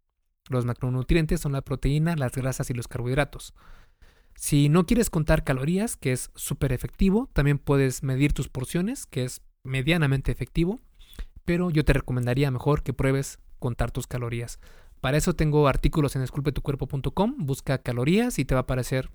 Los 0.50 0.66
macronutrientes 0.66 1.42
son 1.42 1.52
la 1.52 1.62
proteína, 1.62 2.16
las 2.16 2.32
grasas 2.32 2.70
y 2.70 2.74
los 2.74 2.88
carbohidratos. 2.88 3.54
Si 4.36 4.70
no 4.70 4.86
quieres 4.86 5.10
contar 5.10 5.44
calorías, 5.44 5.98
que 5.98 6.14
es 6.14 6.32
súper 6.36 6.72
efectivo, 6.72 7.30
también 7.34 7.60
puedes 7.60 8.04
medir 8.04 8.32
tus 8.32 8.48
porciones, 8.48 9.06
que 9.06 9.26
es 9.26 9.42
medianamente 9.64 10.32
efectivo 10.32 10.80
pero 11.50 11.72
yo 11.72 11.84
te 11.84 11.94
recomendaría 11.94 12.52
mejor 12.52 12.84
que 12.84 12.94
pruebes 12.94 13.40
contar 13.58 13.90
tus 13.90 14.06
calorías. 14.06 14.60
Para 15.02 15.18
eso 15.18 15.34
tengo 15.34 15.68
artículos 15.68 16.16
en 16.16 16.22
esculpetucuerpo.com, 16.22 17.38
busca 17.40 17.80
calorías 17.80 18.38
y 18.38 18.46
te 18.46 18.54
va 18.54 18.60
a 18.60 18.62
aparecer 18.62 19.10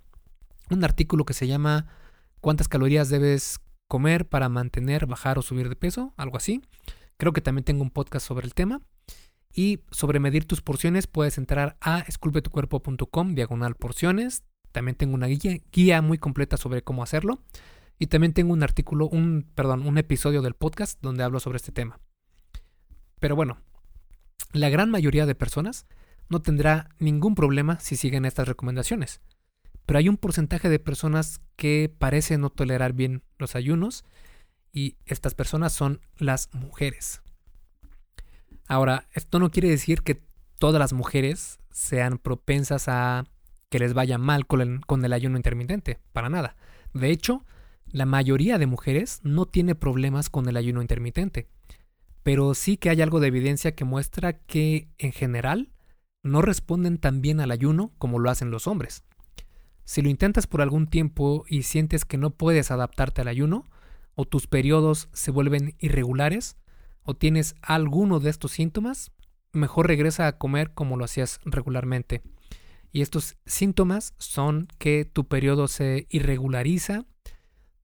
un 0.69 0.83
artículo 0.83 1.25
que 1.25 1.33
se 1.33 1.47
llama 1.47 1.87
¿Cuántas 2.41 2.67
calorías 2.67 3.09
debes 3.09 3.61
comer 3.87 4.29
para 4.29 4.49
mantener, 4.49 5.07
bajar 5.07 5.39
o 5.39 5.43
subir 5.43 5.69
de 5.69 5.77
peso? 5.77 6.13
Algo 6.17 6.37
así. 6.37 6.61
Creo 7.19 7.33
que 7.33 7.41
también 7.41 7.63
tengo 7.63 7.85
un 7.85 7.91
podcast 7.91 8.27
sobre 8.27 8.47
el 8.47 8.55
tema. 8.55 8.81
Y 9.53 9.79
sobre 9.93 10.19
medir 10.19 10.45
tus 10.45 10.61
porciones 10.61 11.07
puedes 11.07 11.39
entrar 11.39 11.77
a 11.81 12.01
esculpetucuerpo.com, 12.01 13.37
diagonal 13.37 13.77
porciones. 13.77 14.43
También 14.73 14.97
tengo 14.97 15.15
una 15.15 15.29
guía, 15.29 16.03
muy 16.03 16.19
completa 16.19 16.57
sobre 16.57 16.83
cómo 16.83 17.05
hacerlo. 17.05 17.45
Y 18.01 18.09
también 18.09 18.33
tengo 18.33 18.53
un 18.53 18.65
artículo, 18.65 19.07
un, 19.07 19.47
perdón, 19.55 19.87
un 19.87 19.99
episodio 19.99 20.43
del 20.43 20.55
podcast 20.55 21.01
donde 21.01 21.23
hablo 21.23 21.39
sobre 21.39 21.59
este 21.59 21.71
tema. 21.71 22.01
Pero 23.25 23.37
bueno, 23.37 23.57
la 24.53 24.69
gran 24.69 24.91
mayoría 24.91 25.25
de 25.25 25.35
personas 25.35 25.87
no 26.29 26.43
tendrá 26.43 26.91
ningún 26.99 27.35
problema 27.35 27.81
si 27.81 27.97
siguen 27.97 28.27
estas 28.27 28.47
recomendaciones. 28.47 29.23
Pero 29.87 29.99
hay 29.99 30.11
un 30.11 30.19
porcentaje 30.19 30.69
de 30.69 30.79
personas 30.79 31.41
que 31.57 31.91
parecen 31.99 32.43
no 32.43 32.51
tolerar 32.51 32.93
bien 32.93 33.23
los 33.39 33.57
ayunos 33.57 34.05
y 34.73 34.99
estas 35.07 35.33
personas 35.33 35.73
son 35.73 36.03
las 36.19 36.53
mujeres. 36.53 37.23
Ahora, 38.69 39.09
esto 39.15 39.39
no 39.39 39.51
quiere 39.51 39.71
decir 39.71 40.03
que 40.03 40.23
todas 40.59 40.79
las 40.79 40.93
mujeres 40.93 41.59
sean 41.71 42.19
propensas 42.19 42.89
a 42.89 43.25
que 43.71 43.79
les 43.79 43.95
vaya 43.95 44.19
mal 44.19 44.47
con 44.47 44.61
el, 44.61 44.85
con 44.85 45.03
el 45.03 45.15
ayuno 45.15 45.39
intermitente, 45.39 45.99
para 46.13 46.29
nada. 46.29 46.57
De 46.93 47.09
hecho, 47.09 47.43
la 47.87 48.05
mayoría 48.05 48.59
de 48.59 48.67
mujeres 48.67 49.21
no 49.23 49.47
tiene 49.47 49.75
problemas 49.75 50.29
con 50.29 50.47
el 50.47 50.59
ayuno 50.59 50.83
intermitente 50.83 51.49
pero 52.25 52.55
sí 52.55 52.79
que 52.79 52.91
hay 52.91 53.03
algo 53.03 53.21
de 53.21 53.29
evidencia 53.29 53.75
que 53.77 53.85
muestra 53.85 54.33
que, 54.33 54.89
en 54.99 55.13
general, 55.13 55.71
no 56.23 56.41
responden 56.41 56.99
tan 56.99 57.21
bien 57.21 57.39
al 57.39 57.51
ayuno 57.51 57.93
como 57.99 58.19
lo 58.19 58.31
hacen 58.31 58.51
los 58.51 58.67
hombres. 58.67 59.05
Si 59.85 60.01
lo 60.01 60.09
intentas 60.09 60.47
por 60.47 60.63
algún 60.63 60.87
tiempo 60.87 61.45
y 61.47 61.65
sientes 61.65 62.07
que 62.07 62.17
no 62.17 62.31
puedes 62.31 62.71
adaptarte 62.71 63.21
al 63.21 63.29
ayuno, 63.29 63.67
o 64.15 64.25
tus 64.25 64.47
periodos 64.47 65.11
se 65.13 65.31
vuelven 65.31 65.77
irregulares, 65.79 66.57
o 67.03 67.15
tienes 67.15 67.57
alguno 67.61 68.21
de 68.21 68.31
estos 68.31 68.53
síntomas, 68.53 69.13
mejor 69.53 69.87
regresa 69.87 70.27
a 70.27 70.39
comer 70.39 70.73
como 70.73 70.97
lo 70.97 71.05
hacías 71.05 71.41
regularmente. 71.45 72.23
Y 72.91 73.03
estos 73.03 73.37
síntomas 73.45 74.15
son 74.19 74.67
que 74.79 75.05
tu 75.05 75.29
periodo 75.29 75.69
se 75.69 76.07
irregulariza, 76.09 77.05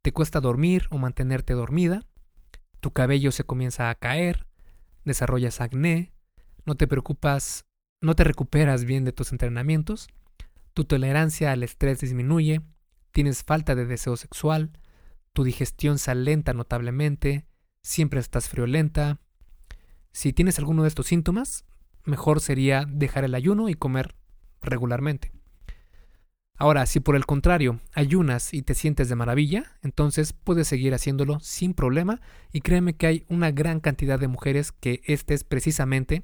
te 0.01 0.13
cuesta 0.13 0.41
dormir 0.41 0.87
o 0.91 0.97
mantenerte 0.97 1.53
dormida, 1.53 2.07
tu 2.81 2.93
cabello 2.93 3.33
se 3.33 3.45
comienza 3.45 3.91
a 3.91 3.95
caer, 3.95 4.47
desarrollas 5.05 5.61
acné, 5.61 6.13
no 6.65 6.75
te 6.75 6.87
preocupas, 6.87 7.67
no 8.01 8.15
te 8.15 8.25
recuperas 8.25 8.85
bien 8.85 9.05
de 9.05 9.13
tus 9.13 9.33
entrenamientos, 9.33 10.09
tu 10.75 10.85
tolerancia 10.85 11.53
al 11.53 11.63
estrés 11.63 12.01
disminuye, 12.01 12.63
tienes 13.13 13.43
falta 13.45 13.75
de 13.75 13.87
deseo 13.87 14.17
sexual, 14.17 14.73
tu 15.33 15.45
digestión 15.45 15.99
se 15.99 16.11
alenta 16.11 16.55
notablemente, 16.55 17.47
siempre 17.83 18.21
estás 18.21 18.49
friolenta. 18.49 19.21
Si 20.13 20.33
tienes 20.33 20.59
alguno 20.59 20.83
de 20.83 20.89
estos 20.89 21.07
síntomas, 21.07 21.65
mejor 22.05 22.41
sería 22.41 22.85
dejar 22.89 23.25
el 23.25 23.35
ayuno 23.35 23.69
y 23.69 23.75
comer 23.75 24.17
regularmente. 24.61 25.33
Ahora, 26.61 26.85
si 26.85 27.01
por 27.01 27.17
el 27.17 27.25
contrario 27.25 27.81
ayunas 27.95 28.53
y 28.53 28.61
te 28.61 28.75
sientes 28.75 29.09
de 29.09 29.17
maravilla, 29.17 29.65
entonces 29.83 30.35
puedes 30.35 30.69
seguir 30.69 30.93
haciéndolo 30.93 31.41
sin 31.41 31.73
problema 31.73 32.21
y 32.53 32.61
créeme 32.61 32.93
que 32.93 33.07
hay 33.07 33.25
una 33.31 33.51
gran 33.51 33.81
cantidad 33.81 34.21
de 34.21 34.29
mujeres 34.29 34.71
que 34.71 35.01
esta 35.07 35.33
es 35.33 35.43
precisamente 35.43 36.23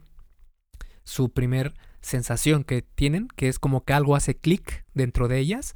su 1.05 1.31
primer 1.31 1.73
sensación 2.03 2.65
que 2.65 2.83
tienen, 2.83 3.29
que 3.29 3.49
es 3.49 3.59
como 3.59 3.87
que 3.87 3.95
algo 3.95 4.15
hace 4.15 4.37
clic 4.37 4.85
dentro 4.93 5.27
de 5.27 5.39
ellas 5.39 5.75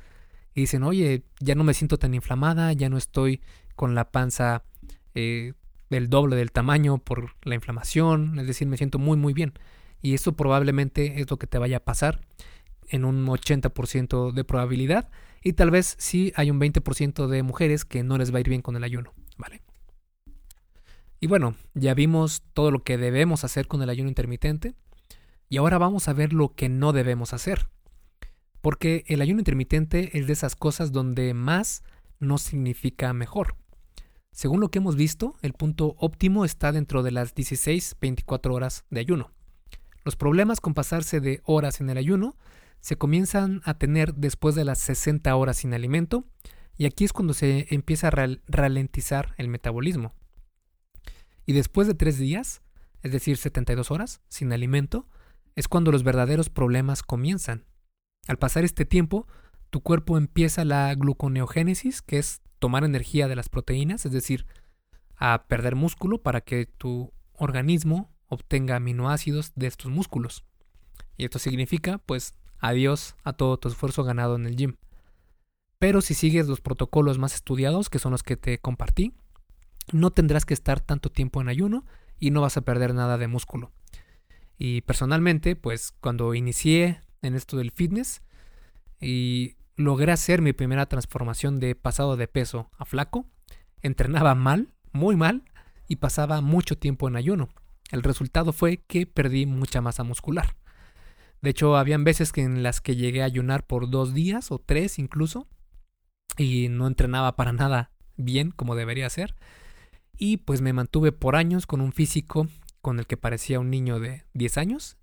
y 0.54 0.60
dicen, 0.60 0.82
oye, 0.82 1.22
ya 1.40 1.54
no 1.54 1.64
me 1.64 1.72
siento 1.72 1.96
tan 1.96 2.12
inflamada, 2.12 2.70
ya 2.74 2.90
no 2.90 2.98
estoy 2.98 3.40
con 3.76 3.94
la 3.94 4.10
panza 4.10 4.64
eh, 5.14 5.54
del 5.88 6.10
doble 6.10 6.36
del 6.36 6.52
tamaño 6.52 6.98
por 6.98 7.34
la 7.44 7.54
inflamación, 7.54 8.38
es 8.38 8.46
decir, 8.46 8.68
me 8.68 8.76
siento 8.76 8.98
muy 8.98 9.16
muy 9.16 9.32
bien. 9.32 9.54
Y 10.02 10.12
eso 10.12 10.34
probablemente 10.34 11.22
es 11.22 11.30
lo 11.30 11.38
que 11.38 11.46
te 11.46 11.56
vaya 11.56 11.78
a 11.78 11.84
pasar 11.84 12.20
en 12.90 13.04
un 13.04 13.26
80% 13.26 14.32
de 14.32 14.44
probabilidad 14.44 15.10
y 15.42 15.54
tal 15.54 15.70
vez 15.70 15.96
sí 15.98 16.32
hay 16.36 16.50
un 16.50 16.60
20% 16.60 17.26
de 17.26 17.42
mujeres 17.42 17.84
que 17.84 18.02
no 18.02 18.18
les 18.18 18.32
va 18.32 18.38
a 18.38 18.40
ir 18.40 18.48
bien 18.48 18.62
con 18.62 18.76
el 18.76 18.84
ayuno, 18.84 19.12
¿vale? 19.38 19.62
Y 21.20 21.26
bueno, 21.26 21.54
ya 21.74 21.94
vimos 21.94 22.42
todo 22.54 22.70
lo 22.70 22.82
que 22.82 22.96
debemos 22.96 23.44
hacer 23.44 23.66
con 23.66 23.82
el 23.82 23.90
ayuno 23.90 24.08
intermitente 24.08 24.74
y 25.48 25.58
ahora 25.58 25.78
vamos 25.78 26.08
a 26.08 26.12
ver 26.12 26.32
lo 26.32 26.54
que 26.54 26.68
no 26.68 26.92
debemos 26.92 27.34
hacer. 27.34 27.68
Porque 28.62 29.04
el 29.06 29.20
ayuno 29.20 29.40
intermitente 29.40 30.18
es 30.18 30.26
de 30.26 30.32
esas 30.32 30.56
cosas 30.56 30.92
donde 30.92 31.34
más 31.34 31.82
no 32.20 32.38
significa 32.38 33.12
mejor. 33.12 33.56
Según 34.32 34.60
lo 34.60 34.70
que 34.70 34.78
hemos 34.78 34.96
visto, 34.96 35.36
el 35.42 35.52
punto 35.54 35.96
óptimo 35.98 36.44
está 36.44 36.72
dentro 36.72 37.02
de 37.02 37.10
las 37.10 37.34
16-24 37.34 38.54
horas 38.54 38.84
de 38.90 39.00
ayuno. 39.00 39.32
Los 40.04 40.16
problemas 40.16 40.60
con 40.60 40.72
pasarse 40.72 41.20
de 41.20 41.42
horas 41.44 41.80
en 41.80 41.90
el 41.90 41.98
ayuno 41.98 42.36
se 42.80 42.96
comienzan 42.96 43.60
a 43.64 43.74
tener 43.74 44.14
después 44.14 44.54
de 44.54 44.64
las 44.64 44.78
60 44.78 45.34
horas 45.36 45.58
sin 45.58 45.74
alimento 45.74 46.24
y 46.76 46.86
aquí 46.86 47.04
es 47.04 47.12
cuando 47.12 47.34
se 47.34 47.66
empieza 47.74 48.08
a 48.08 48.28
ralentizar 48.46 49.34
el 49.36 49.48
metabolismo. 49.48 50.14
Y 51.44 51.52
después 51.52 51.86
de 51.86 51.94
3 51.94 52.18
días, 52.18 52.62
es 53.02 53.12
decir, 53.12 53.36
72 53.36 53.90
horas 53.90 54.22
sin 54.28 54.52
alimento, 54.52 55.08
es 55.56 55.68
cuando 55.68 55.92
los 55.92 56.04
verdaderos 56.04 56.48
problemas 56.48 57.02
comienzan. 57.02 57.66
Al 58.26 58.38
pasar 58.38 58.64
este 58.64 58.84
tiempo, 58.84 59.26
tu 59.70 59.82
cuerpo 59.82 60.16
empieza 60.16 60.64
la 60.64 60.94
gluconeogénesis, 60.94 62.02
que 62.02 62.18
es 62.18 62.40
tomar 62.58 62.84
energía 62.84 63.28
de 63.28 63.36
las 63.36 63.48
proteínas, 63.48 64.06
es 64.06 64.12
decir, 64.12 64.46
a 65.16 65.46
perder 65.48 65.76
músculo 65.76 66.22
para 66.22 66.40
que 66.40 66.66
tu 66.66 67.12
organismo 67.32 68.10
obtenga 68.26 68.76
aminoácidos 68.76 69.52
de 69.54 69.66
estos 69.66 69.90
músculos. 69.90 70.44
Y 71.16 71.24
esto 71.24 71.38
significa, 71.38 71.98
pues, 71.98 72.34
Adiós 72.60 73.16
a 73.24 73.32
todo 73.32 73.58
tu 73.58 73.68
esfuerzo 73.68 74.04
ganado 74.04 74.36
en 74.36 74.46
el 74.46 74.56
gym. 74.56 74.76
Pero 75.78 76.00
si 76.02 76.14
sigues 76.14 76.46
los 76.46 76.60
protocolos 76.60 77.18
más 77.18 77.34
estudiados, 77.34 77.88
que 77.88 77.98
son 77.98 78.12
los 78.12 78.22
que 78.22 78.36
te 78.36 78.58
compartí, 78.58 79.14
no 79.92 80.10
tendrás 80.10 80.44
que 80.44 80.54
estar 80.54 80.80
tanto 80.80 81.10
tiempo 81.10 81.40
en 81.40 81.48
ayuno 81.48 81.84
y 82.18 82.30
no 82.30 82.42
vas 82.42 82.56
a 82.56 82.60
perder 82.60 82.94
nada 82.94 83.18
de 83.18 83.28
músculo. 83.28 83.72
Y 84.58 84.82
personalmente, 84.82 85.56
pues 85.56 85.92
cuando 86.00 86.34
inicié 86.34 87.02
en 87.22 87.34
esto 87.34 87.56
del 87.56 87.70
fitness 87.70 88.22
y 89.00 89.56
logré 89.76 90.12
hacer 90.12 90.42
mi 90.42 90.52
primera 90.52 90.86
transformación 90.86 91.58
de 91.60 91.74
pasado 91.74 92.16
de 92.16 92.28
peso 92.28 92.70
a 92.76 92.84
flaco, 92.84 93.26
entrenaba 93.80 94.34
mal, 94.34 94.74
muy 94.92 95.16
mal, 95.16 95.44
y 95.88 95.96
pasaba 95.96 96.40
mucho 96.40 96.78
tiempo 96.78 97.08
en 97.08 97.16
ayuno. 97.16 97.48
El 97.90 98.04
resultado 98.04 98.52
fue 98.52 98.76
que 98.86 99.06
perdí 99.06 99.46
mucha 99.46 99.80
masa 99.80 100.04
muscular. 100.04 100.56
De 101.42 101.50
hecho, 101.50 101.76
habían 101.76 102.04
veces 102.04 102.32
en 102.36 102.62
las 102.62 102.80
que 102.80 102.96
llegué 102.96 103.22
a 103.22 103.26
ayunar 103.26 103.66
por 103.66 103.90
dos 103.90 104.12
días 104.14 104.50
o 104.50 104.58
tres 104.58 104.98
incluso, 104.98 105.46
y 106.36 106.68
no 106.68 106.86
entrenaba 106.86 107.36
para 107.36 107.52
nada 107.52 107.92
bien 108.16 108.50
como 108.50 108.74
debería 108.74 109.08
ser. 109.10 109.34
Y 110.16 110.38
pues 110.38 110.60
me 110.60 110.72
mantuve 110.72 111.12
por 111.12 111.36
años 111.36 111.66
con 111.66 111.80
un 111.80 111.92
físico 111.92 112.48
con 112.82 112.98
el 112.98 113.06
que 113.06 113.16
parecía 113.16 113.60
un 113.60 113.70
niño 113.70 114.00
de 114.00 114.24
10 114.34 114.58
años, 114.58 114.96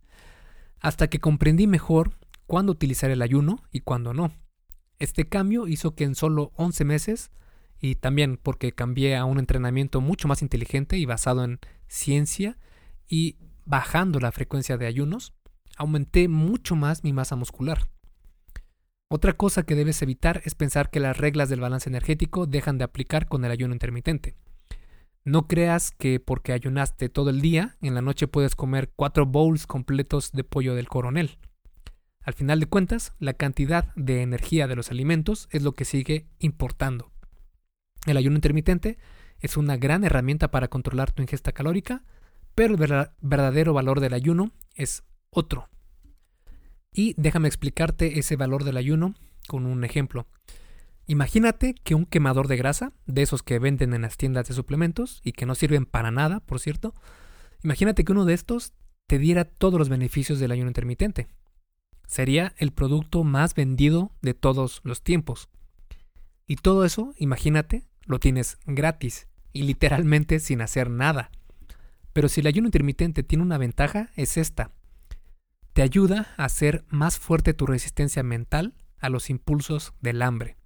hasta 0.79 1.09
que 1.09 1.19
comprendí 1.19 1.67
mejor 1.67 2.17
cuándo 2.45 2.71
utilizar 2.71 3.11
el 3.11 3.21
ayuno 3.21 3.63
y 3.71 3.81
cuándo 3.81 4.13
no. 4.13 4.31
Este 4.99 5.27
cambio 5.27 5.67
hizo 5.67 5.95
que 5.95 6.03
en 6.03 6.15
solo 6.15 6.51
11 6.55 6.85
meses, 6.85 7.31
y 7.79 7.95
también 7.95 8.39
porque 8.41 8.71
cambié 8.71 9.15
a 9.15 9.25
un 9.25 9.37
entrenamiento 9.37 10.01
mucho 10.01 10.27
más 10.27 10.41
inteligente 10.41 10.97
y 10.97 11.05
basado 11.05 11.43
en 11.43 11.59
ciencia 11.87 12.57
y 13.07 13.37
bajando 13.65 14.19
la 14.19 14.31
frecuencia 14.31 14.77
de 14.77 14.87
ayunos, 14.87 15.33
aumenté 15.77 16.27
mucho 16.27 16.75
más 16.75 17.03
mi 17.03 17.13
masa 17.13 17.35
muscular. 17.35 17.89
Otra 19.09 19.33
cosa 19.33 19.63
que 19.63 19.75
debes 19.75 20.01
evitar 20.01 20.41
es 20.43 20.53
pensar 20.53 20.89
que 20.89 20.99
las 20.99 21.17
reglas 21.17 21.47
del 21.47 21.61
balance 21.61 21.89
energético 21.89 22.45
dejan 22.45 22.77
de 22.77 22.83
aplicar 22.83 23.27
con 23.27 23.45
el 23.45 23.51
ayuno 23.51 23.73
intermitente. 23.73 24.35
No 25.23 25.47
creas 25.47 25.91
que 25.91 26.19
porque 26.19 26.51
ayunaste 26.51 27.09
todo 27.09 27.29
el 27.29 27.41
día, 27.41 27.77
en 27.81 27.95
la 27.95 28.01
noche 28.01 28.27
puedes 28.27 28.55
comer 28.55 28.91
cuatro 28.95 29.25
bowls 29.25 29.67
completos 29.67 30.31
de 30.31 30.43
pollo 30.43 30.75
del 30.75 30.89
coronel. 30.89 31.37
Al 32.21 32.33
final 32.33 32.59
de 32.59 32.65
cuentas, 32.65 33.13
la 33.19 33.33
cantidad 33.33 33.93
de 33.95 34.21
energía 34.21 34.67
de 34.67 34.75
los 34.75 34.91
alimentos 34.91 35.47
es 35.51 35.63
lo 35.63 35.73
que 35.73 35.85
sigue 35.85 36.27
importando. 36.39 37.11
El 38.05 38.17
ayuno 38.17 38.35
intermitente 38.35 38.97
es 39.39 39.55
una 39.55 39.77
gran 39.77 40.03
herramienta 40.03 40.51
para 40.51 40.67
controlar 40.67 41.11
tu 41.11 41.21
ingesta 41.21 41.51
calórica, 41.51 42.03
pero 42.55 42.75
el 42.75 43.07
verdadero 43.21 43.73
valor 43.73 43.99
del 44.01 44.13
ayuno 44.13 44.51
es 44.75 45.03
otro. 45.37 45.69
Y 46.91 47.13
déjame 47.17 47.47
explicarte 47.47 48.17
ese 48.17 48.35
valor 48.35 48.63
del 48.63 48.77
ayuno 48.77 49.13
con 49.47 49.67
un 49.67 49.83
ejemplo. 49.83 50.27
Imagínate 51.05 51.75
que 51.75 51.93
un 51.93 52.05
quemador 52.05 52.47
de 52.47 52.57
grasa, 52.57 52.91
de 53.05 53.21
esos 53.21 53.43
que 53.43 53.59
venden 53.59 53.93
en 53.93 54.01
las 54.01 54.17
tiendas 54.17 54.47
de 54.47 54.55
suplementos 54.55 55.21
y 55.23 55.33
que 55.33 55.45
no 55.45 55.53
sirven 55.53 55.85
para 55.85 56.09
nada, 56.09 56.39
por 56.39 56.59
cierto, 56.59 56.95
imagínate 57.63 58.03
que 58.03 58.11
uno 58.11 58.25
de 58.25 58.33
estos 58.33 58.73
te 59.05 59.19
diera 59.19 59.45
todos 59.45 59.79
los 59.79 59.89
beneficios 59.89 60.39
del 60.39 60.51
ayuno 60.51 60.69
intermitente. 60.69 61.27
Sería 62.07 62.53
el 62.57 62.71
producto 62.71 63.23
más 63.23 63.53
vendido 63.53 64.11
de 64.21 64.33
todos 64.33 64.81
los 64.83 65.03
tiempos. 65.03 65.49
Y 66.47 66.55
todo 66.55 66.83
eso, 66.83 67.13
imagínate, 67.17 67.85
lo 68.05 68.19
tienes 68.19 68.57
gratis 68.65 69.27
y 69.53 69.63
literalmente 69.63 70.39
sin 70.39 70.61
hacer 70.61 70.89
nada. 70.89 71.29
Pero 72.11 72.27
si 72.27 72.41
el 72.41 72.47
ayuno 72.47 72.69
intermitente 72.69 73.21
tiene 73.21 73.43
una 73.43 73.59
ventaja, 73.59 74.09
es 74.15 74.37
esta. 74.37 74.71
Te 75.77 75.83
ayuda 75.83 76.33
a 76.37 76.45
hacer 76.45 76.85
más 76.89 77.19
fuerte 77.19 77.53
tu 77.53 77.67
resistencia 77.67 78.23
mental 78.23 78.73
a 78.97 79.09
los 79.09 79.29
impulsos 79.29 79.93
del 80.01 80.23
hambre. 80.23 80.57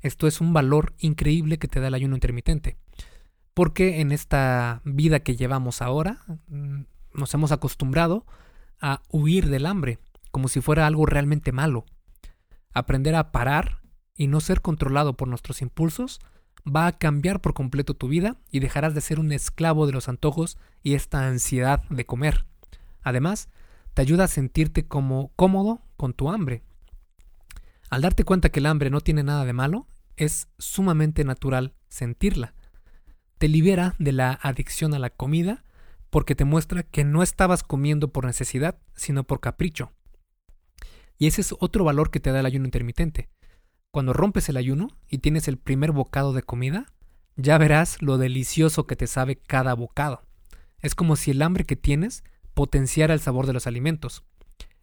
Esto 0.00 0.26
es 0.26 0.40
un 0.40 0.52
valor 0.52 0.96
increíble 0.98 1.58
que 1.58 1.68
te 1.68 1.78
da 1.78 1.86
el 1.86 1.94
ayuno 1.94 2.16
intermitente. 2.16 2.76
Porque 3.54 4.00
en 4.00 4.10
esta 4.10 4.80
vida 4.82 5.20
que 5.20 5.36
llevamos 5.36 5.80
ahora, 5.80 6.24
mm, 6.48 6.86
nos 7.14 7.32
hemos 7.34 7.52
acostumbrado 7.52 8.26
a 8.80 9.00
huir 9.10 9.48
del 9.48 9.64
hambre, 9.64 10.00
como 10.32 10.48
si 10.48 10.60
fuera 10.60 10.84
algo 10.84 11.06
realmente 11.06 11.52
malo. 11.52 11.86
Aprender 12.74 13.14
a 13.14 13.30
parar 13.30 13.82
y 14.12 14.26
no 14.26 14.40
ser 14.40 14.60
controlado 14.60 15.16
por 15.16 15.28
nuestros 15.28 15.62
impulsos 15.62 16.18
va 16.66 16.88
a 16.88 16.98
cambiar 16.98 17.40
por 17.40 17.54
completo 17.54 17.94
tu 17.94 18.08
vida 18.08 18.38
y 18.50 18.58
dejarás 18.58 18.96
de 18.96 19.02
ser 19.02 19.20
un 19.20 19.30
esclavo 19.30 19.86
de 19.86 19.92
los 19.92 20.08
antojos 20.08 20.58
y 20.82 20.94
esta 20.94 21.28
ansiedad 21.28 21.84
de 21.90 22.06
comer. 22.06 22.44
Además, 23.02 23.48
te 23.98 24.02
ayuda 24.02 24.22
a 24.22 24.28
sentirte 24.28 24.86
como 24.86 25.32
cómodo 25.34 25.82
con 25.96 26.12
tu 26.12 26.30
hambre. 26.30 26.62
Al 27.90 28.02
darte 28.02 28.22
cuenta 28.22 28.48
que 28.48 28.60
el 28.60 28.66
hambre 28.66 28.90
no 28.90 29.00
tiene 29.00 29.24
nada 29.24 29.44
de 29.44 29.52
malo, 29.52 29.88
es 30.14 30.46
sumamente 30.56 31.24
natural 31.24 31.74
sentirla. 31.88 32.54
Te 33.38 33.48
libera 33.48 33.96
de 33.98 34.12
la 34.12 34.38
adicción 34.40 34.94
a 34.94 35.00
la 35.00 35.10
comida 35.10 35.64
porque 36.10 36.36
te 36.36 36.44
muestra 36.44 36.84
que 36.84 37.02
no 37.02 37.24
estabas 37.24 37.64
comiendo 37.64 38.12
por 38.12 38.24
necesidad, 38.24 38.78
sino 38.94 39.24
por 39.24 39.40
capricho. 39.40 39.90
Y 41.18 41.26
ese 41.26 41.40
es 41.40 41.52
otro 41.58 41.82
valor 41.82 42.12
que 42.12 42.20
te 42.20 42.30
da 42.30 42.38
el 42.38 42.46
ayuno 42.46 42.66
intermitente. 42.66 43.28
Cuando 43.90 44.12
rompes 44.12 44.48
el 44.48 44.58
ayuno 44.58 44.90
y 45.08 45.18
tienes 45.18 45.48
el 45.48 45.58
primer 45.58 45.90
bocado 45.90 46.32
de 46.32 46.44
comida, 46.44 46.86
ya 47.34 47.58
verás 47.58 48.00
lo 48.00 48.16
delicioso 48.16 48.86
que 48.86 48.94
te 48.94 49.08
sabe 49.08 49.34
cada 49.34 49.74
bocado. 49.74 50.22
Es 50.78 50.94
como 50.94 51.16
si 51.16 51.32
el 51.32 51.42
hambre 51.42 51.64
que 51.64 51.74
tienes 51.74 52.22
potenciara 52.58 53.14
el 53.14 53.20
sabor 53.20 53.46
de 53.46 53.52
los 53.52 53.68
alimentos. 53.68 54.24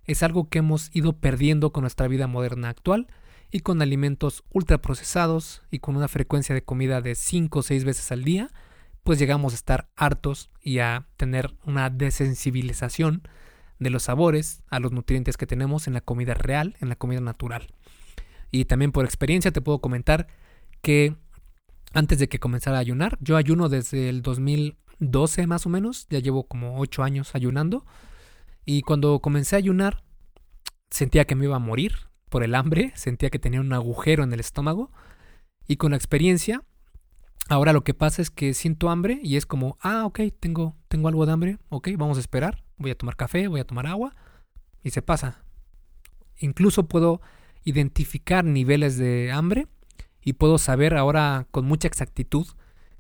Es 0.06 0.24
algo 0.24 0.48
que 0.48 0.60
hemos 0.60 0.96
ido 0.96 1.12
perdiendo 1.20 1.74
con 1.74 1.82
nuestra 1.82 2.08
vida 2.08 2.26
moderna 2.26 2.70
actual 2.70 3.08
y 3.52 3.60
con 3.60 3.82
alimentos 3.82 4.46
ultraprocesados 4.54 5.62
y 5.72 5.80
con 5.80 5.98
una 5.98 6.08
frecuencia 6.08 6.56
de 6.56 6.64
comida 6.64 7.02
de 7.02 7.16
5 7.16 7.60
o 7.60 7.62
6 7.62 7.84
veces 7.84 8.14
al 8.14 8.24
día, 8.24 8.50
pues 9.04 9.20
llegamos 9.20 9.52
a 9.52 9.58
estar 9.58 9.90
hartos 9.98 10.52
y 10.62 10.80
a 10.80 11.06
tener 11.18 11.54
una 11.66 11.90
desensibilización 11.90 13.24
de 13.78 13.90
los 13.90 14.04
sabores 14.04 14.64
a 14.70 14.80
los 14.80 14.94
nutrientes 14.94 15.36
que 15.36 15.46
tenemos 15.46 15.88
en 15.88 15.96
la 15.96 16.02
comida 16.02 16.34
real, 16.34 16.78
en 16.80 16.88
la 16.88 16.96
comida 16.96 17.20
natural. 17.20 17.68
Y 18.52 18.64
también 18.64 18.94
por 18.94 19.04
experiencia 19.04 19.52
te 19.52 19.60
puedo 19.60 19.80
comentar 19.80 20.28
que 20.82 21.14
antes 21.92 22.20
de 22.20 22.30
que 22.30 22.40
comenzara 22.40 22.78
a 22.78 22.80
ayunar, 22.80 23.18
yo 23.20 23.36
ayuno 23.36 23.68
desde 23.68 24.08
el 24.08 24.22
2012 25.00 25.48
más 25.48 25.66
o 25.66 25.70
menos, 25.70 26.08
ya 26.10 26.20
llevo 26.20 26.48
como 26.48 26.80
8 26.80 27.04
años 27.04 27.36
ayunando. 27.36 27.86
Y 28.66 28.82
cuando 28.82 29.20
comencé 29.20 29.56
a 29.56 29.60
ayunar, 29.60 30.04
sentía 30.90 31.26
que 31.26 31.36
me 31.36 31.46
iba 31.46 31.56
a 31.56 31.60
morir 31.60 31.94
por 32.30 32.44
el 32.44 32.56
hambre, 32.56 32.92
sentía 32.96 33.30
que 33.30 33.40
tenía 33.40 33.62
un 33.62 33.74
agujero 33.74 34.24
en 34.24 34.34
el 34.34 34.40
estómago. 34.40 34.92
Y 35.68 35.78
con 35.78 35.92
la 35.92 35.98
experiencia 35.98 36.64
Ahora 37.48 37.74
lo 37.74 37.84
que 37.84 37.94
pasa 37.94 38.24
es 38.24 38.32
que 38.32 38.56
siento 38.56 38.90
hambre 38.90 39.20
y 39.22 39.36
es 39.36 39.46
como, 39.46 39.78
ah, 39.82 40.06
ok, 40.06 40.20
tengo, 40.40 40.76
tengo 40.88 41.10
algo 41.10 41.28
de 41.28 41.32
hambre, 41.32 41.58
ok, 41.70 41.90
vamos 41.96 42.18
a 42.18 42.20
esperar, 42.20 42.64
voy 42.78 42.90
a 42.90 42.98
tomar 42.98 43.16
café, 43.16 43.48
voy 43.48 43.60
a 43.60 43.68
tomar 43.68 43.86
agua 43.86 44.16
y 44.82 44.90
se 44.90 45.04
pasa. 45.04 45.44
Incluso 46.40 46.88
puedo 46.88 47.22
identificar 47.64 48.44
niveles 48.46 48.98
de 48.98 49.32
hambre 49.32 49.68
y 50.22 50.34
puedo 50.34 50.58
saber 50.58 50.96
ahora 50.96 51.48
con 51.52 51.66
mucha 51.66 51.88
exactitud 51.88 52.48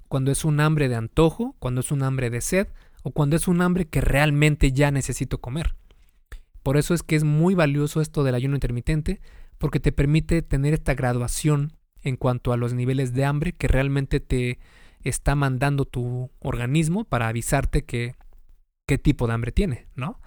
cuando 0.07 0.31
es 0.31 0.45
un 0.45 0.59
hambre 0.59 0.89
de 0.89 0.95
antojo, 0.95 1.55
cuando 1.59 1.81
es 1.81 1.91
un 1.91 2.03
hambre 2.03 2.29
de 2.29 2.41
sed 2.41 2.67
o 3.03 3.11
cuando 3.11 3.35
es 3.35 3.47
un 3.47 3.61
hambre 3.61 3.85
que 3.85 4.01
realmente 4.01 4.71
ya 4.71 4.91
necesito 4.91 5.39
comer. 5.39 5.75
Por 6.63 6.77
eso 6.77 6.93
es 6.93 7.03
que 7.03 7.15
es 7.15 7.23
muy 7.23 7.53
valioso 7.53 8.01
esto 8.01 8.23
del 8.23 8.35
ayuno 8.35 8.55
intermitente 8.55 9.21
porque 9.57 9.79
te 9.79 9.91
permite 9.91 10.41
tener 10.41 10.73
esta 10.73 10.95
graduación 10.95 11.73
en 12.01 12.17
cuanto 12.17 12.53
a 12.53 12.57
los 12.57 12.73
niveles 12.73 13.13
de 13.13 13.25
hambre 13.25 13.53
que 13.53 13.67
realmente 13.67 14.19
te 14.19 14.59
está 15.03 15.35
mandando 15.35 15.85
tu 15.85 16.31
organismo 16.39 17.03
para 17.03 17.27
avisarte 17.27 17.83
que 17.85 18.15
qué 18.87 18.97
tipo 18.97 19.27
de 19.27 19.33
hambre 19.33 19.51
tiene, 19.51 19.87
¿no? 19.95 20.19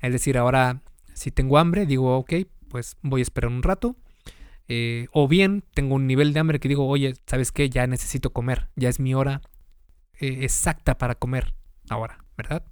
Es 0.00 0.12
decir, 0.12 0.38
ahora 0.38 0.82
si 1.14 1.30
tengo 1.30 1.58
hambre, 1.58 1.86
digo, 1.86 2.16
ok, 2.16 2.32
pues 2.68 2.96
voy 3.02 3.20
a 3.20 3.22
esperar 3.22 3.50
un 3.50 3.62
rato. 3.62 3.96
Eh, 4.68 5.08
o 5.12 5.28
bien 5.28 5.64
tengo 5.74 5.94
un 5.94 6.06
nivel 6.06 6.32
de 6.32 6.40
hambre 6.40 6.60
que 6.60 6.68
digo, 6.68 6.86
oye, 6.86 7.14
¿sabes 7.26 7.52
qué? 7.52 7.68
Ya 7.68 7.86
necesito 7.86 8.32
comer, 8.32 8.68
ya 8.76 8.88
es 8.88 9.00
mi 9.00 9.14
hora 9.14 9.42
eh, 10.20 10.38
exacta 10.42 10.98
para 10.98 11.14
comer 11.14 11.54
ahora, 11.88 12.24
¿verdad? 12.36 12.64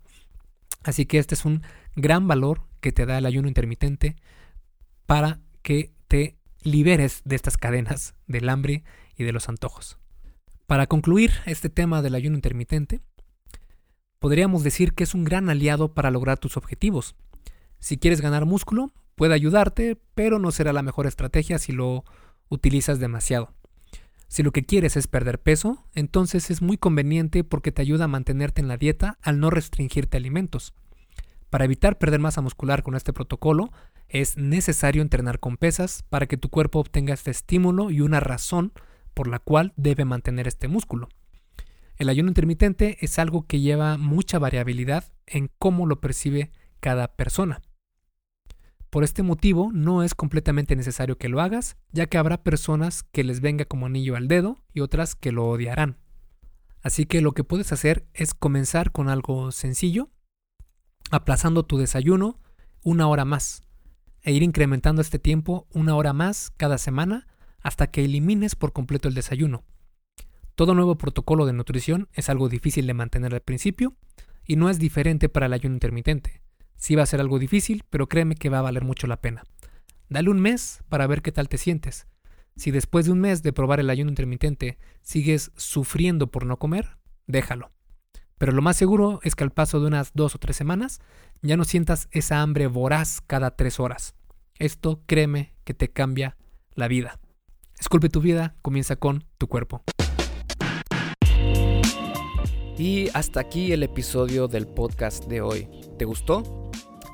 Así 0.82 1.06
que 1.06 1.18
este 1.18 1.34
es 1.34 1.44
un 1.44 1.62
gran 1.96 2.28
valor 2.28 2.62
que 2.80 2.92
te 2.92 3.06
da 3.06 3.18
el 3.18 3.26
ayuno 3.26 3.48
intermitente 3.48 4.16
para 5.06 5.40
que 5.62 5.92
te 6.08 6.36
liberes 6.62 7.22
de 7.24 7.36
estas 7.36 7.56
cadenas 7.56 8.14
del 8.26 8.48
hambre 8.48 8.84
y 9.16 9.24
de 9.24 9.32
los 9.32 9.48
antojos. 9.48 9.98
Para 10.66 10.86
concluir 10.86 11.32
este 11.46 11.68
tema 11.68 12.00
del 12.00 12.14
ayuno 12.14 12.36
intermitente, 12.36 13.00
podríamos 14.18 14.62
decir 14.62 14.94
que 14.94 15.04
es 15.04 15.14
un 15.14 15.24
gran 15.24 15.50
aliado 15.50 15.92
para 15.92 16.10
lograr 16.10 16.38
tus 16.38 16.56
objetivos. 16.56 17.16
Si 17.78 17.98
quieres 17.98 18.20
ganar 18.20 18.46
músculo, 18.46 18.92
puede 19.20 19.34
ayudarte, 19.34 19.98
pero 20.14 20.38
no 20.38 20.50
será 20.50 20.72
la 20.72 20.80
mejor 20.80 21.06
estrategia 21.06 21.58
si 21.58 21.72
lo 21.72 22.06
utilizas 22.48 23.00
demasiado. 23.00 23.52
Si 24.28 24.42
lo 24.42 24.50
que 24.50 24.64
quieres 24.64 24.96
es 24.96 25.08
perder 25.08 25.42
peso, 25.42 25.84
entonces 25.94 26.50
es 26.50 26.62
muy 26.62 26.78
conveniente 26.78 27.44
porque 27.44 27.70
te 27.70 27.82
ayuda 27.82 28.06
a 28.06 28.08
mantenerte 28.08 28.62
en 28.62 28.68
la 28.68 28.78
dieta 28.78 29.18
al 29.20 29.38
no 29.38 29.50
restringirte 29.50 30.16
alimentos. 30.16 30.72
Para 31.50 31.66
evitar 31.66 31.98
perder 31.98 32.18
masa 32.18 32.40
muscular 32.40 32.82
con 32.82 32.94
este 32.94 33.12
protocolo, 33.12 33.70
es 34.08 34.38
necesario 34.38 35.02
entrenar 35.02 35.38
con 35.38 35.58
pesas 35.58 36.02
para 36.08 36.24
que 36.24 36.38
tu 36.38 36.48
cuerpo 36.48 36.78
obtenga 36.78 37.12
este 37.12 37.30
estímulo 37.30 37.90
y 37.90 38.00
una 38.00 38.20
razón 38.20 38.72
por 39.12 39.28
la 39.28 39.38
cual 39.38 39.74
debe 39.76 40.06
mantener 40.06 40.48
este 40.48 40.66
músculo. 40.66 41.10
El 41.98 42.08
ayuno 42.08 42.30
intermitente 42.30 42.96
es 43.02 43.18
algo 43.18 43.46
que 43.46 43.60
lleva 43.60 43.98
mucha 43.98 44.38
variabilidad 44.38 45.12
en 45.26 45.50
cómo 45.58 45.84
lo 45.84 46.00
percibe 46.00 46.52
cada 46.80 47.16
persona. 47.16 47.60
Por 48.90 49.04
este 49.04 49.22
motivo, 49.22 49.70
no 49.72 50.02
es 50.02 50.16
completamente 50.16 50.74
necesario 50.74 51.16
que 51.16 51.28
lo 51.28 51.40
hagas, 51.40 51.76
ya 51.92 52.06
que 52.06 52.18
habrá 52.18 52.42
personas 52.42 53.04
que 53.04 53.22
les 53.22 53.40
venga 53.40 53.64
como 53.64 53.86
anillo 53.86 54.16
al 54.16 54.26
dedo 54.26 54.64
y 54.74 54.80
otras 54.80 55.14
que 55.14 55.30
lo 55.30 55.46
odiarán. 55.46 55.98
Así 56.82 57.06
que 57.06 57.20
lo 57.20 57.32
que 57.32 57.44
puedes 57.44 57.70
hacer 57.72 58.08
es 58.14 58.34
comenzar 58.34 58.90
con 58.90 59.08
algo 59.08 59.52
sencillo, 59.52 60.10
aplazando 61.12 61.64
tu 61.64 61.78
desayuno 61.78 62.40
una 62.82 63.06
hora 63.06 63.24
más, 63.24 63.62
e 64.22 64.32
ir 64.32 64.42
incrementando 64.42 65.02
este 65.02 65.20
tiempo 65.20 65.68
una 65.72 65.94
hora 65.94 66.12
más 66.12 66.50
cada 66.56 66.76
semana 66.76 67.28
hasta 67.60 67.90
que 67.92 68.04
elimines 68.04 68.56
por 68.56 68.72
completo 68.72 69.08
el 69.08 69.14
desayuno. 69.14 69.64
Todo 70.56 70.74
nuevo 70.74 70.98
protocolo 70.98 71.46
de 71.46 71.52
nutrición 71.52 72.08
es 72.12 72.28
algo 72.28 72.48
difícil 72.48 72.86
de 72.86 72.94
mantener 72.94 73.34
al 73.34 73.40
principio 73.40 73.94
y 74.44 74.56
no 74.56 74.68
es 74.68 74.78
diferente 74.78 75.28
para 75.28 75.46
el 75.46 75.52
ayuno 75.52 75.76
intermitente. 75.76 76.39
Sí 76.80 76.94
va 76.94 77.02
a 77.02 77.06
ser 77.06 77.20
algo 77.20 77.38
difícil, 77.38 77.84
pero 77.90 78.08
créeme 78.08 78.34
que 78.34 78.48
va 78.48 78.58
a 78.58 78.62
valer 78.62 78.84
mucho 78.84 79.06
la 79.06 79.20
pena. 79.20 79.44
Dale 80.08 80.30
un 80.30 80.40
mes 80.40 80.82
para 80.88 81.06
ver 81.06 81.20
qué 81.20 81.30
tal 81.30 81.48
te 81.48 81.58
sientes. 81.58 82.06
Si 82.56 82.70
después 82.70 83.04
de 83.04 83.12
un 83.12 83.20
mes 83.20 83.42
de 83.42 83.52
probar 83.52 83.80
el 83.80 83.90
ayuno 83.90 84.10
intermitente 84.10 84.78
sigues 85.02 85.52
sufriendo 85.56 86.30
por 86.30 86.46
no 86.46 86.58
comer, 86.58 86.96
déjalo. 87.26 87.70
Pero 88.38 88.52
lo 88.52 88.62
más 88.62 88.78
seguro 88.78 89.20
es 89.22 89.34
que 89.34 89.44
al 89.44 89.52
paso 89.52 89.78
de 89.78 89.88
unas 89.88 90.12
dos 90.14 90.34
o 90.34 90.38
tres 90.38 90.56
semanas 90.56 91.00
ya 91.42 91.58
no 91.58 91.64
sientas 91.64 92.08
esa 92.12 92.40
hambre 92.40 92.66
voraz 92.66 93.20
cada 93.26 93.56
tres 93.56 93.78
horas. 93.78 94.14
Esto 94.58 95.02
créeme 95.06 95.52
que 95.64 95.74
te 95.74 95.90
cambia 95.90 96.38
la 96.74 96.88
vida. 96.88 97.20
Esculpe 97.78 98.08
tu 98.08 98.22
vida, 98.22 98.56
comienza 98.62 98.96
con 98.96 99.26
tu 99.36 99.48
cuerpo. 99.48 99.82
Y 102.78 103.10
hasta 103.12 103.40
aquí 103.40 103.72
el 103.72 103.82
episodio 103.82 104.48
del 104.48 104.66
podcast 104.66 105.26
de 105.26 105.42
hoy. 105.42 105.68
¿Te 105.98 106.06
gustó? 106.06 106.69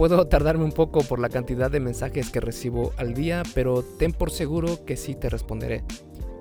Puedo 0.00 0.26
tardarme 0.28 0.64
un 0.64 0.72
poco 0.72 1.02
por 1.02 1.18
la 1.18 1.28
cantidad 1.28 1.70
de 1.70 1.78
mensajes 1.78 2.30
que 2.30 2.40
recibo 2.40 2.94
al 2.96 3.12
día, 3.12 3.42
pero 3.54 3.82
ten 3.82 4.12
por 4.12 4.30
seguro 4.30 4.82
que 4.86 4.96
sí 4.96 5.14
te 5.14 5.28
responderé. 5.28 5.84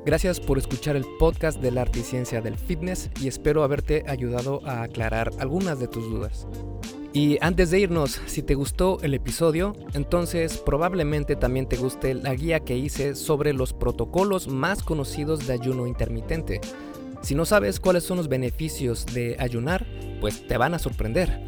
Gracias 0.05 0.39
por 0.39 0.57
escuchar 0.57 0.95
el 0.95 1.03
podcast 1.19 1.59
de 1.59 1.71
la 1.71 1.81
arte 1.81 1.99
y 1.99 2.03
ciencia 2.03 2.39
del 2.39 2.55
fitness 2.55 3.11
y 3.19 3.27
espero 3.27 3.63
haberte 3.63 4.05
ayudado 4.07 4.65
a 4.65 4.83
aclarar 4.83 5.31
algunas 5.39 5.77
de 5.77 5.89
tus 5.89 6.09
dudas. 6.09 6.47
Y 7.11 7.37
antes 7.41 7.69
de 7.69 7.81
irnos, 7.81 8.21
si 8.27 8.43
te 8.43 8.55
gustó 8.55 8.97
el 9.01 9.13
episodio, 9.13 9.75
entonces 9.93 10.59
probablemente 10.59 11.35
también 11.35 11.67
te 11.67 11.75
guste 11.75 12.13
la 12.13 12.33
guía 12.35 12.61
que 12.61 12.77
hice 12.77 13.13
sobre 13.13 13.51
los 13.51 13.73
protocolos 13.73 14.47
más 14.47 14.83
conocidos 14.83 15.47
de 15.47 15.51
ayuno 15.55 15.85
intermitente. 15.85 16.61
Si 17.21 17.35
no 17.35 17.43
sabes 17.43 17.81
cuáles 17.81 18.05
son 18.05 18.15
los 18.15 18.29
beneficios 18.29 19.05
de 19.07 19.35
ayunar, 19.37 19.85
pues 20.21 20.47
te 20.47 20.55
van 20.55 20.75
a 20.75 20.79
sorprender 20.79 21.41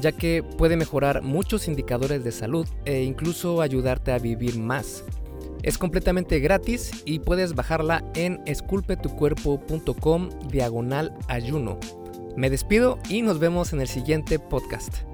ya 0.00 0.12
que 0.12 0.42
puede 0.42 0.76
mejorar 0.76 1.22
muchos 1.22 1.68
indicadores 1.68 2.24
de 2.24 2.32
salud 2.32 2.66
e 2.84 3.02
incluso 3.02 3.60
ayudarte 3.60 4.12
a 4.12 4.18
vivir 4.18 4.58
más. 4.58 5.04
Es 5.62 5.78
completamente 5.78 6.40
gratis 6.40 6.90
y 7.06 7.20
puedes 7.20 7.54
bajarla 7.54 8.04
en 8.14 8.42
esculpetucuerpo.com 8.44 10.28
diagonal 10.50 11.14
ayuno. 11.26 11.78
Me 12.36 12.50
despido 12.50 12.98
y 13.08 13.22
nos 13.22 13.38
vemos 13.38 13.72
en 13.72 13.80
el 13.80 13.88
siguiente 13.88 14.38
podcast. 14.38 15.04